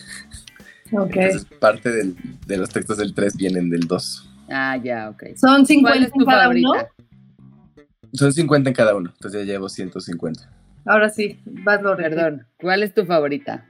Ok. 0.91 1.15
Entonces 1.15 1.45
parte 1.59 1.91
de 1.91 2.57
los 2.57 2.69
textos 2.69 2.97
del 2.97 3.13
3 3.13 3.35
vienen 3.35 3.69
del 3.69 3.81
2. 3.81 4.29
Ah, 4.49 4.77
ya, 4.81 5.09
ok. 5.09 5.35
¿Son 5.35 5.65
50 5.65 6.09
en 6.13 6.25
cada 6.25 6.49
uno? 6.49 6.73
Son 8.13 8.31
50 8.31 8.69
en 8.69 8.75
cada 8.75 8.95
uno, 8.95 9.11
entonces 9.13 9.45
ya 9.45 9.53
llevo 9.53 9.67
150. 9.69 10.49
Ahora 10.87 11.09
sí, 11.09 11.39
vas 11.45 11.81
lo 11.81 11.97
Perdón, 11.97 12.47
¿cuál 12.59 12.81
es 12.83 12.93
tu 12.93 13.05
favorita? 13.05 13.65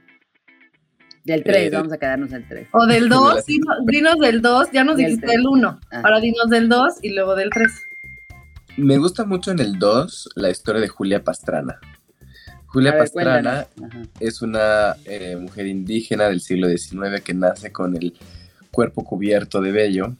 Del 1.24 1.42
3, 1.42 1.56
eh, 1.56 1.70
vamos 1.76 1.92
a 1.92 1.98
quedarnos 1.98 2.32
el 2.32 2.46
3. 2.46 2.68
O 2.72 2.86
del 2.86 3.08
2, 3.10 3.44
dinos, 3.86 4.18
del 4.20 4.40
2, 4.40 4.68
ya 4.72 4.84
nos 4.84 4.96
dijiste 4.96 5.34
el 5.34 5.46
1. 5.46 5.80
Ah. 5.90 6.02
Ahora 6.04 6.20
dinos 6.20 6.48
del 6.48 6.68
2 6.68 6.94
y 7.02 7.10
luego 7.10 7.34
del 7.34 7.50
3. 7.50 7.70
Me 8.76 8.96
gusta 8.98 9.24
mucho 9.24 9.50
en 9.50 9.58
el 9.58 9.78
2 9.78 10.30
la 10.36 10.50
historia 10.50 10.80
de 10.80 10.88
Julia 10.88 11.24
Pastrana. 11.24 11.80
Julia 12.66 12.96
Pastrana 12.96 13.66
es 14.20 14.40
una 14.40 14.94
eh, 15.04 15.36
mujer 15.36 15.66
indígena 15.66 16.28
del 16.28 16.40
siglo 16.40 16.68
XIX 16.68 17.20
que 17.24 17.34
nace 17.34 17.72
con 17.72 17.96
el 17.96 18.14
cuerpo 18.70 19.04
cubierto 19.04 19.60
de 19.60 19.72
vello 19.72 20.14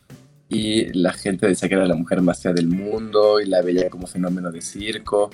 y 0.49 0.93
la 0.95 1.13
gente 1.13 1.47
decía 1.47 1.69
que 1.69 1.75
era 1.75 1.87
la 1.87 1.95
mujer 1.95 2.23
más 2.23 2.43
fea 2.43 2.53
del 2.53 2.67
mundo 2.67 3.39
y 3.39 3.47
la 3.47 3.63
veía 3.63 3.91
como 3.91 4.07
fenómeno 4.07 4.51
de 4.51 4.63
circo. 4.63 5.31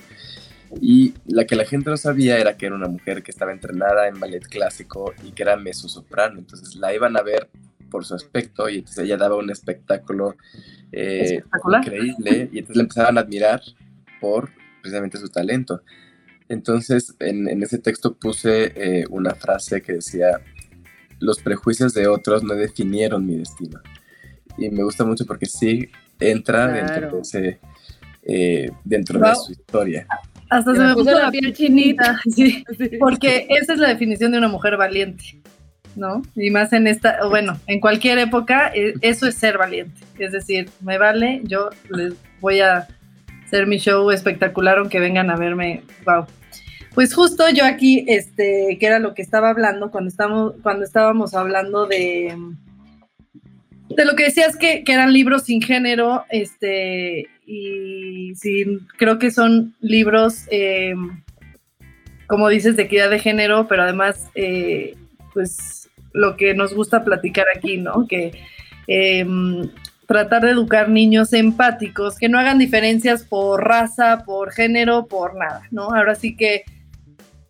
Y 0.81 1.15
la 1.27 1.45
que 1.45 1.57
la 1.57 1.65
gente 1.65 1.91
no 1.91 1.97
sabía 1.97 2.39
era 2.39 2.57
que 2.57 2.67
era 2.67 2.75
una 2.75 2.89
mujer 2.89 3.23
que 3.23 3.31
estaba 3.31 3.53
entrenada 3.53 4.09
en 4.09 4.19
ballet 4.19 4.47
clásico 4.47 5.15
y 5.25 5.33
que 5.33 5.43
era 5.43 5.59
soprano. 5.73 6.39
Entonces 6.39 6.77
la 6.77 6.95
iban 6.95 7.17
a 7.17 7.23
ver 7.23 7.49
por 7.91 8.05
su 8.05 8.15
aspecto 8.15 8.69
y 8.69 8.79
entonces 8.79 9.05
ella 9.05 9.17
daba 9.17 9.37
un 9.37 9.51
espectáculo 9.51 10.37
eh, 10.91 11.43
increíble 11.79 12.49
y 12.53 12.59
entonces 12.59 12.77
la 12.77 12.83
empezaban 12.83 13.19
a 13.19 13.21
admirar 13.21 13.61
por 14.21 14.51
precisamente 14.83 15.19
su 15.19 15.29
talento. 15.29 15.83
Entonces 16.49 17.15
en, 17.21 17.63
ese 17.63 17.79
texto 17.79 18.15
puse 18.15 18.73
eh, 18.75 19.05
una 19.11 19.35
frase 19.35 19.81
que 19.81 19.95
decía, 19.95 20.41
los 21.21 21.41
prejuicios 21.41 21.95
de 21.95 22.09
otros 22.09 22.43
no 22.43 22.55
definieron 22.55 23.25
mi 23.25 23.37
destino. 23.37 23.81
Y 24.59 24.71
me 24.71 24.83
gusta 24.83 25.05
mucho 25.05 25.25
porque 25.25 25.47
sí 25.47 25.89
entra 26.19 26.69
dentro 26.69 27.17
de 27.17 27.21
ese... 27.21 27.61
Eh, 28.27 28.71
dentro 28.85 29.21
de 29.21 29.35
su 29.35 29.53
historia. 29.53 30.07
Hasta 30.55 30.73
se, 30.73 30.81
me, 30.81 30.95
puso, 30.95 31.11
la 31.11 31.33
piel 31.33 31.53
chinita, 31.53 32.21
sí, 32.31 32.65
porque 33.01 33.49
esa 33.49 33.73
es 33.73 33.79
la 33.81 33.89
definición 33.89 34.31
de 34.31 34.39
una 34.39 34.47
mujer 34.47 34.77
valiente, 34.77 35.43
¿no? 35.97 36.23
Y 36.37 36.51
más 36.51 36.73
en 36.73 36.87
esta, 36.87 37.27
bueno, 37.27 37.59
en 37.67 37.81
cualquier 37.81 38.19
época, 38.19 38.71
e, 38.73 38.95
eso 39.01 39.27
es 39.27 39.35
ser 39.35 39.59
valiente. 39.59 40.01
Es 40.17 40.31
decir, 40.31 40.71
me 40.81 40.97
vale, 40.97 41.41
yo 41.43 41.71
les 41.91 42.15
voy 42.41 42.61
a 42.61 42.87
hacer 43.45 43.67
mi 43.67 43.79
show 43.79 44.09
espectacular 44.13 44.79
aunque 44.79 45.01
vengan 45.01 45.29
a 45.29 45.37
verme, 45.37 45.83
wow. 46.07 46.25
Pues 46.95 47.13
justo 47.13 47.51
yo 47.51 47.65
aquí, 47.65 48.05
este, 48.07 48.77
que 48.79 48.87
era 48.87 49.01
lo 49.01 49.13
que 49.13 49.23
estaba 49.23 49.51
hablando 49.51 49.91
cuando, 49.91 50.07
estamos, 50.07 50.55
cuando 50.63 50.85
estábamos 50.85 51.35
hablando 51.35 51.87
de, 51.87 52.33
de 53.89 54.05
lo 54.05 54.15
que 54.15 54.27
decías 54.27 54.57
que, 54.57 54.85
que, 54.85 54.93
eran 54.93 55.13
libros 55.13 55.43
sin 55.47 55.61
género, 55.61 56.25
este, 56.31 57.27
y 57.47 58.35
sí, 58.37 58.65
creo 58.97 59.19
que 59.19 59.31
son 59.31 59.75
libros, 59.81 60.45
eh, 60.51 60.95
como 62.27 62.49
dices, 62.49 62.77
de 62.77 62.85
equidad 62.85 63.11
de 63.11 63.19
género, 63.19 63.69
pero 63.69 63.83
además, 63.83 64.31
eh, 64.35 64.97
pues 65.33 65.91
lo 66.13 66.37
que 66.37 66.55
nos 66.55 66.75
gusta 66.75 67.05
platicar 67.05 67.47
aquí, 67.55 67.77
¿no? 67.77 68.07
Que 68.07 68.33
em, 68.87 69.69
tratar 70.07 70.43
de 70.43 70.51
educar 70.51 70.89
niños 70.89 71.33
empáticos, 71.33 72.17
que 72.17 72.29
no 72.29 72.39
hagan 72.39 72.59
diferencias 72.59 73.25
por 73.25 73.65
raza, 73.65 74.25
por 74.25 74.53
género, 74.53 75.07
por 75.07 75.35
nada, 75.37 75.63
¿no? 75.71 75.95
Ahora 75.95 76.15
sí 76.15 76.37
que, 76.37 76.65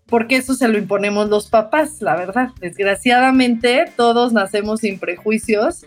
porque 0.07 0.37
eso 0.37 0.55
se 0.55 0.69
lo 0.69 0.79
imponemos 0.79 1.29
los 1.29 1.49
papás, 1.49 2.01
la 2.01 2.17
verdad. 2.17 2.49
Desgraciadamente, 2.61 3.93
todos 3.97 4.33
nacemos 4.33 4.81
sin 4.81 4.99
prejuicios 4.99 5.85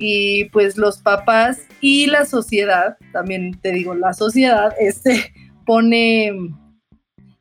y 0.00 0.46
pues 0.46 0.78
los 0.78 0.98
papás 0.98 1.60
y 1.80 2.06
la 2.06 2.24
sociedad, 2.24 2.96
también 3.12 3.60
te 3.60 3.70
digo, 3.70 3.94
la 3.94 4.14
sociedad, 4.14 4.74
este, 4.80 5.32
pone, 5.66 6.32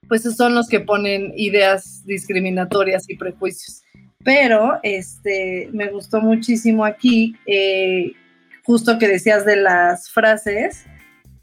pues 0.10 0.24
son 0.24 0.54
los 0.54 0.68
que 0.68 0.82
ponen 0.82 1.32
ideas 1.38 2.06
discriminatorias 2.06 3.10
y 3.10 3.16
prejuicios. 3.16 3.82
Pero, 4.26 4.78
este, 4.84 5.70
me 5.72 5.90
gustó 5.90 6.20
muchísimo 6.20 6.84
aquí, 6.84 7.34
eh, 7.48 8.12
justo 8.66 9.00
que 9.00 9.08
decías 9.08 9.46
de 9.46 9.56
las 9.56 10.12
frases, 10.12 10.86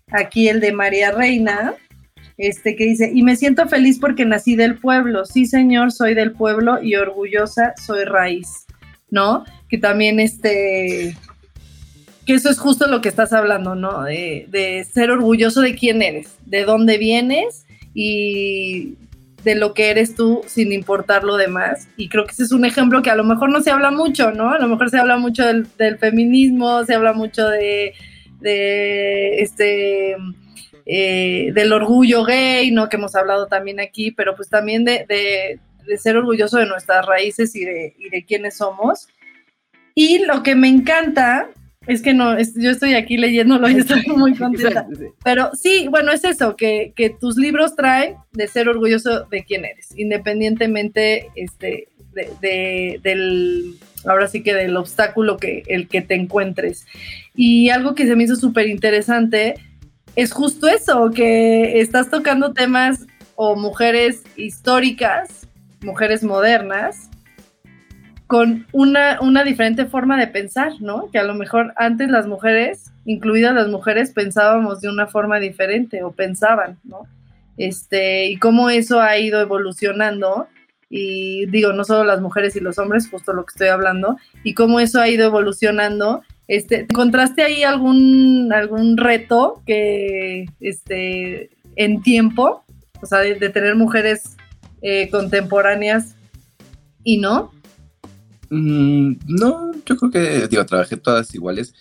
aquí 0.08 0.48
el 0.48 0.60
de 0.60 0.72
María 0.72 1.12
Reina, 1.12 1.74
este 2.36 2.76
que 2.76 2.84
dice, 2.84 3.10
y 3.14 3.22
me 3.22 3.36
siento 3.36 3.66
feliz 3.66 3.98
porque 3.98 4.26
nací 4.26 4.54
del 4.54 4.78
pueblo, 4.78 5.24
sí 5.24 5.46
señor, 5.46 5.92
soy 5.92 6.12
del 6.12 6.32
pueblo 6.32 6.82
y 6.82 6.94
orgullosa 6.96 7.72
soy 7.82 8.04
raíz, 8.04 8.66
¿no? 9.10 9.44
Que 9.68 9.78
también 9.78 10.20
este, 10.20 11.16
que 12.26 12.34
eso 12.34 12.50
es 12.50 12.58
justo 12.58 12.88
lo 12.88 13.00
que 13.00 13.08
estás 13.08 13.32
hablando, 13.32 13.76
¿no? 13.76 14.02
De, 14.02 14.86
ser 14.92 15.10
orgulloso 15.10 15.60
de 15.60 15.76
quién 15.76 16.02
eres, 16.02 16.36
de 16.44 16.64
dónde 16.64 16.98
vienes 16.98 17.66
y 17.94 18.94
de 19.44 19.54
lo 19.54 19.74
que 19.74 19.90
eres 19.90 20.16
tú 20.16 20.42
sin 20.46 20.72
importar 20.72 21.22
lo 21.22 21.36
demás. 21.36 21.88
Y 21.96 22.08
creo 22.08 22.26
que 22.26 22.32
ese 22.32 22.42
es 22.42 22.52
un 22.52 22.64
ejemplo 22.64 23.00
que 23.00 23.10
a 23.10 23.16
lo 23.16 23.22
mejor 23.22 23.50
no 23.50 23.62
se 23.62 23.70
habla 23.70 23.92
mucho, 23.92 24.32
¿no? 24.32 24.50
A 24.50 24.58
lo 24.58 24.66
mejor 24.66 24.90
se 24.90 24.98
habla 24.98 25.18
mucho 25.18 25.46
del, 25.46 25.98
feminismo, 25.98 26.84
se 26.84 26.94
habla 26.94 27.12
mucho 27.12 27.48
de, 27.48 27.94
este... 28.42 30.16
Eh, 30.88 31.50
del 31.52 31.72
orgullo 31.72 32.24
gay, 32.24 32.70
¿no? 32.70 32.88
Que 32.88 32.96
hemos 32.96 33.16
hablado 33.16 33.48
también 33.48 33.80
aquí, 33.80 34.12
pero 34.12 34.36
pues 34.36 34.48
también 34.48 34.84
de, 34.84 35.04
de, 35.84 35.98
ser 35.98 36.16
orgulloso 36.16 36.58
de 36.58 36.66
nuestras 36.66 37.04
raíces 37.04 37.56
y 37.56 37.64
de, 37.64 37.96
y 37.98 38.08
de 38.08 38.24
quiénes 38.24 38.58
somos. 38.58 39.08
Y 39.98 40.18
lo 40.26 40.42
que 40.42 40.54
me 40.54 40.68
encanta 40.68 41.48
es 41.86 42.02
que 42.02 42.12
no, 42.12 42.36
yo 42.38 42.70
estoy 42.70 42.94
aquí 42.94 43.16
leyéndolo 43.16 43.66
y 43.70 43.76
estoy 43.76 44.02
muy 44.14 44.36
contenta. 44.36 44.86
Pero 45.24 45.50
sí, 45.54 45.88
bueno, 45.88 46.12
es 46.12 46.22
eso, 46.22 46.54
que, 46.54 46.92
tus 47.18 47.36
libros 47.36 47.74
traen 47.74 48.16
de 48.32 48.46
ser 48.46 48.68
orgulloso 48.68 49.24
de 49.24 49.42
quién 49.44 49.64
eres, 49.64 49.96
independientemente 49.96 51.30
este, 51.34 51.88
de, 52.12 53.00
del, 53.02 53.78
ahora 54.04 54.28
sí 54.28 54.42
que 54.42 54.52
del 54.52 54.76
obstáculo 54.76 55.38
que 55.38 55.62
el 55.66 55.88
que 55.88 56.02
te 56.02 56.14
encuentres. 56.14 56.86
Y 57.34 57.70
algo 57.70 57.94
que 57.94 58.06
se 58.06 58.16
me 58.16 58.24
hizo 58.24 58.36
súper 58.36 58.68
interesante 58.68 59.54
es 60.14 60.30
justo 60.30 60.68
eso, 60.68 61.10
que 61.10 61.80
estás 61.80 62.10
tocando 62.10 62.52
temas 62.52 63.06
o 63.34 63.56
mujeres 63.56 64.24
históricas, 64.36 65.48
mujeres 65.80 66.22
modernas, 66.22 67.08
con 68.26 68.66
una, 68.72 69.18
una 69.20 69.44
diferente 69.44 69.86
forma 69.86 70.18
de 70.18 70.26
pensar, 70.26 70.72
¿no? 70.80 71.10
Que 71.12 71.18
a 71.18 71.24
lo 71.24 71.34
mejor 71.34 71.72
antes 71.76 72.08
las 72.10 72.26
mujeres, 72.26 72.92
incluidas 73.04 73.54
las 73.54 73.68
mujeres, 73.68 74.12
pensábamos 74.12 74.80
de 74.80 74.88
una 74.88 75.06
forma 75.06 75.38
diferente 75.38 76.02
o 76.02 76.12
pensaban, 76.12 76.78
¿no? 76.84 77.06
Este, 77.56 78.26
y 78.26 78.36
cómo 78.36 78.68
eso 78.68 79.00
ha 79.00 79.16
ido 79.18 79.40
evolucionando 79.40 80.48
y 80.88 81.46
digo, 81.46 81.72
no 81.72 81.84
solo 81.84 82.04
las 82.04 82.20
mujeres 82.20 82.54
y 82.56 82.60
los 82.60 82.78
hombres, 82.78 83.08
justo 83.08 83.32
lo 83.32 83.44
que 83.44 83.52
estoy 83.52 83.68
hablando, 83.68 84.16
y 84.44 84.54
cómo 84.54 84.78
eso 84.78 85.00
ha 85.00 85.08
ido 85.08 85.26
evolucionando. 85.26 86.22
Este, 86.48 86.80
¿Encontraste 86.80 87.42
ahí 87.42 87.64
algún, 87.64 88.52
algún 88.52 88.96
reto 88.96 89.62
que 89.66 90.46
este, 90.60 91.50
en 91.74 92.02
tiempo, 92.02 92.64
o 93.02 93.06
sea, 93.06 93.18
de, 93.18 93.34
tener 93.50 93.74
mujeres 93.74 94.36
eh, 94.80 95.08
contemporáneas 95.10 96.14
y 97.02 97.18
no? 97.18 97.52
Mm, 98.50 99.12
no, 99.26 99.72
yo 99.84 99.96
creo 99.96 100.10
que, 100.10 100.48
digo, 100.48 100.64
trabajé 100.66 100.96
todas 100.96 101.34
iguales. 101.34 101.74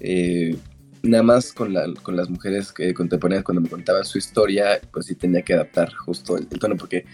Eh, 0.00 0.56
nada 1.02 1.22
más 1.22 1.52
con, 1.52 1.72
la, 1.72 1.92
con 2.02 2.16
las 2.16 2.28
mujeres 2.28 2.72
que 2.72 2.94
contemporáneas, 2.94 3.44
cuando 3.44 3.60
me 3.60 3.68
contaban 3.68 4.04
su 4.04 4.18
historia, 4.18 4.80
pues 4.92 5.06
sí 5.06 5.14
tenía 5.14 5.42
que 5.42 5.54
adaptar 5.54 5.92
justo 5.92 6.36
el, 6.36 6.46
tono, 6.46 6.76
porque 6.76 7.04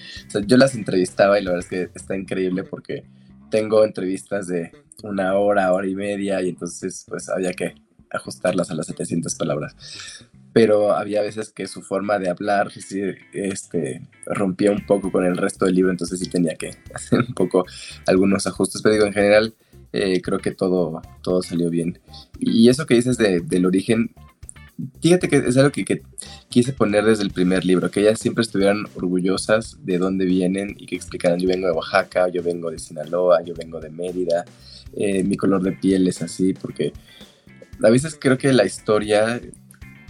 yo 0.46 0.56
las 0.56 0.74
entrevistaba 0.74 1.40
y 1.40 1.44
la 1.44 1.52
verdad 1.52 1.66
es 1.70 1.70
que 1.70 1.90
está 1.98 2.16
increíble 2.16 2.64
porque 2.64 3.04
tengo 3.50 3.84
entrevistas 3.84 4.46
de 4.48 4.72
una 5.02 5.34
hora, 5.34 5.72
hora 5.72 5.86
y 5.86 5.94
media, 5.94 6.42
y 6.42 6.50
entonces 6.50 7.04
pues 7.08 7.28
había 7.28 7.52
que 7.52 7.74
ajustarlas 8.10 8.70
a 8.70 8.74
las 8.74 8.86
700 8.86 9.34
palabras. 9.34 9.76
Pero 10.52 10.92
había 10.92 11.22
veces 11.22 11.50
que 11.50 11.66
su 11.66 11.82
forma 11.82 12.18
de 12.18 12.30
hablar 12.30 12.70
este, 13.32 14.02
rompía 14.26 14.72
un 14.72 14.84
poco 14.86 15.12
con 15.12 15.24
el 15.24 15.36
resto 15.36 15.66
del 15.66 15.74
libro, 15.74 15.90
entonces 15.90 16.18
sí 16.18 16.28
tenía 16.28 16.54
que 16.56 16.74
hacer 16.94 17.20
un 17.20 17.34
poco 17.34 17.64
algunos 18.06 18.46
ajustes. 18.46 18.82
Pero 18.82 18.94
digo, 18.94 19.06
en 19.06 19.12
general, 19.12 19.54
eh, 19.92 20.20
creo 20.20 20.38
que 20.38 20.52
todo, 20.52 21.02
todo 21.22 21.42
salió 21.42 21.70
bien. 21.70 21.98
Y 22.38 22.68
eso 22.68 22.86
que 22.86 22.94
dices 22.94 23.16
del 23.18 23.66
origen, 23.66 24.10
fíjate 25.00 25.28
que 25.28 25.36
es 25.36 25.56
algo 25.56 25.70
que, 25.70 26.02
quise 26.48 26.72
poner 26.72 27.04
desde 27.04 27.24
el 27.24 27.30
primer 27.30 27.64
libro, 27.64 27.90
que 27.90 28.00
ellas 28.00 28.18
siempre 28.18 28.42
estuvieran 28.42 28.84
orgullosas 28.94 29.78
de 29.84 29.98
dónde 29.98 30.24
vienen 30.24 30.74
y 30.78 30.86
que 30.86 30.96
explicaran, 30.96 31.38
yo 31.38 31.48
vengo 31.48 31.66
de 31.66 31.72
Oaxaca, 31.72 32.28
yo 32.28 32.42
vengo 32.42 32.70
de 32.70 32.78
Sinaloa, 32.78 33.42
yo 33.42 33.54
vengo 33.54 33.80
de 33.80 33.90
Mérida, 33.90 34.44
eh, 34.94 35.24
mi 35.24 35.36
color 35.36 35.62
de 35.62 35.72
piel 35.72 36.06
es 36.08 36.22
así, 36.22 36.54
porque 36.54 36.92
a 37.82 37.90
veces 37.90 38.16
creo 38.18 38.38
que 38.38 38.52
la 38.52 38.64
historia 38.64 39.40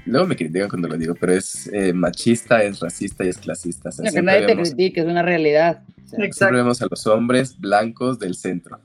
luego 0.09 0.27
me 0.27 0.37
critican 0.37 0.69
cuando 0.69 0.89
lo 0.89 0.97
digo, 0.97 1.15
pero 1.15 1.33
es 1.33 1.71
eh, 1.73 1.93
machista, 1.93 2.63
es 2.63 2.81
racista 2.81 3.25
y 3.25 3.29
es 3.29 3.39
clasista. 3.39 3.91
que 4.13 4.23
nadie 4.23 4.47
te 4.47 4.57
critique, 4.57 5.01
es 5.01 5.07
una 5.07 5.23
realidad. 5.23 5.83
siempre 6.07 6.59
vemos 6.59 6.83
a 6.83 6.87
los 6.91 7.07
hombres 7.07 7.59
blancos 7.59 8.19
del 8.19 8.35
centro. 8.35 8.81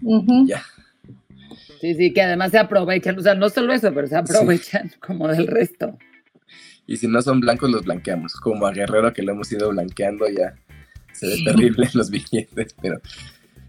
Ya. 0.46 0.64
Sí, 1.82 1.96
sí, 1.96 2.14
que 2.14 2.22
además 2.22 2.52
se 2.52 2.60
aprovechan, 2.60 3.20
o 3.20 3.22
sea, 3.22 3.36
no 3.36 3.50
solo 3.50 3.74
eso, 3.74 3.94
pero 3.94 4.08
se 4.08 4.16
aprovechan 4.16 4.92
como 5.06 5.28
del 5.28 5.48
resto. 5.48 5.98
Y 6.88 6.98
si 6.98 7.08
no 7.08 7.22
son 7.22 7.40
blancos, 7.40 7.70
los 7.70 7.84
blanqueamos, 7.84 8.36
como 8.36 8.66
a 8.66 8.72
Guerrero 8.72 9.12
que 9.14 9.22
lo 9.22 9.34
hemos 9.34 9.52
ido 9.52 9.70
blanqueando 9.70 10.28
ya. 10.30 10.56
Se 11.12 11.28
ve 11.28 11.42
terrible 11.44 11.90
los 11.94 12.10
billetes, 12.10 12.76
pero... 12.82 13.02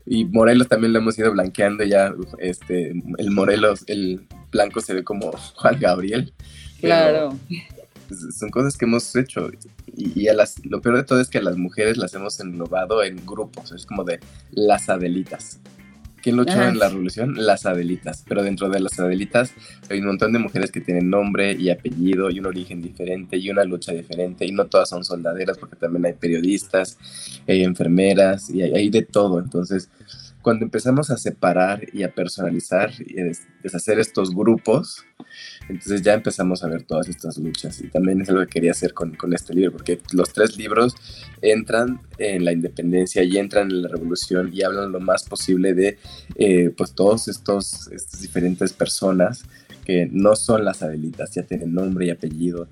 Y 0.06 0.26
Morelos 0.26 0.68
también 0.68 0.92
lo 0.92 0.98
hemos 0.98 1.18
ido 1.18 1.32
blanqueando 1.32 1.82
ya, 1.82 2.12
este, 2.38 2.92
el 3.18 3.30
Morelos, 3.30 3.84
el 3.86 4.26
blanco 4.52 4.80
se 4.80 4.94
ve 4.94 5.02
como 5.02 5.32
Juan 5.32 5.80
Gabriel. 5.80 6.34
Claro. 6.84 7.38
Son 8.38 8.50
cosas 8.50 8.76
que 8.76 8.84
hemos 8.84 9.14
hecho 9.16 9.50
y, 9.96 10.28
a 10.28 10.34
las, 10.34 10.64
lo 10.64 10.80
peor 10.80 10.96
de 10.96 11.04
todo 11.04 11.20
es 11.20 11.28
que 11.28 11.38
a 11.38 11.42
las 11.42 11.56
mujeres 11.56 11.96
las 11.96 12.14
hemos 12.14 12.38
englobado 12.40 13.02
en 13.02 13.24
grupos, 13.24 13.72
es 13.72 13.86
como 13.86 14.04
de 14.04 14.20
las 14.52 14.88
Adelitas. 14.88 15.60
¿Quién 16.24 16.36
luchó 16.36 16.62
en 16.62 16.78
la 16.78 16.88
revolución? 16.88 17.34
Las 17.36 17.66
Adelitas. 17.66 18.24
Pero 18.26 18.42
dentro 18.42 18.70
de 18.70 18.80
las 18.80 18.98
Adelitas 18.98 19.52
hay 19.90 20.00
un 20.00 20.06
montón 20.06 20.32
de 20.32 20.38
mujeres 20.38 20.72
que 20.72 20.80
tienen 20.80 21.10
nombre 21.10 21.52
y 21.52 21.68
apellido 21.68 22.30
y 22.30 22.40
un 22.40 22.46
origen 22.46 22.80
diferente 22.80 23.36
y 23.36 23.50
una 23.50 23.62
lucha 23.62 23.92
diferente. 23.92 24.46
Y 24.46 24.52
no 24.52 24.64
todas 24.64 24.88
son 24.88 25.04
soldaderas 25.04 25.58
porque 25.58 25.76
también 25.76 26.06
hay 26.06 26.14
periodistas, 26.14 26.96
hay 27.46 27.62
enfermeras 27.62 28.48
y 28.48 28.62
hay, 28.62 28.88
de 28.88 29.02
todo. 29.02 29.38
Entonces, 29.38 29.90
cuando 30.44 30.66
empezamos 30.66 31.10
a 31.10 31.16
separar 31.16 31.86
y 31.94 32.02
a 32.02 32.14
personalizar 32.14 32.92
y 32.98 33.18
a 33.18 33.24
deshacer 33.62 33.98
estos 33.98 34.34
grupos, 34.34 35.02
entonces 35.70 36.02
ya 36.02 36.12
empezamos 36.12 36.62
a 36.62 36.68
ver 36.68 36.82
todas 36.82 37.08
estas 37.08 37.38
luchas. 37.38 37.80
Y 37.80 37.88
también 37.88 38.20
es 38.20 38.28
lo 38.28 38.40
que 38.40 38.52
quería 38.52 38.72
hacer 38.72 38.92
con, 38.92 39.14
con, 39.14 39.32
este 39.32 39.54
libro, 39.54 39.72
porque 39.72 40.00
los 40.12 40.34
tres 40.34 40.58
libros 40.58 40.94
entran 41.40 41.98
en 42.18 42.44
la 42.44 42.52
independencia 42.52 43.24
y 43.24 43.38
entran 43.38 43.70
en 43.70 43.82
la 43.82 43.88
revolución 43.88 44.50
y 44.52 44.62
hablan 44.62 44.92
lo 44.92 45.00
más 45.00 45.24
posible 45.24 45.72
de 45.72 45.98
eh, 46.36 46.70
pues 46.76 46.92
todos 46.92 47.26
estos 47.26 47.90
estas 47.90 48.20
diferentes 48.20 48.74
personas 48.74 49.46
que 49.86 50.08
no 50.12 50.36
son 50.36 50.62
las 50.66 50.82
Adelitas, 50.82 51.30
ya 51.30 51.42
tienen 51.42 51.72
nombre 51.72 52.04
y 52.04 52.10
apellido 52.10 52.68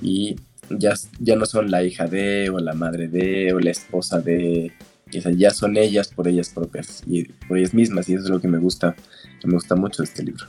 y 0.00 0.36
ya, 0.70 0.94
ya 1.18 1.36
no 1.36 1.44
son 1.44 1.70
la 1.70 1.82
hija 1.82 2.06
de 2.06 2.48
o 2.48 2.58
la 2.60 2.72
madre 2.72 3.08
de 3.08 3.52
o 3.52 3.60
la 3.60 3.72
esposa 3.72 4.20
de, 4.20 4.72
ya 5.10 5.50
son 5.50 5.76
ellas 5.76 6.08
por 6.08 6.28
ellas 6.28 6.50
propias 6.50 7.02
y 7.06 7.24
por 7.24 7.58
ellas 7.58 7.74
mismas 7.74 8.08
y 8.08 8.14
eso 8.14 8.24
es 8.24 8.30
lo 8.30 8.40
que 8.40 8.48
me 8.48 8.58
gusta, 8.58 8.94
que 9.40 9.46
me 9.46 9.54
gusta 9.54 9.76
mucho 9.76 10.02
de 10.02 10.08
este 10.08 10.22
libro. 10.22 10.44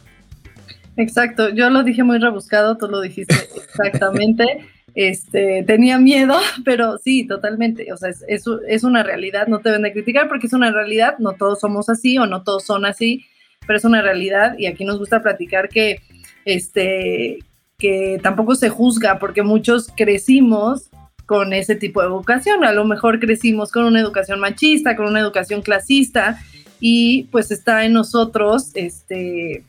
Exacto, 0.97 1.49
yo 1.49 1.69
lo 1.69 1.83
dije 1.83 2.03
muy 2.03 2.19
rebuscado, 2.19 2.77
tú 2.77 2.87
lo 2.87 3.01
dijiste 3.01 3.35
exactamente. 3.55 4.45
este, 4.95 5.63
tenía 5.63 5.97
miedo, 5.97 6.35
pero 6.65 6.97
sí, 6.97 7.25
totalmente. 7.25 7.91
O 7.93 7.97
sea, 7.97 8.09
es, 8.09 8.23
es, 8.67 8.83
una 8.83 9.03
realidad, 9.03 9.47
no 9.47 9.59
te 9.59 9.69
deben 9.69 9.83
de 9.83 9.93
criticar 9.93 10.27
porque 10.27 10.47
es 10.47 10.53
una 10.53 10.71
realidad, 10.71 11.17
no 11.19 11.33
todos 11.33 11.59
somos 11.59 11.89
así 11.89 12.17
o 12.17 12.25
no 12.25 12.43
todos 12.43 12.65
son 12.65 12.85
así, 12.85 13.25
pero 13.65 13.77
es 13.77 13.85
una 13.85 14.01
realidad 14.01 14.55
y 14.57 14.65
aquí 14.65 14.85
nos 14.85 14.99
gusta 14.99 15.21
platicar 15.21 15.69
que, 15.69 16.01
este, 16.45 17.39
que 17.77 18.19
tampoco 18.21 18.55
se 18.55 18.69
juzga 18.69 19.19
porque 19.19 19.43
muchos 19.43 19.87
crecimos 19.95 20.89
con 21.31 21.53
ese 21.53 21.77
tipo 21.77 22.01
de 22.01 22.07
educación. 22.07 22.65
A 22.65 22.73
lo 22.73 22.83
mejor 22.83 23.21
crecimos 23.21 23.71
con 23.71 23.85
una 23.85 24.01
educación 24.01 24.41
machista, 24.41 24.97
con 24.97 25.05
una 25.05 25.21
educación 25.21 25.61
clasista 25.61 26.41
y 26.81 27.29
pues 27.31 27.51
está 27.51 27.85
en 27.85 27.93
nosotros, 27.93 28.71
este, 28.73 29.63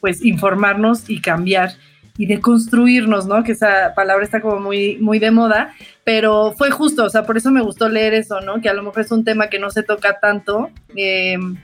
pues 0.00 0.24
informarnos 0.24 1.08
y 1.08 1.20
cambiar 1.20 1.74
y 2.18 2.26
de 2.26 2.40
construirnos, 2.40 3.24
¿no? 3.26 3.44
Que 3.44 3.52
esa 3.52 3.94
palabra 3.94 4.24
está 4.24 4.40
como 4.40 4.58
muy, 4.58 4.96
muy 4.96 5.20
de 5.20 5.30
moda, 5.30 5.72
pero 6.02 6.52
fue 6.58 6.72
justo, 6.72 7.04
o 7.04 7.08
sea, 7.08 7.22
por 7.22 7.36
eso 7.36 7.52
me 7.52 7.62
gustó 7.62 7.88
leer 7.88 8.12
eso, 8.12 8.40
¿no? 8.40 8.60
Que 8.60 8.68
a 8.68 8.74
lo 8.74 8.82
mejor 8.82 9.02
es 9.02 9.12
un 9.12 9.22
tema 9.22 9.48
que 9.48 9.60
no 9.60 9.70
se 9.70 9.84
toca 9.84 10.18
tanto 10.18 10.70
em, 10.96 11.54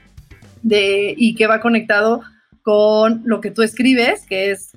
de, 0.61 1.13
y 1.17 1.35
que 1.35 1.47
va 1.47 1.59
conectado 1.59 2.21
con 2.61 3.23
lo 3.25 3.41
que 3.41 3.51
tú 3.51 3.61
escribes, 3.61 4.25
que 4.25 4.51
es 4.51 4.71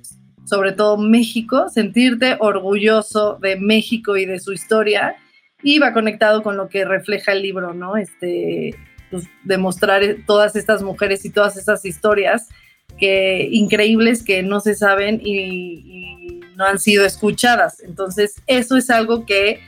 sobre 0.47 0.71
todo 0.71 0.97
México, 0.97 1.67
sentirte 1.69 2.37
orgulloso 2.39 3.37
de 3.41 3.57
México 3.57 4.15
y 4.15 4.25
de 4.25 4.39
su 4.39 4.53
historia, 4.53 5.15
y 5.61 5.79
va 5.79 5.93
conectado 5.93 6.43
con 6.43 6.55
lo 6.55 6.69
que 6.69 6.85
refleja 6.85 7.33
el 7.33 7.41
libro, 7.41 7.73
¿no? 7.73 7.97
Este, 7.97 8.75
pues, 9.09 9.25
demostrar 9.43 10.01
todas 10.25 10.55
estas 10.55 10.83
mujeres 10.83 11.25
y 11.25 11.29
todas 11.29 11.57
esas 11.57 11.83
historias 11.85 12.49
que 12.97 13.47
increíbles 13.51 14.23
que 14.23 14.43
no 14.43 14.59
se 14.59 14.75
saben 14.75 15.21
y, 15.23 16.41
no 16.55 16.65
han 16.65 16.79
sido 16.79 17.05
escuchadas. 17.05 17.83
Entonces, 17.83 18.41
eso 18.47 18.77
es 18.77 18.89
algo 18.89 19.27
que 19.27 19.59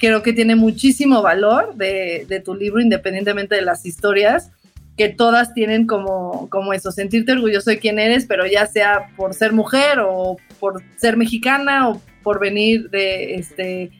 creo 0.00 0.22
que 0.22 0.32
tiene 0.32 0.56
muchísimo 0.56 1.20
valor 1.20 1.74
de, 1.74 2.42
tu 2.42 2.54
libro, 2.54 2.80
independientemente 2.80 3.56
de 3.56 3.60
las 3.60 3.84
historias, 3.84 4.50
que 4.96 5.08
todas 5.08 5.54
tienen 5.54 5.86
como, 5.86 6.48
como 6.50 6.72
eso, 6.72 6.92
sentirte 6.92 7.32
orgulloso 7.32 7.70
de 7.70 7.78
quién 7.78 7.98
eres, 7.98 8.26
pero 8.26 8.46
ya 8.46 8.66
sea 8.66 9.08
por 9.16 9.34
ser 9.34 9.52
mujer 9.52 10.00
o 10.00 10.36
por 10.60 10.82
ser 10.96 11.16
mexicana 11.16 11.88
o 11.88 12.00
por 12.22 12.38
venir 12.38 12.90
de, 12.90 13.34
este, 13.36 13.90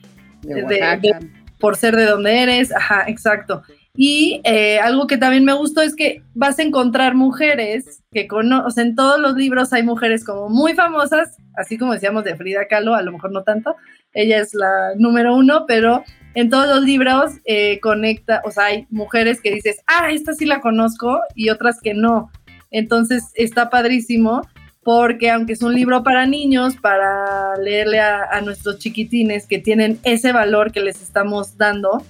por 1.59 1.75
ser 1.75 1.95
de 1.95 2.05
donde 2.05 2.43
eres, 2.43 2.71
ajá, 2.71 3.05
exacto. 3.07 3.63
Y 3.95 4.41
eh, 4.43 4.79
algo 4.79 5.05
que 5.05 5.17
también 5.17 5.45
me 5.45 5.53
gustó 5.53 5.81
es 5.81 5.95
que 5.95 6.23
vas 6.33 6.57
a 6.57 6.63
encontrar 6.63 7.13
mujeres 7.13 8.01
que 8.11 8.27
conocen, 8.27 8.87
en 8.87 8.95
todos 8.95 9.19
los 9.19 9.35
libros 9.35 9.71
hay 9.71 9.83
mujeres 9.83 10.25
como 10.25 10.49
muy 10.49 10.73
famosas, 10.73 11.37
así 11.55 11.77
como 11.77 11.93
decíamos 11.93 12.23
de 12.23 12.35
Frida 12.35 12.67
Kahlo, 12.67 12.95
a 12.95 13.03
lo 13.03 13.11
mejor 13.11 13.31
no 13.31 13.43
tanto, 13.43 13.75
ella 14.13 14.39
es 14.39 14.55
la 14.55 14.93
número 14.97 15.35
uno, 15.35 15.65
pero 15.67 16.03
en 16.35 16.49
todos 16.49 16.67
los 16.67 16.83
libros 16.83 17.31
eh, 17.45 17.79
conecta, 17.79 18.41
o 18.45 18.51
sea, 18.51 18.65
hay 18.65 18.87
mujeres 18.89 19.41
que 19.41 19.53
dices, 19.53 19.81
ah, 19.87 20.09
esta 20.11 20.33
sí 20.33 20.45
la 20.45 20.61
conozco 20.61 21.19
y 21.35 21.49
otras 21.49 21.79
que 21.81 21.93
no. 21.93 22.31
Entonces 22.71 23.31
está 23.35 23.69
padrísimo 23.69 24.41
porque 24.83 25.29
aunque 25.31 25.53
es 25.53 25.61
un 25.61 25.73
libro 25.73 26.03
para 26.03 26.25
niños, 26.25 26.75
para 26.75 27.55
leerle 27.57 27.99
a, 27.99 28.23
a 28.23 28.41
nuestros 28.41 28.79
chiquitines 28.79 29.47
que 29.47 29.59
tienen 29.59 29.99
ese 30.03 30.33
valor 30.33 30.71
que 30.71 30.81
les 30.81 31.01
estamos 31.01 31.57
dando, 31.57 32.03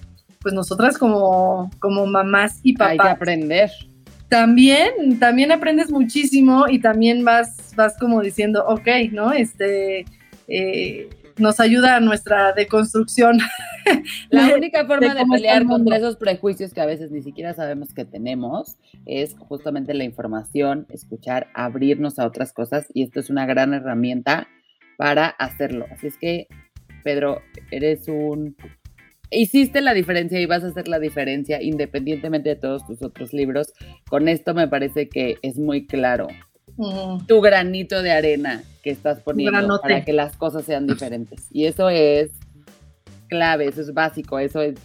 pues 0.44 0.54
nosotras 0.54 0.98
como, 0.98 1.72
como 1.80 2.06
mamás 2.06 2.60
y 2.64 2.74
papás. 2.74 2.92
Hay 2.92 2.98
que 2.98 3.08
aprender. 3.08 3.72
También, 4.30 5.20
también 5.20 5.52
aprendes 5.52 5.92
muchísimo 5.92 6.68
y 6.68 6.80
también 6.80 7.24
vas, 7.24 7.74
vas 7.76 7.98
como 8.00 8.22
diciendo, 8.22 8.66
ok, 8.68 8.88
¿no? 9.12 9.32
Este, 9.32 10.06
eh, 10.48 11.10
nos 11.38 11.60
ayuda 11.60 11.96
a 11.96 12.00
nuestra 12.00 12.54
deconstrucción. 12.54 13.40
La 14.30 14.54
única 14.56 14.86
forma 14.86 15.14
de, 15.14 15.26
pelear 15.26 15.66
contra 15.66 15.98
esos 15.98 16.16
prejuicios 16.18 16.74
que 16.74 16.82
a 16.82 16.86
veces 16.86 17.12
ni 17.12 17.22
siquiera 17.22 17.54
sabemos 17.54 17.94
que 17.94 18.06
tenemos 18.06 18.78
es 19.06 19.36
justamente 19.38 19.94
la 19.94 20.06
información, 20.06 20.88
escuchar, 20.90 21.48
abrirnos 21.54 22.20
a 22.20 22.26
otras 22.26 22.54
cosas 22.54 22.86
y 22.94 23.04
esto 23.04 23.20
es 23.20 23.30
una 23.30 23.46
gran 23.46 23.74
herramienta 23.74 24.48
para 24.98 25.28
hacerlo. 25.28 25.86
Así 25.92 26.08
es 26.08 26.18
que, 26.18 26.48
Pedro, 27.04 27.42
eres 27.72 28.08
un 28.08 28.56
hiciste 29.36 29.82
la 29.82 29.94
diferencia 29.94 30.40
y 30.40 30.46
vas 30.46 30.64
a 30.64 30.68
hacer 30.68 30.88
la 30.88 31.00
diferencia 31.00 31.62
independientemente 31.62 32.50
de 32.50 32.56
todos 32.56 32.86
tus 32.86 33.02
otros 33.02 33.34
libros. 33.34 33.74
Con 34.10 34.28
esto 34.30 34.54
me 34.54 34.68
parece 34.68 35.10
que 35.10 35.38
es 35.42 35.58
muy 35.58 35.88
claro 35.88 36.28
tu 37.28 37.42
granito 37.42 38.02
de 38.02 38.12
arena 38.12 38.64
que 38.84 38.90
estás 38.90 39.20
poniendo 39.20 39.80
para 39.82 40.04
que 40.04 40.14
las 40.14 40.36
cosas 40.36 40.66
sean 40.66 40.88
diferentes. 40.88 41.48
Y 41.52 41.66
eso 41.66 41.90
es 41.90 42.32
clave, 43.30 43.68
eso 43.68 43.82
es 43.82 43.94
básico, 43.94 44.40
eso 44.40 44.62
es, 44.62 44.76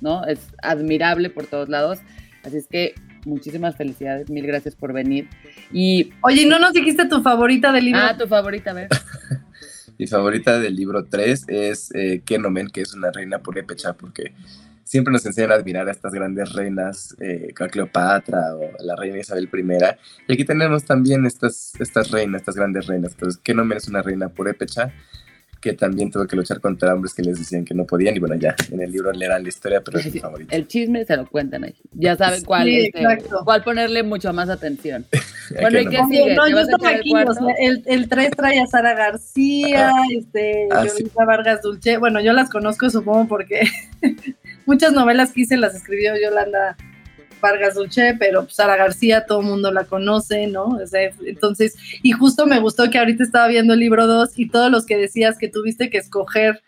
¿no? 0.00 0.24
Es 0.26 0.40
admirable 0.62 1.30
por 1.30 1.46
todos 1.46 1.68
lados. 1.68 1.98
Así 2.44 2.56
es 2.56 2.66
que 2.66 2.94
muchísimas 3.24 3.76
felicidades, 3.76 4.30
mil 4.30 4.46
gracias 4.46 4.74
por 4.74 4.92
venir. 4.92 5.28
Y 5.72 6.10
Oye, 6.22 6.46
¿no 6.46 6.58
nos 6.58 6.72
dijiste 6.72 7.06
tu 7.06 7.22
favorita 7.22 7.72
del 7.72 7.86
libro? 7.86 8.00
Ah, 8.02 8.16
tu 8.16 8.26
favorita, 8.26 8.70
a 8.70 8.74
ver. 8.74 8.88
Mi 9.98 10.06
favorita 10.06 10.60
del 10.60 10.76
libro 10.76 11.06
3 11.06 11.46
es 11.48 11.92
eh, 11.94 12.22
Kenomen, 12.24 12.68
que 12.68 12.82
es 12.82 12.94
una 12.94 13.10
reina 13.10 13.40
purépecha, 13.40 13.94
porque 13.94 14.32
siempre 14.88 15.12
nos 15.12 15.24
enseñan 15.26 15.52
a 15.52 15.54
admirar 15.56 15.86
a 15.86 15.92
estas 15.92 16.12
grandes 16.12 16.52
reinas, 16.54 17.14
eh, 17.20 17.52
Cleopatra 17.54 18.56
o 18.56 18.82
la 18.82 18.96
reina 18.96 19.18
Isabel 19.18 19.48
I. 19.52 19.62
Y 20.28 20.32
aquí 20.32 20.44
tenemos 20.44 20.84
también 20.84 21.26
estas, 21.26 21.72
estas 21.78 22.10
reinas, 22.10 22.40
estas 22.40 22.56
grandes 22.56 22.86
reinas. 22.86 23.12
Entonces, 23.12 23.40
Kenomen 23.42 23.76
es 23.76 23.88
una 23.88 24.00
reina 24.00 24.30
purépecha 24.30 24.92
que 25.60 25.72
también 25.72 26.10
tuvo 26.10 26.26
que 26.26 26.36
luchar 26.36 26.60
contra 26.60 26.94
hombres 26.94 27.14
que 27.14 27.22
les 27.22 27.38
decían 27.38 27.64
que 27.64 27.74
no 27.74 27.84
podían. 27.84 28.16
Y 28.16 28.18
bueno, 28.18 28.36
ya 28.36 28.54
en 28.70 28.80
el 28.80 28.92
libro 28.92 29.12
leerán 29.12 29.42
la 29.42 29.48
historia, 29.48 29.80
pero 29.82 29.98
es 29.98 30.12
mi 30.12 30.20
favorito. 30.20 30.54
El 30.54 30.66
chisme 30.68 31.04
se 31.04 31.16
lo 31.16 31.26
cuentan 31.26 31.64
ahí. 31.64 31.74
Ya 31.92 32.16
saben 32.16 32.44
cuál, 32.44 32.68
este, 32.68 33.02
cuál 33.44 33.62
ponerle 33.64 34.02
mucho 34.02 34.32
más 34.32 34.48
atención. 34.48 35.04
bueno, 35.60 35.80
¿y 35.80 35.86
qué 35.86 35.98
sigue? 36.10 36.34
No, 36.34 36.48
yo 36.48 36.58
aquí, 36.86 37.12
el, 37.60 37.82
el 37.86 38.08
3 38.08 38.30
trae 38.30 38.60
a 38.60 38.66
Sara 38.66 38.94
García, 38.94 39.92
este, 40.16 40.68
ah, 40.70 40.84
Vargas 41.26 41.62
Dulce. 41.62 41.98
Bueno, 41.98 42.20
yo 42.20 42.32
las 42.32 42.50
conozco, 42.50 42.88
supongo, 42.90 43.26
porque 43.26 43.62
muchas 44.68 44.92
novelas 44.92 45.32
que 45.32 45.40
hice 45.40 45.56
las 45.56 45.74
escribió 45.74 46.12
Yolanda 46.20 46.76
Vargas 47.40 47.74
Dulce, 47.74 48.14
pero 48.18 48.48
Sara 48.50 48.76
García, 48.76 49.24
todo 49.24 49.40
el 49.40 49.46
mundo 49.46 49.72
la 49.72 49.84
conoce, 49.84 50.46
¿no? 50.46 50.78
entonces, 51.24 51.74
y 52.02 52.12
justo 52.12 52.46
me 52.46 52.60
gustó 52.60 52.90
que 52.90 52.98
ahorita 52.98 53.22
estaba 53.22 53.48
viendo 53.48 53.72
el 53.72 53.80
libro 53.80 54.06
2 54.06 54.38
y 54.38 54.50
todos 54.50 54.70
los 54.70 54.84
que 54.84 54.98
decías 54.98 55.38
que 55.38 55.48
tuviste 55.48 55.88
que 55.88 55.96
escoger 55.96 56.62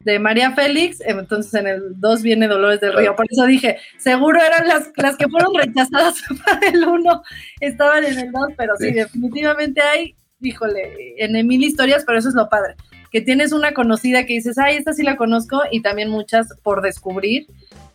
de 0.00 0.18
María 0.18 0.52
Félix, 0.52 1.00
entonces 1.00 1.54
en 1.54 1.68
el 1.68 2.00
2 2.00 2.22
viene 2.22 2.48
Dolores 2.48 2.80
del 2.80 2.96
Río. 2.96 3.14
Por 3.14 3.26
eso 3.30 3.44
dije, 3.46 3.78
seguro 3.98 4.40
eran 4.40 4.66
las, 4.66 4.90
las 4.96 5.16
que 5.16 5.28
fueron 5.28 5.54
rechazadas 5.54 6.16
para 6.44 6.66
el 6.68 6.84
1, 6.84 7.22
estaban 7.60 8.04
en 8.04 8.18
el 8.18 8.32
2, 8.32 8.42
pero 8.56 8.74
sí, 8.76 8.90
definitivamente 8.90 9.80
hay, 9.82 10.16
híjole, 10.40 11.14
en 11.18 11.46
mil 11.46 11.62
historias, 11.62 12.02
pero 12.04 12.18
eso 12.18 12.28
es 12.28 12.34
lo 12.34 12.48
padre, 12.48 12.74
que 13.10 13.20
tienes 13.20 13.52
una 13.52 13.72
conocida 13.74 14.26
que 14.26 14.34
dices, 14.34 14.58
ay, 14.58 14.76
esta 14.76 14.92
sí 14.92 15.02
la 15.02 15.16
conozco, 15.16 15.62
y 15.70 15.80
también 15.80 16.10
muchas 16.10 16.48
por 16.62 16.82
descubrir. 16.82 17.46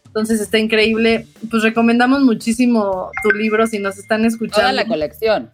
Entonces 0.06 0.42
está 0.42 0.58
increíble. 0.58 1.26
Pues 1.50 1.64
recomendamos 1.64 2.22
muchísimo 2.22 3.12
tu 3.24 3.32
libro 3.32 3.66
si 3.66 3.80
nos 3.80 3.98
están 3.98 4.26
escuchando. 4.26 4.62
Toda 4.62 4.74
la 4.74 4.86
colección. 4.86 5.50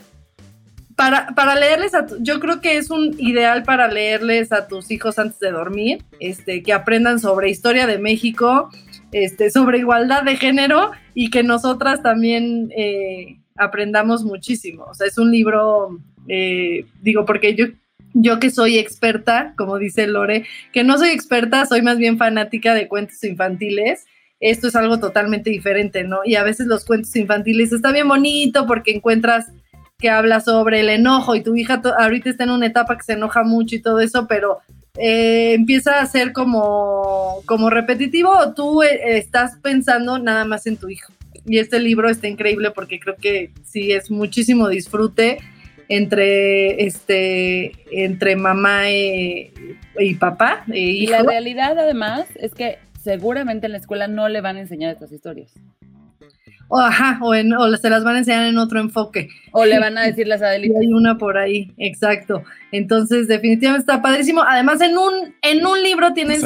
Para, 0.96 1.28
para 1.36 1.54
leerles 1.54 1.94
a 1.94 2.08
yo 2.22 2.40
creo 2.40 2.60
que 2.60 2.78
es 2.78 2.90
un 2.90 3.14
ideal 3.20 3.62
para 3.62 3.88
leerles 3.88 4.52
a 4.52 4.68
tus 4.68 4.90
hijos 4.90 5.20
antes 5.20 5.40
de 5.40 5.52
dormir, 5.52 6.04
este, 6.20 6.64
que 6.64 6.74
aprendan 6.74 7.20
sobre 7.20 7.52
historia 7.52 7.86
de 7.86 8.00
México, 8.00 8.72
este, 9.12 9.52
sobre 9.52 9.78
igualdad 9.78 10.24
de 10.24 10.38
género 10.38 10.92
y 11.14 11.30
que 11.30 11.44
nosotras 11.44 12.02
también 12.02 12.72
eh, 12.76 13.38
aprendamos 13.58 14.24
muchísimo. 14.24 14.86
O 14.86 14.94
sea, 14.96 15.06
es 15.06 15.20
un 15.20 15.32
libro, 15.32 16.00
eh, 16.28 16.86
digo, 17.02 17.26
porque 17.26 17.54
yo, 17.54 17.68
yo 18.14 18.40
que 18.40 18.50
soy 18.50 18.78
experta, 18.78 19.54
como 19.58 19.78
dice 19.78 20.08
Lore, 20.08 20.46
que 20.74 20.84
no 20.84 20.98
soy 20.98 21.10
experta, 21.10 21.66
soy 21.66 21.82
más 21.82 21.98
bien 21.98 22.18
fanática 22.18 22.74
de 22.74 22.88
cuentos 22.88 23.24
infantiles 23.24 24.06
esto 24.40 24.68
es 24.68 24.76
algo 24.76 25.00
totalmente 25.00 25.50
diferente, 25.50 26.04
¿no? 26.04 26.20
Y 26.24 26.36
a 26.36 26.44
veces 26.44 26.68
los 26.68 26.86
cuentos 26.86 27.16
infantiles 27.16 27.74
está 27.74 27.92
bien 27.92 28.08
bonito 28.08 28.68
porque 28.68 28.92
encuentras 28.92 29.48
que 29.98 30.10
habla 30.10 30.42
sobre 30.42 30.82
el 30.82 30.90
enojo 30.90 31.36
y 31.36 31.42
tu 31.42 31.56
hija 31.56 31.82
ahorita 31.98 32.30
está 32.30 32.44
en 32.44 32.52
una 32.52 32.68
etapa 32.68 32.98
que 32.98 33.04
se 33.04 33.14
enoja 33.14 33.44
mucho 33.44 33.76
y 33.76 33.82
todo 33.82 34.00
eso, 34.00 34.28
pero 34.28 34.60
eh, 34.96 35.54
empieza 35.54 36.00
a 36.00 36.06
ser 36.06 36.34
como, 36.34 37.42
como 37.46 37.72
repetitivo 37.72 38.54
tú 38.54 38.84
eh, 38.84 39.18
estás 39.18 39.58
pensando 39.62 40.20
nada 40.20 40.46
más 40.46 40.68
en 40.68 40.78
tu 40.78 40.88
hijo. 40.90 41.12
Y 41.46 41.60
este 41.60 41.80
libro 41.80 42.10
está 42.10 42.28
increíble 42.28 42.72
porque 42.72 43.00
creo 43.00 43.16
que 43.16 43.52
sí 43.64 43.92
es 43.92 44.12
muchísimo 44.12 44.68
disfrute 44.68 45.40
entre 45.90 46.86
este 46.86 47.74
entre 47.92 48.36
mamá 48.36 48.90
y, 48.90 49.54
y 50.00 50.16
papá. 50.16 50.64
E 50.72 50.80
y 50.80 51.08
la 51.08 51.24
realidad 51.24 51.78
además 51.80 52.26
es 52.36 52.54
que 52.54 52.80
seguramente 53.02 53.68
en 53.68 53.72
la 53.72 53.78
escuela 53.78 54.08
no 54.08 54.28
le 54.28 54.42
van 54.42 54.58
a 54.58 54.62
enseñar 54.62 54.92
estas 54.92 55.12
historias. 55.12 55.54
O, 56.70 56.80
ajá, 56.80 57.20
o, 57.22 57.34
se 57.78 57.90
las 57.90 58.04
van 58.04 58.16
a 58.16 58.20
enseñar 58.20 58.44
en 58.48 58.58
otro 58.58 58.80
enfoque. 58.80 59.30
O 59.54 59.66
le 59.66 59.80
van 59.80 59.98
a 59.98 60.04
decir 60.04 60.28
las 60.28 60.42
Adelitas. 60.44 60.82
Hay 60.82 60.92
una 60.92 61.18
por 61.18 61.38
ahí, 61.38 61.72
exacto. 61.78 62.44
Entonces, 62.72 63.28
definitivamente 63.28 63.84
está 63.84 64.02
padrísimo. 64.02 64.44
Además, 64.44 64.82
en 64.82 64.98
un, 64.98 65.36
en 65.42 65.66
un 65.66 65.82
libro 65.82 66.12
tienes 66.14 66.44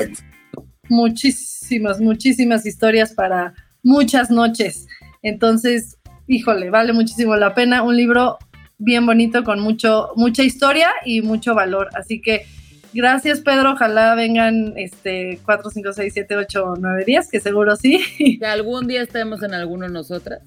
muchísimas, 0.89 1.99
muchísimas 1.99 2.65
historias 2.65 3.13
para 3.13 3.55
muchas 3.81 4.29
noches. 4.29 4.87
Entonces, 5.23 5.97
híjole, 6.27 6.69
vale 6.69 6.93
muchísimo 6.93 7.35
la 7.35 7.55
pena. 7.55 7.81
Un 7.81 7.97
libro 7.97 8.37
bien 8.81 9.05
bonito 9.05 9.43
con 9.43 9.59
mucho, 9.59 10.09
mucha 10.15 10.43
historia 10.43 10.89
y 11.05 11.21
mucho 11.21 11.55
valor. 11.55 11.89
Así 11.93 12.21
que 12.21 12.45
Gracias, 12.93 13.39
Pedro. 13.39 13.71
Ojalá 13.71 14.15
vengan 14.15 14.73
este 14.75 15.39
4, 15.45 15.69
5, 15.69 15.93
6, 15.93 16.13
7, 16.13 16.35
8, 16.35 16.73
9 16.77 17.05
días, 17.05 17.29
que 17.29 17.39
seguro 17.39 17.75
sí. 17.75 18.03
Que 18.39 18.45
algún 18.45 18.87
día 18.87 19.01
estemos 19.01 19.43
en 19.43 19.53
alguno 19.53 19.87
nosotras. 19.87 20.41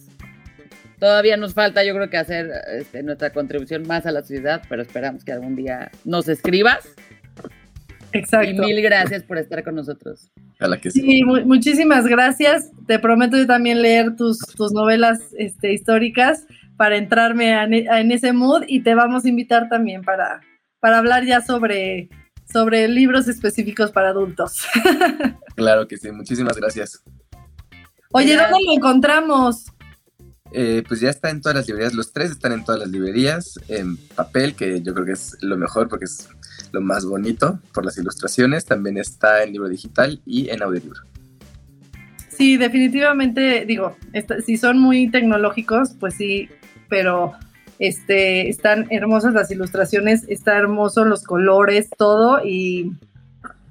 Todavía 0.99 1.37
nos 1.37 1.55
falta, 1.55 1.85
yo 1.85 1.95
creo 1.95 2.09
que 2.09 2.17
hacer 2.17 2.51
este, 2.79 3.03
nuestra 3.03 3.31
contribución 3.31 3.87
más 3.87 4.07
a 4.07 4.13
la 4.13 4.21
sociedad, 4.21 4.63
pero 4.69 4.83
esperamos 4.83 5.25
que 5.25 5.33
algún 5.33 5.57
día 5.57 5.91
nos 6.05 6.29
escribas. 6.29 6.89
Exacto. 8.13 8.51
Y 8.51 8.55
mil 8.55 8.81
gracias 8.81 9.23
por 9.23 9.39
estar 9.39 9.65
con 9.65 9.75
nosotros. 9.75 10.31
que 10.81 10.91
sí, 10.91 11.25
muchísimas 11.25 12.07
gracias. 12.07 12.71
Te 12.87 12.99
prometo 12.99 13.37
yo 13.37 13.47
también 13.47 13.83
leer 13.83 14.17
tus, 14.17 14.39
tus 14.39 14.73
novelas 14.73 15.21
este, 15.37 15.73
históricas 15.73 16.47
para 16.77 16.97
entrarme 16.97 17.53
en 17.53 18.13
ese 18.13 18.33
mood 18.33 18.65
y 18.67 18.81
te 18.81 18.95
vamos 18.95 19.25
a 19.25 19.29
invitar 19.29 19.69
también 19.69 20.03
para, 20.03 20.41
para 20.81 20.99
hablar 20.99 21.25
ya 21.25 21.41
sobre 21.41 22.09
sobre 22.51 22.87
libros 22.89 23.29
específicos 23.29 23.91
para 23.91 24.11
adultos. 24.11 24.67
claro 25.57 25.89
que 25.89 25.97
sí, 25.97 26.11
muchísimas 26.13 26.57
gracias. 26.57 27.03
Oye, 28.13 28.37
¿dónde 28.37 28.59
lo 28.65 28.75
encontramos? 28.75 29.67
Eh, 30.53 30.85
pues 30.87 31.01
ya 31.01 31.11
está 31.11 31.31
en 31.31 31.41
todas 31.41 31.57
las 31.57 31.67
librerías, 31.67 31.95
los 31.95 32.13
tres 32.13 32.31
están 32.31 32.53
en 32.53 32.65
todas 32.65 32.81
las 32.81 32.89
librerías, 32.89 33.59
en 33.67 33.97
papel, 33.97 34.55
que 34.55 34.83
yo 34.83 34.95
creo 34.95 35.05
que 35.05 35.13
es 35.13 35.37
lo 35.41 35.57
mejor 35.57 35.89
porque 35.89 36.05
es 36.05 36.29
lo 36.71 36.81
más 36.81 37.05
bonito 37.05 37.59
por 37.73 37.85
las 37.85 37.99
ilustraciones, 37.99 38.65
también 38.65 38.97
está 38.97 39.43
en 39.43 39.53
libro 39.53 39.69
digital 39.69 40.21
y 40.25 40.51
en 40.51 40.63
audiolibro. 40.63 41.01
Sí, 42.29 42.57
definitivamente, 42.57 43.65
digo, 43.65 43.97
si 44.45 44.57
son 44.57 44.79
muy 44.79 45.11
tecnológicos, 45.11 45.95
pues 45.99 46.15
sí, 46.15 46.49
pero 46.95 47.33
este, 47.81 48.49
están 48.49 48.87
hermosas 48.91 49.35
las 49.35 49.51
ilustraciones, 49.51 50.25
está 50.29 50.57
hermoso 50.57 51.05
los 51.05 51.25
colores, 51.25 51.91
todo 51.99 52.41
y 52.45 52.93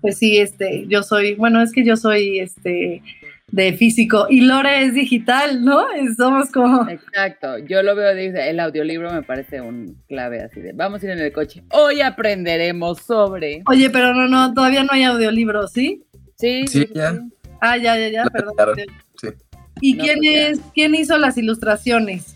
pues 0.02 0.18
sí, 0.18 0.40
este, 0.40 0.88
yo 0.88 1.04
soy, 1.04 1.36
bueno, 1.36 1.62
es 1.62 1.72
que 1.72 1.86
yo 1.86 1.96
soy 1.96 2.40
este 2.40 3.02
de 3.48 3.72
físico 3.72 4.28
y 4.30 4.42
Lore 4.42 4.84
es 4.84 4.94
digital, 4.94 5.64
¿no? 5.64 5.86
Somos 6.18 6.52
como... 6.52 6.90
Exacto, 6.90 7.60
yo 7.60 7.82
lo 7.82 7.96
veo, 7.96 8.14
dice, 8.14 8.50
el 8.50 8.60
audiolibro 8.60 9.10
me 9.14 9.24
parece 9.24 9.62
un 9.62 9.96
clave 10.10 10.42
así 10.42 10.60
de, 10.60 10.74
vamos 10.74 11.02
a 11.02 11.06
ir 11.06 11.12
en 11.14 11.20
el 11.20 11.32
coche, 11.32 11.64
hoy 11.72 12.02
aprenderemos 12.02 13.00
sobre... 13.04 13.64
Oye, 13.68 13.90
pero 13.90 14.14
no, 14.14 14.28
no, 14.28 14.54
todavía 14.54 14.84
no 14.84 14.90
hay 14.92 15.04
audiolibro, 15.04 15.70
¿sí? 15.70 16.04
Sí, 16.36 16.68
sí, 16.68 16.90
ya. 16.94 17.18
Ah, 17.62 17.78
ya, 17.78 17.98
ya, 17.98 18.10
ya, 18.10 18.26
perdón. 18.26 18.56
¿Y 19.80 19.98
quién 19.98 20.20
pues 20.20 20.60
es, 20.60 20.60
quién 20.74 20.94
hizo 20.94 21.18
las 21.18 21.38
ilustraciones? 21.38 22.33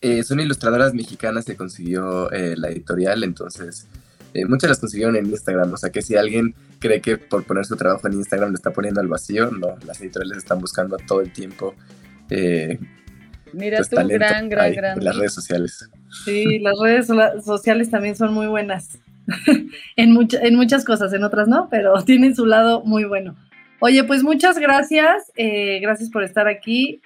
Eh, 0.00 0.22
son 0.22 0.38
ilustradoras 0.38 0.94
mexicanas 0.94 1.44
que 1.44 1.56
consiguió 1.56 2.30
eh, 2.30 2.54
la 2.56 2.68
editorial, 2.68 3.24
entonces 3.24 3.88
eh, 4.32 4.46
muchas 4.46 4.70
las 4.70 4.78
consiguieron 4.78 5.16
en 5.16 5.26
Instagram. 5.26 5.72
O 5.72 5.76
sea 5.76 5.90
que 5.90 6.02
si 6.02 6.14
alguien 6.14 6.54
cree 6.78 7.00
que 7.00 7.18
por 7.18 7.44
poner 7.44 7.64
su 7.64 7.76
trabajo 7.76 8.06
en 8.06 8.14
Instagram 8.14 8.50
le 8.50 8.54
está 8.54 8.70
poniendo 8.70 9.00
al 9.00 9.08
vacío, 9.08 9.50
no, 9.50 9.76
las 9.84 10.00
editoriales 10.00 10.38
están 10.38 10.60
buscando 10.60 10.96
todo 10.98 11.20
el 11.20 11.32
tiempo. 11.32 11.74
Mira 13.52 13.78
pues, 13.78 13.88
tú, 13.88 13.96
gran, 13.96 14.48
gran, 14.48 14.72
gran. 14.72 15.02
Las 15.02 15.16
redes 15.16 15.32
sociales. 15.32 15.90
Sí, 16.24 16.60
las 16.60 16.78
redes 16.80 17.08
sociales 17.44 17.90
también 17.90 18.14
son 18.14 18.32
muy 18.32 18.46
buenas. 18.46 18.98
en, 19.96 20.16
en 20.30 20.54
muchas 20.54 20.84
cosas, 20.84 21.12
en 21.12 21.24
otras 21.24 21.48
no, 21.48 21.68
pero 21.70 22.04
tienen 22.04 22.36
su 22.36 22.46
lado 22.46 22.82
muy 22.84 23.04
bueno. 23.04 23.36
Oye, 23.80 24.04
pues 24.04 24.22
muchas 24.22 24.58
gracias. 24.58 25.32
gracias 25.34 26.08
por 26.10 26.22
estar 26.22 26.46
aquí 26.46 27.02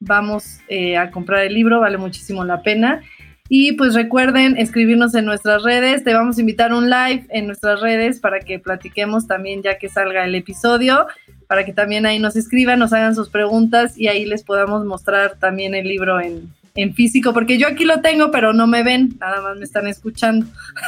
vamos 0.00 0.60
eh, 0.68 0.96
a 0.96 1.10
comprar 1.10 1.44
el 1.44 1.54
libro, 1.54 1.80
vale 1.80 1.98
muchísimo 1.98 2.44
la 2.44 2.62
pena. 2.62 3.02
Y 3.48 3.72
pues 3.72 3.94
recuerden 3.94 4.58
escribirnos 4.58 5.14
en 5.14 5.24
nuestras 5.24 5.62
redes, 5.62 6.02
te 6.02 6.12
vamos 6.12 6.36
a 6.36 6.40
invitar 6.40 6.72
a 6.72 6.76
un 6.76 6.90
live 6.90 7.26
en 7.30 7.46
nuestras 7.46 7.80
redes 7.80 8.18
para 8.18 8.40
que 8.40 8.58
platiquemos 8.58 9.28
también 9.28 9.62
ya 9.62 9.78
que 9.78 9.88
salga 9.88 10.24
el 10.24 10.34
episodio. 10.34 11.06
para 11.46 11.64
que 11.64 11.72
también 11.72 12.06
ahí 12.06 12.18
nos 12.18 12.34
escriban, 12.34 12.80
nos 12.80 12.92
hagan 12.92 13.14
sus 13.14 13.28
preguntas 13.28 13.96
y 13.96 14.08
ahí 14.08 14.24
les 14.24 14.42
podamos 14.42 14.84
mostrar 14.84 15.36
también 15.38 15.76
el 15.76 15.86
libro 15.86 16.20
en, 16.20 16.52
en 16.76 16.94
físico, 16.94 17.32
porque 17.32 17.58
yo 17.58 17.66
aquí 17.66 17.84
lo 17.84 18.00
tengo, 18.00 18.30
pero 18.30 18.52
no 18.52 18.66
me 18.66 18.82
ven, 18.82 19.16
nada 19.20 19.40
más 19.40 19.56
me 19.56 19.64
están 19.64 19.86
escuchando. 19.86 20.46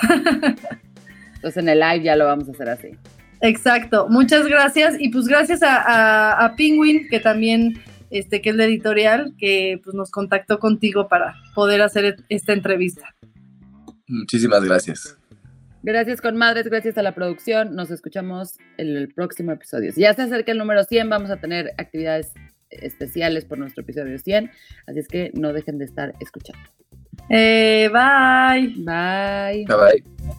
Entonces 1.37 1.57
en 1.57 1.69
el 1.69 1.81
live 1.81 2.03
ya 2.03 2.17
lo 2.17 2.27
vamos 2.27 2.49
a 2.49 2.53
hacer 2.53 2.69
así. 2.69 2.89
Exacto, 3.41 4.09
muchas 4.09 4.47
gracias 4.47 4.97
y 4.99 5.11
pues 5.11 5.27
gracias 5.27 5.63
a, 5.63 6.45
a, 6.45 6.57
Penguin 6.57 7.09
que 7.09 7.21
también, 7.21 7.81
este, 8.11 8.41
que 8.41 8.51
es 8.51 8.57
la 8.57 8.65
editorial, 8.65 9.35
que 9.39 9.81
pues 9.83 9.95
nos 9.95 10.11
contactó 10.11 10.59
contigo 10.59 11.09
para 11.09 11.35
poder 11.55 11.83
hacer 11.83 12.17
esta 12.29 12.53
entrevista. 12.53 13.15
Muchísimas 14.07 14.65
gracias. 14.65 15.19
Gracias, 15.83 16.21
con 16.21 16.37
madres, 16.37 16.67
gracias 16.67 16.99
a 16.99 17.03
la 17.03 17.15
producción. 17.15 17.75
Nos 17.75 17.91
escuchamos 17.91 18.57
en 18.79 18.97
el 18.97 19.09
próximo 19.09 19.53
episodio. 19.53 19.93
Si 19.93 20.01
ya 20.01 20.13
se 20.15 20.23
acerca 20.23 20.53
el 20.53 20.59
número 20.59 20.83
100, 20.85 21.09
vamos 21.09 21.31
a 21.31 21.37
tener 21.37 21.73
actividades 21.79 22.33
especiales 22.71 23.45
por 23.45 23.59
nuestro 23.59 23.83
episodio 23.83 24.19
100. 24.19 24.51
Así 24.87 24.99
es 24.99 25.09
que 25.09 25.31
no 25.35 25.53
dejen 25.53 25.79
de 25.79 25.85
estar 25.85 26.15
escuchando. 26.21 26.63
Eh, 27.31 27.89
bye. 27.93 28.75
Bye. 28.77 29.67
Bye 29.67 29.77
bye. 29.77 30.39